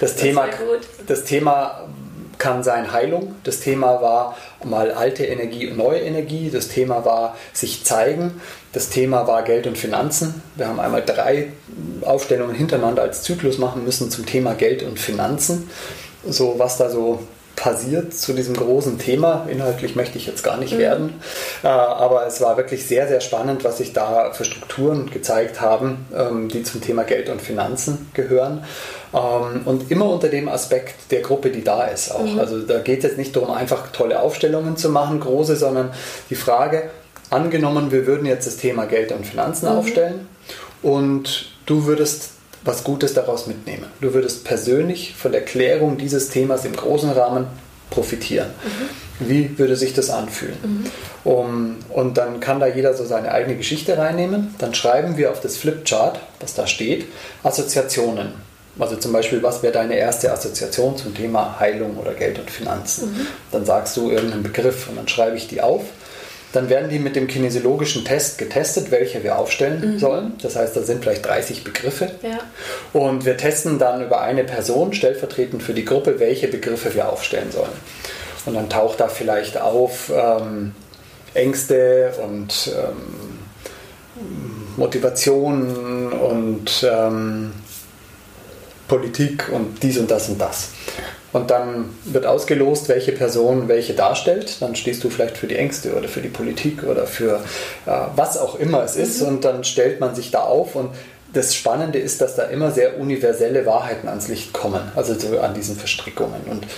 Das, 0.00 0.14
das 0.14 0.16
Thema, 0.16 0.48
das 1.06 1.24
Thema 1.24 1.88
kann 2.38 2.62
sein 2.62 2.92
Heilung. 2.92 3.34
Das 3.44 3.60
Thema 3.60 4.02
war 4.02 4.36
mal 4.64 4.90
alte 4.92 5.24
Energie 5.24 5.68
und 5.68 5.76
neue 5.76 6.00
Energie. 6.00 6.50
Das 6.50 6.68
Thema 6.68 7.04
war 7.04 7.36
sich 7.52 7.84
zeigen. 7.84 8.40
Das 8.72 8.90
Thema 8.90 9.26
war 9.26 9.42
Geld 9.44 9.66
und 9.66 9.78
Finanzen. 9.78 10.42
Wir 10.56 10.68
haben 10.68 10.80
einmal 10.80 11.02
drei 11.04 11.52
Aufstellungen 12.02 12.54
hintereinander 12.54 13.02
als 13.02 13.22
Zyklus 13.22 13.58
machen 13.58 13.84
müssen 13.84 14.10
zum 14.10 14.26
Thema 14.26 14.54
Geld 14.54 14.82
und 14.82 14.98
Finanzen. 14.98 15.70
So 16.26 16.58
was 16.58 16.76
da 16.76 16.90
so 16.90 17.20
passiert 17.56 18.14
zu 18.14 18.32
diesem 18.32 18.54
großen 18.54 18.98
Thema. 18.98 19.46
Inhaltlich 19.50 19.96
möchte 19.96 20.18
ich 20.18 20.26
jetzt 20.26 20.42
gar 20.42 20.56
nicht 20.56 20.74
mhm. 20.74 20.78
werden, 20.78 21.20
äh, 21.62 21.68
aber 21.68 22.26
es 22.26 22.40
war 22.40 22.56
wirklich 22.56 22.86
sehr, 22.86 23.08
sehr 23.08 23.20
spannend, 23.20 23.64
was 23.64 23.78
sich 23.78 23.92
da 23.92 24.32
für 24.32 24.44
Strukturen 24.44 25.10
gezeigt 25.10 25.60
haben, 25.60 26.06
ähm, 26.14 26.48
die 26.48 26.62
zum 26.62 26.80
Thema 26.80 27.04
Geld 27.04 27.28
und 27.28 27.40
Finanzen 27.40 28.10
gehören. 28.14 28.64
Ähm, 29.12 29.62
und 29.64 29.90
immer 29.90 30.10
unter 30.10 30.28
dem 30.28 30.48
Aspekt 30.48 31.10
der 31.10 31.20
Gruppe, 31.20 31.50
die 31.50 31.62
da 31.62 31.84
ist 31.84 32.10
auch. 32.10 32.24
Mhm. 32.24 32.38
Also 32.38 32.60
da 32.60 32.80
geht 32.80 32.98
es 32.98 33.04
jetzt 33.04 33.18
nicht 33.18 33.34
darum, 33.36 33.50
einfach 33.50 33.92
tolle 33.92 34.20
Aufstellungen 34.20 34.76
zu 34.76 34.88
machen, 34.88 35.20
große, 35.20 35.56
sondern 35.56 35.90
die 36.30 36.34
Frage, 36.34 36.90
angenommen, 37.30 37.90
wir 37.90 38.06
würden 38.06 38.26
jetzt 38.26 38.46
das 38.46 38.56
Thema 38.56 38.86
Geld 38.86 39.12
und 39.12 39.26
Finanzen 39.26 39.68
mhm. 39.70 39.78
aufstellen 39.78 40.28
und 40.82 41.46
du 41.66 41.86
würdest 41.86 42.33
was 42.64 42.84
Gutes 42.84 43.14
daraus 43.14 43.46
mitnehmen. 43.46 43.86
Du 44.00 44.14
würdest 44.14 44.44
persönlich 44.44 45.14
von 45.14 45.32
der 45.32 45.44
Klärung 45.44 45.98
dieses 45.98 46.30
Themas 46.30 46.64
im 46.64 46.74
großen 46.74 47.10
Rahmen 47.10 47.46
profitieren. 47.90 48.48
Mhm. 48.48 49.28
Wie 49.28 49.58
würde 49.58 49.76
sich 49.76 49.92
das 49.92 50.10
anfühlen? 50.10 50.56
Mhm. 50.62 51.30
Um, 51.30 51.76
und 51.90 52.18
dann 52.18 52.40
kann 52.40 52.60
da 52.60 52.66
jeder 52.66 52.94
so 52.94 53.04
seine 53.04 53.30
eigene 53.32 53.56
Geschichte 53.56 53.96
reinnehmen. 53.96 54.54
Dann 54.58 54.74
schreiben 54.74 55.16
wir 55.16 55.30
auf 55.30 55.40
das 55.40 55.56
Flipchart, 55.56 56.20
was 56.40 56.54
da 56.54 56.66
steht, 56.66 57.06
Assoziationen. 57.42 58.32
Also 58.78 58.96
zum 58.96 59.12
Beispiel, 59.12 59.42
was 59.42 59.62
wäre 59.62 59.72
deine 59.72 59.96
erste 59.96 60.32
Assoziation 60.32 60.96
zum 60.96 61.14
Thema 61.14 61.60
Heilung 61.60 61.96
oder 61.96 62.12
Geld 62.12 62.40
und 62.40 62.50
Finanzen? 62.50 63.12
Mhm. 63.12 63.26
Dann 63.52 63.64
sagst 63.64 63.96
du 63.96 64.10
irgendeinen 64.10 64.42
Begriff 64.42 64.88
und 64.88 64.96
dann 64.96 65.06
schreibe 65.06 65.36
ich 65.36 65.46
die 65.46 65.60
auf. 65.60 65.82
Dann 66.54 66.68
werden 66.68 66.88
die 66.88 67.00
mit 67.00 67.16
dem 67.16 67.26
kinesiologischen 67.26 68.04
Test 68.04 68.38
getestet, 68.38 68.92
welche 68.92 69.24
wir 69.24 69.38
aufstellen 69.38 69.94
mhm. 69.94 69.98
sollen. 69.98 70.32
Das 70.40 70.54
heißt, 70.54 70.76
da 70.76 70.82
sind 70.82 71.02
vielleicht 71.02 71.26
30 71.26 71.64
Begriffe. 71.64 72.12
Ja. 72.22 72.38
Und 72.92 73.24
wir 73.24 73.36
testen 73.36 73.80
dann 73.80 74.04
über 74.04 74.20
eine 74.20 74.44
Person 74.44 74.92
stellvertretend 74.92 75.64
für 75.64 75.74
die 75.74 75.84
Gruppe, 75.84 76.20
welche 76.20 76.46
Begriffe 76.46 76.94
wir 76.94 77.08
aufstellen 77.08 77.50
sollen. 77.50 77.72
Und 78.46 78.54
dann 78.54 78.70
taucht 78.70 79.00
da 79.00 79.08
vielleicht 79.08 79.60
auf 79.60 80.12
ähm, 80.14 80.74
Ängste 81.34 82.12
und 82.24 82.70
ähm, 82.72 83.40
Motivation 84.76 86.12
und 86.12 86.86
ähm, 86.88 87.52
Politik 88.86 89.48
und 89.52 89.82
dies 89.82 89.98
und 89.98 90.08
das 90.08 90.28
und 90.28 90.40
das. 90.40 90.68
Und 91.34 91.50
dann 91.50 91.90
wird 92.04 92.26
ausgelost, 92.26 92.88
welche 92.88 93.10
Person 93.10 93.66
welche 93.66 93.92
darstellt. 93.92 94.58
Dann 94.60 94.76
stehst 94.76 95.02
du 95.02 95.10
vielleicht 95.10 95.36
für 95.36 95.48
die 95.48 95.56
Ängste 95.56 95.96
oder 95.96 96.06
für 96.06 96.20
die 96.20 96.28
Politik 96.28 96.84
oder 96.84 97.08
für 97.08 97.40
äh, 97.86 97.90
was 98.14 98.38
auch 98.38 98.54
immer 98.54 98.84
es 98.84 98.94
ist. 98.94 99.20
Mhm. 99.20 99.28
Und 99.28 99.44
dann 99.44 99.64
stellt 99.64 99.98
man 99.98 100.14
sich 100.14 100.30
da 100.30 100.44
auf. 100.44 100.76
Und 100.76 100.90
das 101.32 101.52
Spannende 101.52 101.98
ist, 101.98 102.20
dass 102.20 102.36
da 102.36 102.44
immer 102.44 102.70
sehr 102.70 103.00
universelle 103.00 103.66
Wahrheiten 103.66 104.08
ans 104.08 104.28
Licht 104.28 104.52
kommen, 104.52 104.80
also 104.94 105.18
so 105.18 105.40
an 105.40 105.54
diesen 105.54 105.74
Verstrickungen. 105.74 106.42
Und 106.48 106.68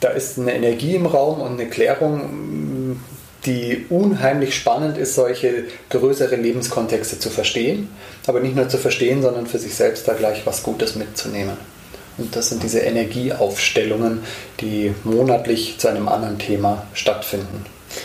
da 0.00 0.08
ist 0.08 0.40
eine 0.40 0.54
Energie 0.54 0.96
im 0.96 1.06
Raum 1.06 1.40
und 1.40 1.52
eine 1.52 1.70
Klärung, 1.70 3.00
die 3.46 3.86
unheimlich 3.90 4.56
spannend 4.56 4.98
ist, 4.98 5.14
solche 5.14 5.66
größere 5.88 6.34
Lebenskontexte 6.34 7.20
zu 7.20 7.30
verstehen. 7.30 7.88
Aber 8.26 8.40
nicht 8.40 8.56
nur 8.56 8.68
zu 8.68 8.76
verstehen, 8.76 9.22
sondern 9.22 9.46
für 9.46 9.60
sich 9.60 9.76
selbst 9.76 10.08
da 10.08 10.14
gleich 10.14 10.44
was 10.46 10.64
Gutes 10.64 10.96
mitzunehmen. 10.96 11.79
Und 12.20 12.36
das 12.36 12.50
sind 12.50 12.62
diese 12.62 12.80
Energieaufstellungen, 12.80 14.22
die 14.60 14.94
monatlich 15.04 15.78
zu 15.78 15.88
einem 15.88 16.06
anderen 16.08 16.38
Thema 16.38 16.86
stattfinden. 16.92 17.64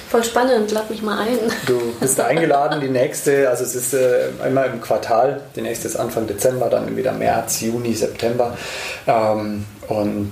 Voll 0.10 0.24
spannend, 0.24 0.72
lad 0.72 0.90
mich 0.90 1.02
mal 1.04 1.20
ein. 1.20 1.38
Du 1.68 1.80
bist 2.00 2.20
eingeladen, 2.20 2.82
die 2.82 2.90
nächste, 2.90 3.50
also 3.50 3.64
es 3.64 3.76
ist 3.76 3.94
äh, 3.94 4.30
einmal 4.44 4.72
im 4.72 4.82
Quartal, 4.82 5.42
die 5.56 5.62
nächste 5.62 5.88
ist 5.88 5.96
Anfang 5.96 6.26
Dezember, 6.26 6.70
dann 6.70 6.98
wieder 6.98 7.12
März, 7.12 7.62
Juni, 7.62 7.94
September. 7.94 8.58
Ähm, 9.06 9.66
und 9.88 10.32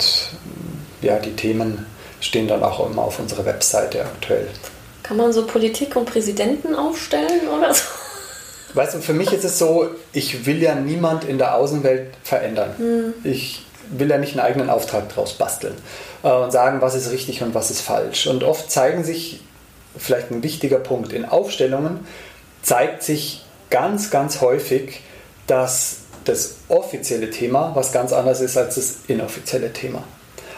ja, 1.01 1.19
die 1.19 1.36
Themen 1.36 1.86
stehen 2.19 2.47
dann 2.47 2.63
auch 2.63 2.89
immer 2.89 3.03
auf 3.03 3.19
unserer 3.19 3.45
Webseite 3.45 4.01
aktuell. 4.01 4.47
Kann 5.03 5.17
man 5.17 5.34
so 5.34 5.45
Politik 5.45 5.95
und 5.97 6.05
Präsidenten 6.05 6.73
aufstellen 6.73 7.47
oder 7.55 7.73
so? 7.73 7.84
Weißt 8.73 8.95
du, 8.95 8.99
für 9.01 9.13
mich 9.13 9.31
ist 9.31 9.43
es 9.43 9.59
so, 9.59 9.89
ich 10.13 10.47
will 10.47 10.61
ja 10.61 10.73
niemand 10.73 11.25
in 11.25 11.38
der 11.38 11.55
Außenwelt 11.55 12.07
verändern. 12.23 12.73
Hm. 12.77 13.13
Ich 13.23 13.65
will 14.00 14.10
ja 14.10 14.18
nicht 14.18 14.34
einen 14.34 14.46
eigenen 14.46 14.70
Auftrag 14.70 15.10
draus 15.10 15.34
basteln 15.34 15.76
äh, 16.24 16.30
und 16.30 16.52
sagen, 16.52 16.82
was 16.82 16.96
ist 16.96 17.12
richtig 17.12 17.41
und 17.41 17.54
was 17.54 17.72
ist 17.72 17.82
falsch. 17.82 18.28
Und 18.28 18.44
oft 18.44 18.72
zeigen 18.72 19.04
sich, 19.04 19.41
vielleicht 19.98 20.32
ein 20.32 20.44
wichtiger 20.44 20.80
Punkt, 20.80 21.14
in 21.14 21.26
Aufstellungen 21.26 22.08
zeigt 22.62 23.04
sich 23.04 23.46
ganz, 23.70 24.10
ganz 24.10 24.41
häufig, 24.41 25.02
dass 25.48 25.98
das 26.26 26.56
offizielle 26.70 27.30
Thema 27.30 27.72
was 27.76 27.91
ganz 27.91 28.14
anderes 28.14 28.39
ist 28.39 28.58
als 28.58 28.76
das 28.76 28.96
inoffizielle 29.08 29.74
Thema. 29.74 30.04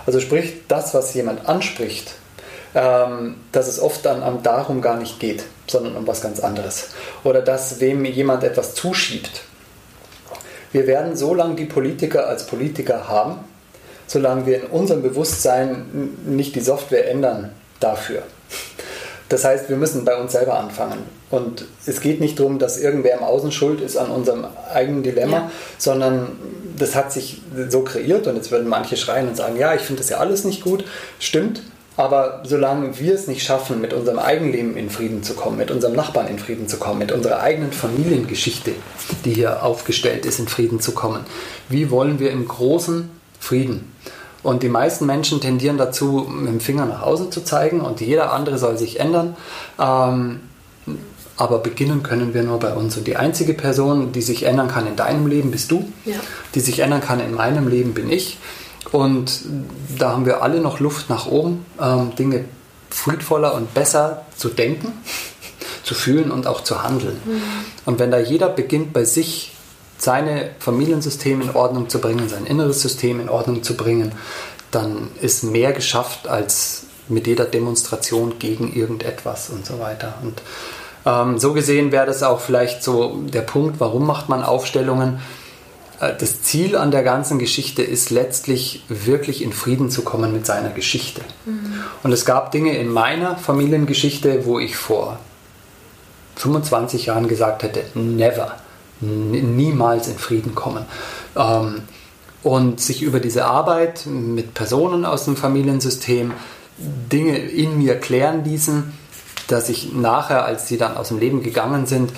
Also 0.05 0.19
sprich, 0.19 0.53
das, 0.67 0.93
was 0.93 1.13
jemand 1.15 1.47
anspricht, 1.47 2.13
ähm, 2.75 3.37
dass 3.51 3.67
es 3.67 3.79
oft 3.79 4.05
dann 4.05 4.43
darum 4.43 4.81
gar 4.81 4.97
nicht 4.97 5.19
geht, 5.19 5.43
sondern 5.67 5.95
um 5.95 6.05
was 6.05 6.21
ganz 6.21 6.39
anderes. 6.39 6.89
Oder 7.23 7.41
dass 7.41 7.79
wem 7.79 8.05
jemand 8.05 8.43
etwas 8.43 8.75
zuschiebt. 8.75 9.41
Wir 10.75 10.87
werden 10.87 11.15
so 11.15 11.33
lange 11.33 11.55
die 11.55 11.63
Politiker 11.63 12.27
als 12.27 12.47
Politiker 12.47 13.07
haben, 13.07 13.37
solange 14.07 14.45
wir 14.45 14.61
in 14.61 14.67
unserem 14.67 15.03
Bewusstsein 15.03 15.85
nicht 16.25 16.53
die 16.53 16.59
Software 16.59 17.09
ändern 17.09 17.51
dafür. 17.79 18.23
Das 19.29 19.45
heißt, 19.45 19.69
wir 19.69 19.77
müssen 19.77 20.03
bei 20.03 20.17
uns 20.17 20.33
selber 20.33 20.59
anfangen. 20.59 20.97
Und 21.31 21.63
es 21.85 22.01
geht 22.01 22.19
nicht 22.19 22.41
darum, 22.41 22.59
dass 22.59 22.77
irgendwer 22.77 23.17
im 23.17 23.23
Außen 23.23 23.53
schuld 23.53 23.79
ist 23.79 23.95
an 23.95 24.11
unserem 24.11 24.47
eigenen 24.73 25.01
Dilemma, 25.01 25.37
ja. 25.37 25.51
sondern 25.77 26.33
das 26.77 26.93
hat 26.93 27.13
sich 27.13 27.41
so 27.69 27.79
kreiert 27.79 28.27
und 28.27 28.35
jetzt 28.35 28.51
würden 28.51 28.67
manche 28.67 28.97
schreien 28.97 29.29
und 29.29 29.37
sagen, 29.37 29.57
ja, 29.57 29.73
ich 29.75 29.81
finde 29.81 30.01
das 30.01 30.09
ja 30.09 30.17
alles 30.17 30.43
nicht 30.43 30.61
gut. 30.61 30.83
Stimmt, 31.19 31.61
Aber 31.97 32.41
solange 32.43 32.99
wir 32.99 33.13
es 33.13 33.27
nicht 33.27 33.43
schaffen, 33.43 33.79
mit 33.79 33.93
unserem 33.93 34.19
eigenen 34.19 34.51
Leben 34.51 34.77
in 34.77 34.89
Frieden 34.89 35.23
zu 35.23 35.33
kommen, 35.33 35.57
mit 35.57 35.71
unserem 35.71 35.95
Nachbarn 35.95 36.27
in 36.27 36.39
Frieden 36.39 36.67
zu 36.67 36.77
kommen, 36.77 36.99
mit 36.99 37.11
unserer 37.11 37.39
eigenen 37.39 37.71
Familiengeschichte, 37.71 38.73
die 39.23 39.33
hier 39.33 39.63
aufgestellt 39.63 40.25
ist, 40.25 40.39
in 40.39 40.49
Frieden 40.49 40.81
zu 40.81 40.91
kommen, 40.91 41.21
wie 41.69 41.89
wollen 41.91 42.19
wir 42.19 42.31
im 42.31 42.47
großen 42.47 43.09
Frieden? 43.39 43.91
Und 44.43 44.61
die 44.61 44.69
meisten 44.69 45.05
Menschen 45.05 45.41
tendieren 45.41 45.77
dazu, 45.77 46.27
mit 46.29 46.47
dem 46.47 46.59
Finger 46.59 46.85
nach 46.85 47.01
außen 47.01 47.31
zu 47.31 47.43
zeigen 47.43 47.81
und 47.81 48.01
jeder 48.01 48.31
andere 48.33 48.57
soll 48.57 48.77
sich 48.77 48.99
ändern. 48.99 49.35
Ähm, 49.79 50.41
aber 51.37 51.59
beginnen 51.59 52.03
können 52.03 52.33
wir 52.33 52.43
nur 52.43 52.59
bei 52.59 52.73
uns. 52.73 52.95
Und 52.95 53.07
die 53.07 53.17
einzige 53.17 53.53
Person, 53.53 54.11
die 54.11 54.21
sich 54.21 54.43
ändern 54.43 54.67
kann 54.67 54.87
in 54.87 54.95
deinem 54.95 55.27
Leben, 55.27 55.51
bist 55.51 55.71
du. 55.71 55.91
Ja. 56.05 56.15
Die 56.53 56.59
sich 56.59 56.79
ändern 56.79 57.01
kann 57.01 57.19
in 57.19 57.33
meinem 57.33 57.67
Leben, 57.67 57.93
bin 57.93 58.09
ich. 58.09 58.37
Und 58.91 59.41
da 59.97 60.11
haben 60.11 60.25
wir 60.25 60.41
alle 60.43 60.59
noch 60.59 60.79
Luft 60.79 61.09
nach 61.09 61.27
oben, 61.27 61.65
ähm, 61.81 62.15
Dinge 62.15 62.45
friedvoller 62.89 63.53
und 63.55 63.73
besser 63.73 64.25
zu 64.37 64.49
denken, 64.49 64.93
zu 65.83 65.95
fühlen 65.95 66.31
und 66.31 66.47
auch 66.47 66.61
zu 66.61 66.83
handeln. 66.83 67.19
Mhm. 67.25 67.41
Und 67.85 67.99
wenn 67.99 68.11
da 68.11 68.19
jeder 68.19 68.49
beginnt 68.49 68.93
bei 68.93 69.03
sich, 69.03 69.51
seine 69.97 70.51
Familiensystem 70.59 71.41
in 71.41 71.51
Ordnung 71.51 71.89
zu 71.89 71.99
bringen, 71.99 72.27
sein 72.27 72.45
inneres 72.45 72.81
System 72.81 73.19
in 73.19 73.29
Ordnung 73.29 73.63
zu 73.63 73.77
bringen, 73.77 74.11
dann 74.71 75.09
ist 75.21 75.43
mehr 75.43 75.71
geschafft 75.71 76.27
als 76.27 76.83
mit 77.07 77.27
jeder 77.27 77.45
Demonstration 77.45 78.39
gegen 78.39 78.73
irgendetwas 78.73 79.49
und 79.49 79.65
so 79.65 79.79
weiter. 79.79 80.15
Und 80.21 80.41
ähm, 81.05 81.39
so 81.39 81.53
gesehen 81.53 81.91
wäre 81.91 82.05
das 82.05 82.23
auch 82.23 82.39
vielleicht 82.39 82.83
so 82.83 83.21
der 83.27 83.41
Punkt, 83.41 83.79
warum 83.79 84.05
macht 84.05 84.27
man 84.27 84.43
Aufstellungen? 84.43 85.19
Äh, 85.99 86.13
das 86.17 86.41
Ziel 86.41 86.75
an 86.75 86.91
der 86.91 87.03
ganzen 87.03 87.39
Geschichte 87.39 87.83
ist 87.83 88.09
letztlich 88.09 88.83
wirklich 88.89 89.41
in 89.41 89.53
Frieden 89.53 89.89
zu 89.89 90.03
kommen 90.03 90.33
mit 90.33 90.45
seiner 90.45 90.69
Geschichte. 90.69 91.21
Mhm. 91.45 91.73
Und 92.03 92.11
es 92.11 92.25
gab 92.25 92.51
Dinge 92.51 92.77
in 92.77 92.89
meiner 92.89 93.37
Familiengeschichte, 93.37 94.45
wo 94.45 94.59
ich 94.59 94.75
vor 94.75 95.19
25 96.37 97.07
Jahren 97.07 97.27
gesagt 97.27 97.63
hätte, 97.63 97.83
never, 97.93 98.55
niemals 98.99 100.07
in 100.07 100.17
Frieden 100.17 100.55
kommen. 100.55 100.85
Ähm, 101.35 101.83
und 102.43 102.79
sich 102.79 103.01
über 103.01 103.19
diese 103.19 103.45
Arbeit 103.45 104.05
mit 104.05 104.53
Personen 104.53 105.03
aus 105.03 105.25
dem 105.25 105.35
Familiensystem 105.35 106.31
Dinge 106.77 107.37
in 107.37 107.77
mir 107.79 107.99
klären 107.99 108.43
ließen, 108.43 108.93
dass 109.47 109.69
ich 109.69 109.93
nachher, 109.93 110.45
als 110.45 110.67
sie 110.67 110.77
dann 110.77 110.95
aus 110.95 111.07
dem 111.07 111.19
Leben 111.19 111.41
gegangen 111.41 111.87
sind, 111.87 112.11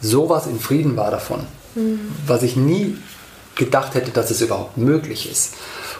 sowas 0.00 0.46
in 0.46 0.58
Frieden 0.58 0.96
war 0.96 1.10
davon. 1.10 1.40
Mhm. 1.78 2.00
Was 2.26 2.42
ich 2.42 2.56
nie 2.56 2.96
gedacht 3.54 3.94
hätte, 3.94 4.10
dass 4.10 4.30
es 4.30 4.40
überhaupt 4.40 4.76
möglich 4.76 5.30
ist. 5.30 5.54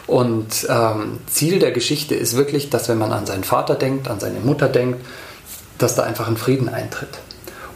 Und 0.07 0.67
ähm, 0.69 1.19
Ziel 1.27 1.59
der 1.59 1.71
Geschichte 1.71 2.15
ist 2.15 2.35
wirklich, 2.35 2.69
dass 2.69 2.89
wenn 2.89 2.97
man 2.97 3.11
an 3.11 3.25
seinen 3.25 3.43
Vater 3.43 3.75
denkt, 3.75 4.07
an 4.07 4.19
seine 4.19 4.39
Mutter 4.39 4.67
denkt, 4.69 5.05
dass 5.77 5.95
da 5.95 6.03
einfach 6.03 6.27
ein 6.27 6.37
Frieden 6.37 6.69
eintritt. 6.69 7.19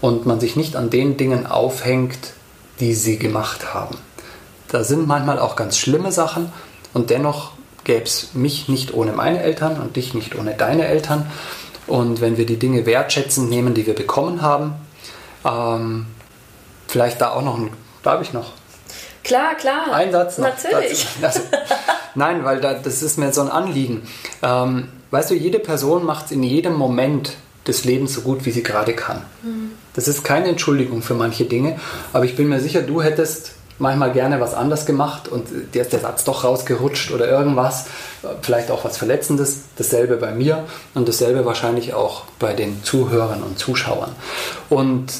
Und 0.01 0.25
man 0.25 0.39
sich 0.39 0.55
nicht 0.55 0.75
an 0.75 0.89
den 0.89 1.17
Dingen 1.17 1.45
aufhängt, 1.45 2.33
die 2.79 2.93
sie 2.93 3.17
gemacht 3.17 3.73
haben. 3.73 3.97
Da 4.67 4.83
sind 4.83 5.07
manchmal 5.07 5.39
auch 5.39 5.55
ganz 5.55 5.77
schlimme 5.77 6.11
Sachen 6.11 6.51
und 6.93 7.09
dennoch 7.09 7.51
gäbe 7.83 8.05
es 8.05 8.33
mich 8.33 8.67
nicht 8.69 8.93
ohne 8.93 9.13
meine 9.13 9.41
Eltern 9.41 9.79
und 9.79 9.95
dich 9.95 10.13
nicht 10.13 10.35
ohne 10.35 10.55
deine 10.55 10.87
Eltern. 10.87 11.29
Und 11.85 12.21
wenn 12.21 12.37
wir 12.37 12.45
die 12.45 12.57
Dinge 12.57 12.85
wertschätzend 12.85 13.49
nehmen, 13.49 13.73
die 13.73 13.85
wir 13.85 13.93
bekommen 13.93 14.41
haben, 14.41 14.73
ähm, 15.45 16.07
vielleicht 16.87 17.21
da 17.21 17.31
auch 17.31 17.43
noch 17.43 17.57
ein, 17.57 17.69
darf 18.03 18.21
ich 18.21 18.33
noch? 18.33 18.51
Klar, 19.23 19.55
klar. 19.55 19.93
Ein 19.93 20.11
Satz 20.11 20.37
noch. 20.37 20.49
Natürlich. 20.49 21.07
Also, 21.21 21.39
nein, 22.15 22.43
weil 22.43 22.59
da, 22.59 22.73
das 22.73 23.01
ist 23.01 23.17
mir 23.17 23.31
so 23.31 23.41
ein 23.41 23.49
Anliegen. 23.49 24.03
Ähm, 24.41 24.89
weißt 25.11 25.31
du, 25.31 25.35
jede 25.35 25.59
Person 25.59 26.05
macht 26.05 26.25
es 26.25 26.31
in 26.31 26.43
jedem 26.43 26.73
Moment 26.73 27.33
des 27.67 27.85
Lebens 27.85 28.13
so 28.13 28.21
gut, 28.21 28.45
wie 28.45 28.51
sie 28.51 28.63
gerade 28.63 28.93
kann. 28.93 29.23
Mhm. 29.41 29.71
Das 29.93 30.07
ist 30.07 30.23
keine 30.23 30.47
Entschuldigung 30.47 31.01
für 31.01 31.13
manche 31.13 31.45
Dinge, 31.45 31.79
aber 32.11 32.25
ich 32.25 32.35
bin 32.35 32.49
mir 32.49 32.59
sicher, 32.59 32.81
du 32.81 33.01
hättest 33.01 33.53
manchmal 33.79 34.11
gerne 34.11 34.39
was 34.39 34.53
anders 34.53 34.85
gemacht 34.85 35.27
und 35.27 35.47
dir 35.73 35.81
ist 35.81 35.93
der 35.93 35.99
Satz 35.99 36.23
doch 36.23 36.43
rausgerutscht 36.43 37.11
oder 37.11 37.27
irgendwas, 37.27 37.85
vielleicht 38.41 38.71
auch 38.71 38.85
was 38.85 38.97
Verletzendes, 38.97 39.61
dasselbe 39.77 40.17
bei 40.17 40.31
mir 40.31 40.65
und 40.93 41.07
dasselbe 41.07 41.45
wahrscheinlich 41.45 41.93
auch 41.93 42.23
bei 42.39 42.53
den 42.53 42.83
Zuhörern 42.83 43.43
und 43.43 43.57
Zuschauern. 43.57 44.11
Und 44.69 45.11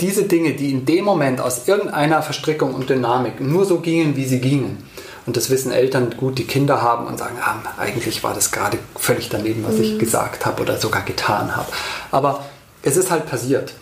diese 0.00 0.24
Dinge, 0.24 0.54
die 0.54 0.70
in 0.70 0.84
dem 0.84 1.04
Moment 1.04 1.40
aus 1.40 1.66
irgendeiner 1.66 2.22
Verstrickung 2.22 2.74
und 2.74 2.88
Dynamik 2.88 3.40
nur 3.40 3.64
so 3.64 3.80
gingen, 3.80 4.16
wie 4.16 4.24
sie 4.24 4.40
gingen, 4.40 4.78
und 5.26 5.36
das 5.36 5.50
wissen 5.50 5.70
Eltern 5.70 6.14
gut, 6.16 6.38
die 6.38 6.44
Kinder 6.44 6.82
haben 6.82 7.06
und 7.06 7.18
sagen, 7.18 7.36
ah, 7.40 7.56
eigentlich 7.78 8.24
war 8.24 8.34
das 8.34 8.50
gerade 8.50 8.78
völlig 8.96 9.28
daneben, 9.28 9.64
was 9.64 9.76
mhm. 9.76 9.82
ich 9.82 9.98
gesagt 9.98 10.44
habe 10.46 10.62
oder 10.62 10.78
sogar 10.78 11.02
getan 11.02 11.54
habe. 11.54 11.70
Aber 12.10 12.44
es 12.82 12.96
ist 12.96 13.10
halt 13.10 13.26
passiert. 13.26 13.72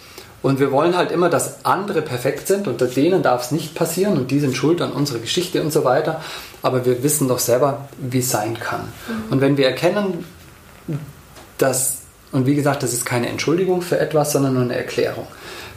Und 0.42 0.58
wir 0.58 0.72
wollen 0.72 0.96
halt 0.96 1.12
immer, 1.12 1.28
dass 1.28 1.64
andere 1.64 2.00
perfekt 2.00 2.46
sind 2.46 2.66
und 2.66 2.80
denen 2.96 3.22
darf 3.22 3.44
es 3.44 3.50
nicht 3.50 3.74
passieren 3.74 4.16
und 4.16 4.30
die 4.30 4.40
sind 4.40 4.56
schuld 4.56 4.80
an 4.80 4.92
unserer 4.92 5.18
Geschichte 5.18 5.62
und 5.62 5.70
so 5.70 5.84
weiter. 5.84 6.22
Aber 6.62 6.84
wir 6.86 7.02
wissen 7.02 7.28
doch 7.28 7.38
selber, 7.38 7.88
wie 7.98 8.20
es 8.20 8.30
sein 8.30 8.58
kann. 8.58 8.80
Mhm. 8.80 9.32
Und 9.32 9.40
wenn 9.40 9.56
wir 9.56 9.66
erkennen, 9.66 10.24
dass, 11.58 11.98
und 12.32 12.46
wie 12.46 12.54
gesagt, 12.54 12.82
das 12.82 12.92
ist 12.92 13.04
keine 13.04 13.28
Entschuldigung 13.28 13.82
für 13.82 13.98
etwas, 13.98 14.32
sondern 14.32 14.54
nur 14.54 14.62
eine 14.62 14.76
Erklärung, 14.76 15.26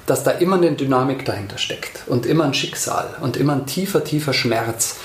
dass 0.06 0.24
da 0.24 0.32
immer 0.32 0.58
eine 0.58 0.74
Dynamik 0.74 1.26
dahinter 1.26 1.58
steckt 1.58 2.08
und 2.08 2.26
immer 2.26 2.44
ein 2.44 2.54
Schicksal 2.54 3.16
und 3.22 3.38
immer 3.38 3.54
ein 3.54 3.66
tiefer, 3.66 4.04
tiefer 4.04 4.34
Schmerz, 4.34 4.98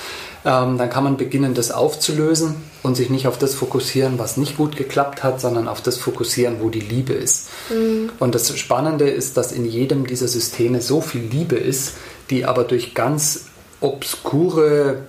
ähm, 0.45 0.77
dann 0.77 0.89
kann 0.89 1.03
man 1.03 1.17
beginnen, 1.17 1.53
das 1.53 1.71
aufzulösen 1.71 2.55
und 2.81 2.95
sich 2.95 3.09
nicht 3.09 3.27
auf 3.27 3.37
das 3.37 3.55
fokussieren, 3.55 4.19
was 4.19 4.37
nicht 4.37 4.57
gut 4.57 4.77
geklappt 4.77 5.23
hat, 5.23 5.41
sondern 5.41 5.67
auf 5.67 5.81
das 5.81 5.97
fokussieren, 5.97 6.57
wo 6.61 6.69
die 6.69 6.79
Liebe 6.79 7.13
ist. 7.13 7.49
Mhm. 7.69 8.11
Und 8.19 8.35
das 8.35 8.57
Spannende 8.57 9.09
ist, 9.09 9.35
dass 9.35 9.51
in 9.51 9.65
jedem 9.65 10.07
dieser 10.07 10.27
Systeme 10.27 10.81
so 10.81 11.01
viel 11.01 11.21
Liebe 11.21 11.57
ist, 11.57 11.95
die 12.29 12.45
aber 12.45 12.63
durch 12.63 12.93
ganz 12.93 13.45
obskure 13.81 15.03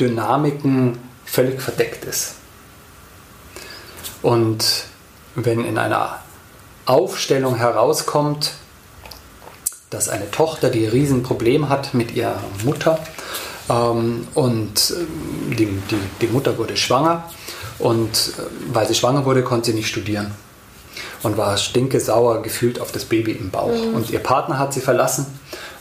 Dynamiken 0.00 0.98
völlig 1.24 1.60
verdeckt 1.60 2.04
ist. 2.04 2.34
Und 4.22 4.84
wenn 5.34 5.64
in 5.64 5.76
einer 5.76 6.20
Aufstellung 6.86 7.56
herauskommt, 7.56 8.52
dass 9.94 10.08
eine 10.08 10.30
Tochter, 10.30 10.70
die 10.70 10.86
ein 10.86 10.90
Riesenproblem 10.90 11.68
hat 11.68 11.94
mit 11.94 12.14
ihrer 12.14 12.40
Mutter, 12.64 12.98
ähm, 13.68 14.26
und 14.34 14.90
äh, 14.90 15.54
die, 15.54 15.66
die, 15.66 15.96
die 16.20 16.26
Mutter 16.26 16.58
wurde 16.58 16.76
schwanger 16.76 17.24
und 17.78 18.10
äh, 18.10 18.42
weil 18.72 18.86
sie 18.86 18.94
schwanger 18.94 19.24
wurde, 19.24 19.42
konnte 19.42 19.70
sie 19.70 19.76
nicht 19.76 19.88
studieren 19.88 20.32
und 21.22 21.36
war 21.38 21.56
stinkesauer 21.56 22.42
gefühlt 22.42 22.80
auf 22.80 22.92
das 22.92 23.06
Baby 23.06 23.32
im 23.32 23.50
Bauch. 23.50 23.72
Mhm. 23.72 23.94
Und 23.94 24.10
ihr 24.10 24.18
Partner 24.18 24.58
hat 24.58 24.74
sie 24.74 24.80
verlassen 24.80 25.26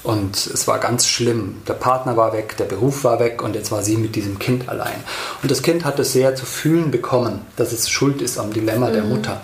und 0.03 0.38
es 0.38 0.68
war 0.68 0.80
ganz 0.80 1.07
schlimm. 1.07 1.61
Der 1.68 1.74
Partner 1.74 2.16
war 2.16 2.34
weg, 2.34 2.55
der 2.57 2.66
Beruf 2.66 3.03
war 3.03 3.20
weg 3.20 3.43
und 3.43 3.53
jetzt 3.53 3.72
war 3.72 3.84
sie 3.84 3.97
mit 3.97 4.16
diesem 4.16 4.39
Kind 4.39 4.70
allein. 4.70 4.95
Und 5.41 5.51
das 5.51 5.61
Kind 5.61 5.84
hat 5.84 5.99
es 5.99 6.14
sehr 6.14 6.36
zu 6.36 6.45
fühlen 6.45 6.89
bekommen, 6.89 7.41
dass 7.57 7.74
es 7.74 7.89
schuld 7.89 8.22
ist 8.22 8.38
am 8.38 8.53
Dilemma 8.53 8.89
mhm. 8.89 8.93
der 8.93 9.03
Mutter. 9.03 9.41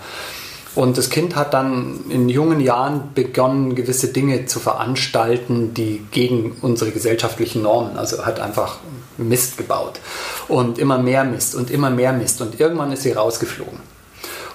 Und 0.80 0.96
das 0.96 1.10
Kind 1.10 1.36
hat 1.36 1.52
dann 1.52 2.06
in 2.08 2.30
jungen 2.30 2.58
Jahren 2.58 3.10
begonnen, 3.14 3.74
gewisse 3.74 4.08
Dinge 4.08 4.46
zu 4.46 4.60
veranstalten, 4.60 5.74
die 5.74 6.06
gegen 6.10 6.52
unsere 6.62 6.90
gesellschaftlichen 6.90 7.60
Normen, 7.60 7.98
also 7.98 8.24
hat 8.24 8.40
einfach 8.40 8.78
Mist 9.18 9.58
gebaut. 9.58 10.00
Und 10.48 10.78
immer 10.78 10.96
mehr 10.96 11.24
Mist 11.24 11.54
und 11.54 11.70
immer 11.70 11.90
mehr 11.90 12.14
Mist. 12.14 12.40
Und 12.40 12.58
irgendwann 12.58 12.92
ist 12.92 13.02
sie 13.02 13.12
rausgeflogen 13.12 13.78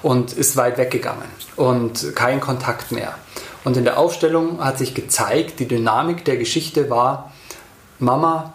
und 0.02 0.34
ist 0.34 0.58
weit 0.58 0.80
weggegangen 0.80 1.28
und 1.58 2.16
kein 2.16 2.40
Kontakt 2.40 2.92
mehr. 2.92 3.14
Und 3.64 3.78
in 3.78 3.84
der 3.84 4.00
Aufstellung 4.00 4.66
hat 4.66 4.80
sich 4.80 4.96
gezeigt, 4.96 5.60
die 5.60 5.68
Dynamik 5.68 6.26
der 6.26 6.38
Geschichte 6.38 6.90
war, 6.90 7.34
Mama, 8.00 8.54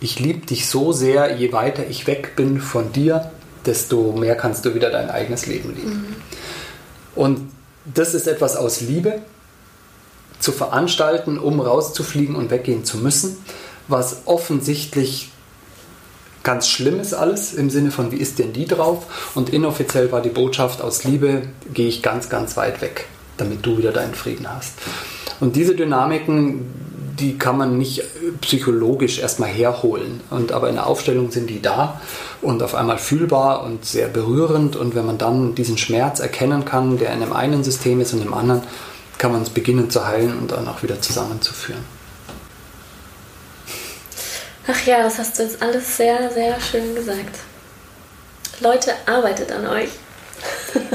ich 0.00 0.18
liebe 0.18 0.44
dich 0.44 0.68
so 0.68 0.90
sehr, 0.90 1.36
je 1.36 1.52
weiter 1.52 1.84
ich 1.88 2.08
weg 2.08 2.34
bin 2.34 2.60
von 2.60 2.90
dir, 2.90 3.30
desto 3.64 4.10
mehr 4.10 4.34
kannst 4.34 4.64
du 4.64 4.74
wieder 4.74 4.90
dein 4.90 5.08
eigenes 5.08 5.46
Leben 5.46 5.72
leben. 5.72 5.92
Mhm. 5.92 6.33
Und 7.14 7.50
das 7.84 8.14
ist 8.14 8.26
etwas 8.26 8.56
aus 8.56 8.80
Liebe 8.80 9.22
zu 10.38 10.52
veranstalten, 10.52 11.38
um 11.38 11.60
rauszufliegen 11.60 12.36
und 12.36 12.50
weggehen 12.50 12.84
zu 12.84 12.98
müssen, 12.98 13.36
was 13.88 14.22
offensichtlich 14.26 15.30
ganz 16.42 16.68
schlimm 16.68 17.00
ist 17.00 17.14
alles 17.14 17.54
im 17.54 17.70
Sinne 17.70 17.90
von, 17.90 18.12
wie 18.12 18.16
ist 18.16 18.38
denn 18.38 18.52
die 18.52 18.66
drauf? 18.66 19.30
Und 19.34 19.50
inoffiziell 19.50 20.12
war 20.12 20.20
die 20.20 20.28
Botschaft, 20.28 20.82
aus 20.82 21.04
Liebe 21.04 21.42
gehe 21.72 21.88
ich 21.88 22.02
ganz, 22.02 22.28
ganz 22.28 22.56
weit 22.56 22.82
weg, 22.82 23.06
damit 23.38 23.64
du 23.64 23.78
wieder 23.78 23.92
deinen 23.92 24.14
Frieden 24.14 24.46
hast. 24.54 24.74
Und 25.40 25.56
diese 25.56 25.74
Dynamiken, 25.74 26.66
die 27.18 27.38
kann 27.38 27.56
man 27.56 27.78
nicht 27.78 28.02
psychologisch 28.40 29.18
erstmal 29.18 29.50
herholen. 29.50 30.20
Und 30.30 30.52
aber 30.52 30.68
in 30.68 30.74
der 30.74 30.86
Aufstellung 30.86 31.30
sind 31.30 31.48
die 31.48 31.62
da 31.62 32.00
und 32.42 32.62
auf 32.62 32.74
einmal 32.74 32.98
fühlbar 32.98 33.62
und 33.62 33.84
sehr 33.84 34.08
berührend. 34.08 34.76
Und 34.76 34.94
wenn 34.94 35.06
man 35.06 35.18
dann 35.18 35.54
diesen 35.54 35.78
Schmerz 35.78 36.20
erkennen 36.20 36.64
kann, 36.64 36.98
der 36.98 37.12
in 37.12 37.20
dem 37.20 37.32
einen 37.32 37.62
System 37.62 38.00
ist 38.00 38.12
und 38.14 38.22
im 38.22 38.34
anderen, 38.34 38.62
kann 39.18 39.32
man 39.32 39.42
es 39.42 39.50
beginnen 39.50 39.90
zu 39.90 40.06
heilen 40.06 40.36
und 40.38 40.52
dann 40.52 40.66
auch 40.68 40.82
wieder 40.82 41.00
zusammenzuführen. 41.00 41.84
Ach 44.66 44.86
ja, 44.86 45.02
das 45.02 45.18
hast 45.18 45.38
du 45.38 45.42
jetzt 45.42 45.62
alles 45.62 45.96
sehr, 45.96 46.30
sehr 46.30 46.58
schön 46.60 46.94
gesagt. 46.94 47.38
Leute, 48.60 48.92
arbeitet 49.06 49.52
an 49.52 49.66
euch. 49.66 49.90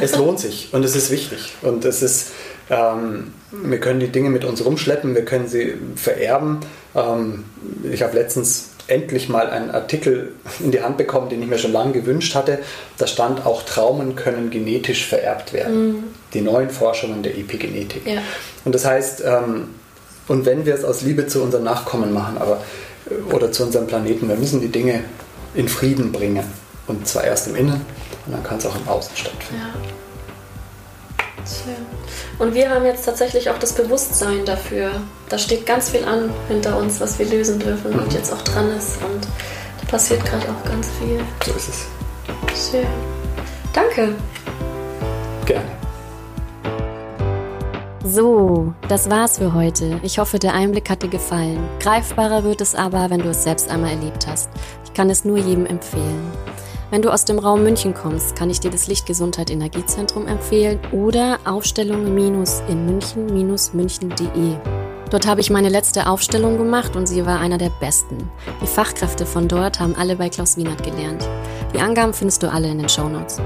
es 0.02 0.16
lohnt 0.16 0.40
sich 0.40 0.70
und 0.74 0.84
es 0.84 0.96
ist 0.96 1.12
wichtig. 1.12 1.54
Und 1.62 1.86
es 1.86 2.02
ist, 2.02 2.32
ähm, 2.70 3.34
wir 3.52 3.80
können 3.80 4.00
die 4.00 4.10
Dinge 4.10 4.30
mit 4.30 4.46
uns 4.46 4.64
rumschleppen, 4.64 5.16
wir 5.16 5.26
können 5.26 5.48
sie 5.48 5.74
vererben. 5.96 6.60
Ähm, 6.96 7.46
ich 7.92 8.04
habe 8.04 8.16
letztens 8.16 8.70
endlich 8.88 9.30
mal 9.30 9.50
einen 9.50 9.70
Artikel 9.72 10.34
in 10.60 10.72
die 10.72 10.82
Hand 10.82 10.98
bekommen, 10.98 11.30
den 11.30 11.42
ich 11.42 11.48
mir 11.48 11.60
schon 11.60 11.72
lange 11.72 11.94
gewünscht 11.94 12.36
hatte. 12.36 12.60
Da 12.98 13.08
stand 13.08 13.46
auch 13.46 13.64
Traumen 13.64 14.16
können 14.16 14.50
genetisch 14.50 15.06
vererbt 15.06 15.54
werden. 15.54 15.88
Mhm. 15.88 16.04
Die 16.34 16.42
neuen 16.42 16.70
Forschungen 16.70 17.24
der 17.24 17.38
Epigenetik. 17.38 18.06
Ja. 18.06 18.22
Und 18.66 18.74
das 18.74 18.86
heißt, 18.86 19.24
ähm, 19.26 19.70
und 20.28 20.46
wenn 20.46 20.66
wir 20.66 20.76
es 20.76 20.84
aus 20.84 21.02
Liebe 21.02 21.28
zu 21.28 21.42
unseren 21.42 21.64
Nachkommen 21.64 22.14
machen, 22.14 22.38
aber 22.38 22.62
äh, 23.10 23.34
oder 23.34 23.52
zu 23.52 23.64
unserem 23.64 23.88
Planeten, 23.88 24.28
wir 24.28 24.36
müssen 24.36 24.62
die 24.62 24.70
Dinge 24.70 25.04
in 25.54 25.68
Frieden 25.68 26.12
bringen. 26.12 26.46
Und 26.88 27.08
zwar 27.08 27.24
erst 27.24 27.48
im 27.48 27.56
Innen 27.56 27.82
und 28.26 28.32
dann 28.34 28.44
kann 28.44 28.58
es 28.58 28.66
auch 28.66 28.76
im 28.76 28.88
Außen 28.88 29.16
stattfinden. 29.16 29.62
Ja. 29.62 30.09
Schön. 31.46 31.86
Und 32.40 32.54
wir 32.54 32.70
haben 32.70 32.86
jetzt 32.86 33.06
tatsächlich 33.06 33.50
auch 33.50 33.58
das 33.58 33.74
Bewusstsein 33.74 34.46
dafür. 34.46 34.92
Da 35.30 35.38
steht 35.38 35.66
ganz 35.66 35.90
viel 35.90 36.04
an 36.04 36.30
hinter 36.48 36.78
uns, 36.78 37.00
was 37.00 37.20
wir 37.20 37.26
lösen 37.26 37.60
dürfen 37.60 37.94
mhm. 37.94 38.00
und 38.00 38.14
jetzt 38.14 38.34
auch 38.34 38.42
dran 38.42 38.70
ist. 38.72 39.02
Und 39.04 39.28
da 39.82 39.88
passiert 39.88 40.24
gerade 40.26 40.46
auch 40.50 40.70
ganz 40.70 40.88
viel. 41.00 41.20
So 41.46 41.52
ist 41.52 41.70
es. 41.70 42.72
Schön. 42.72 42.88
Danke. 43.74 44.16
Gerne. 45.46 45.66
So, 48.04 48.74
das 48.88 49.10
war's 49.10 49.38
für 49.38 49.54
heute. 49.54 50.00
Ich 50.04 50.18
hoffe, 50.18 50.40
der 50.40 50.54
Einblick 50.54 50.90
hat 50.90 51.04
dir 51.04 51.10
gefallen. 51.10 51.60
Greifbarer 51.80 52.44
wird 52.44 52.62
es 52.62 52.74
aber, 52.74 53.10
wenn 53.10 53.22
du 53.22 53.30
es 53.30 53.44
selbst 53.44 53.70
einmal 53.70 53.92
erlebt 53.92 54.26
hast. 54.26 54.50
Ich 54.84 54.94
kann 54.94 55.10
es 55.10 55.26
nur 55.26 55.38
jedem 55.38 55.66
empfehlen. 55.66 56.32
Wenn 56.92 57.04
du 57.04 57.14
aus 57.14 57.24
dem 57.24 57.38
Raum 57.38 57.62
München 57.62 57.94
kommst, 57.94 58.36
kann 58.36 58.50
ich 58.50 58.60
dir 58.60 58.72
das 58.72 58.88
Lichtgesundheit 58.88 59.52
Energiezentrum 59.52 60.26
empfehlen 60.26 60.80
oder 60.92 61.38
Aufstellungen 61.46 62.18
in 62.68 62.86
München-münchen.de. 62.88 64.56
Dort 65.12 65.28
habe 65.28 65.42
ich 65.42 65.52
meine 65.52 65.70
letzte 65.70 66.08
Aufstellung 66.08 66.58
gemacht 66.58 66.96
und 66.96 67.08
sie 67.08 67.26
war 67.28 67.40
einer 67.40 67.60
der 67.60 67.72
besten. 67.80 68.30
Die 68.62 68.68
Fachkräfte 68.68 69.28
von 69.28 69.48
dort 69.48 69.80
haben 69.80 69.96
alle 69.96 70.16
bei 70.16 70.30
Klaus 70.30 70.58
Wienert 70.58 70.84
gelernt. 70.84 71.28
Die 71.76 71.80
Angaben 71.80 72.14
findest 72.14 72.42
du 72.42 72.52
alle 72.52 72.70
in 72.70 72.80
den 72.80 72.90
Shownotes. 72.90 73.40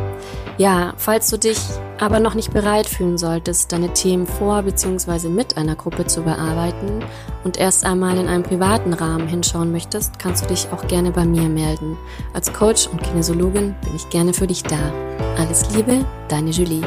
Ja, 0.58 0.94
falls 0.98 1.30
du 1.30 1.38
dich 1.38 1.58
aber 2.00 2.20
noch 2.20 2.36
nicht 2.36 2.54
bereit 2.54 2.88
fühlen 2.88 3.18
solltest, 3.18 3.72
deine 3.72 3.94
Themen 3.94 4.28
vor 4.28 4.62
bzw. 4.62 5.30
mit 5.30 5.58
einer 5.58 5.76
Gruppe 5.76 6.06
zu 6.06 6.22
bearbeiten 6.22 7.04
und 7.44 7.58
erst 7.58 7.86
einmal 7.86 8.18
in 8.18 8.28
einem 8.28 8.44
privaten 8.44 8.94
Rahmen 8.94 9.28
hinschauen 9.28 9.72
möchtest, 9.72 10.20
kannst 10.20 10.44
du 10.44 10.48
dich 10.50 10.68
auch 10.72 10.88
gerne 10.88 11.12
bei 11.12 11.26
mir 11.26 11.50
melden. 11.50 11.98
Als 12.34 12.54
Coach 12.54 12.88
und 12.88 13.02
Kinesiologin 13.02 13.76
bin 13.84 13.96
ich 13.96 14.10
gerne 14.10 14.34
für 14.34 14.48
dich 14.48 14.64
da. 14.64 14.94
Alles 15.38 15.74
Liebe, 15.74 16.06
deine 16.28 16.52
Julie. 16.52 16.84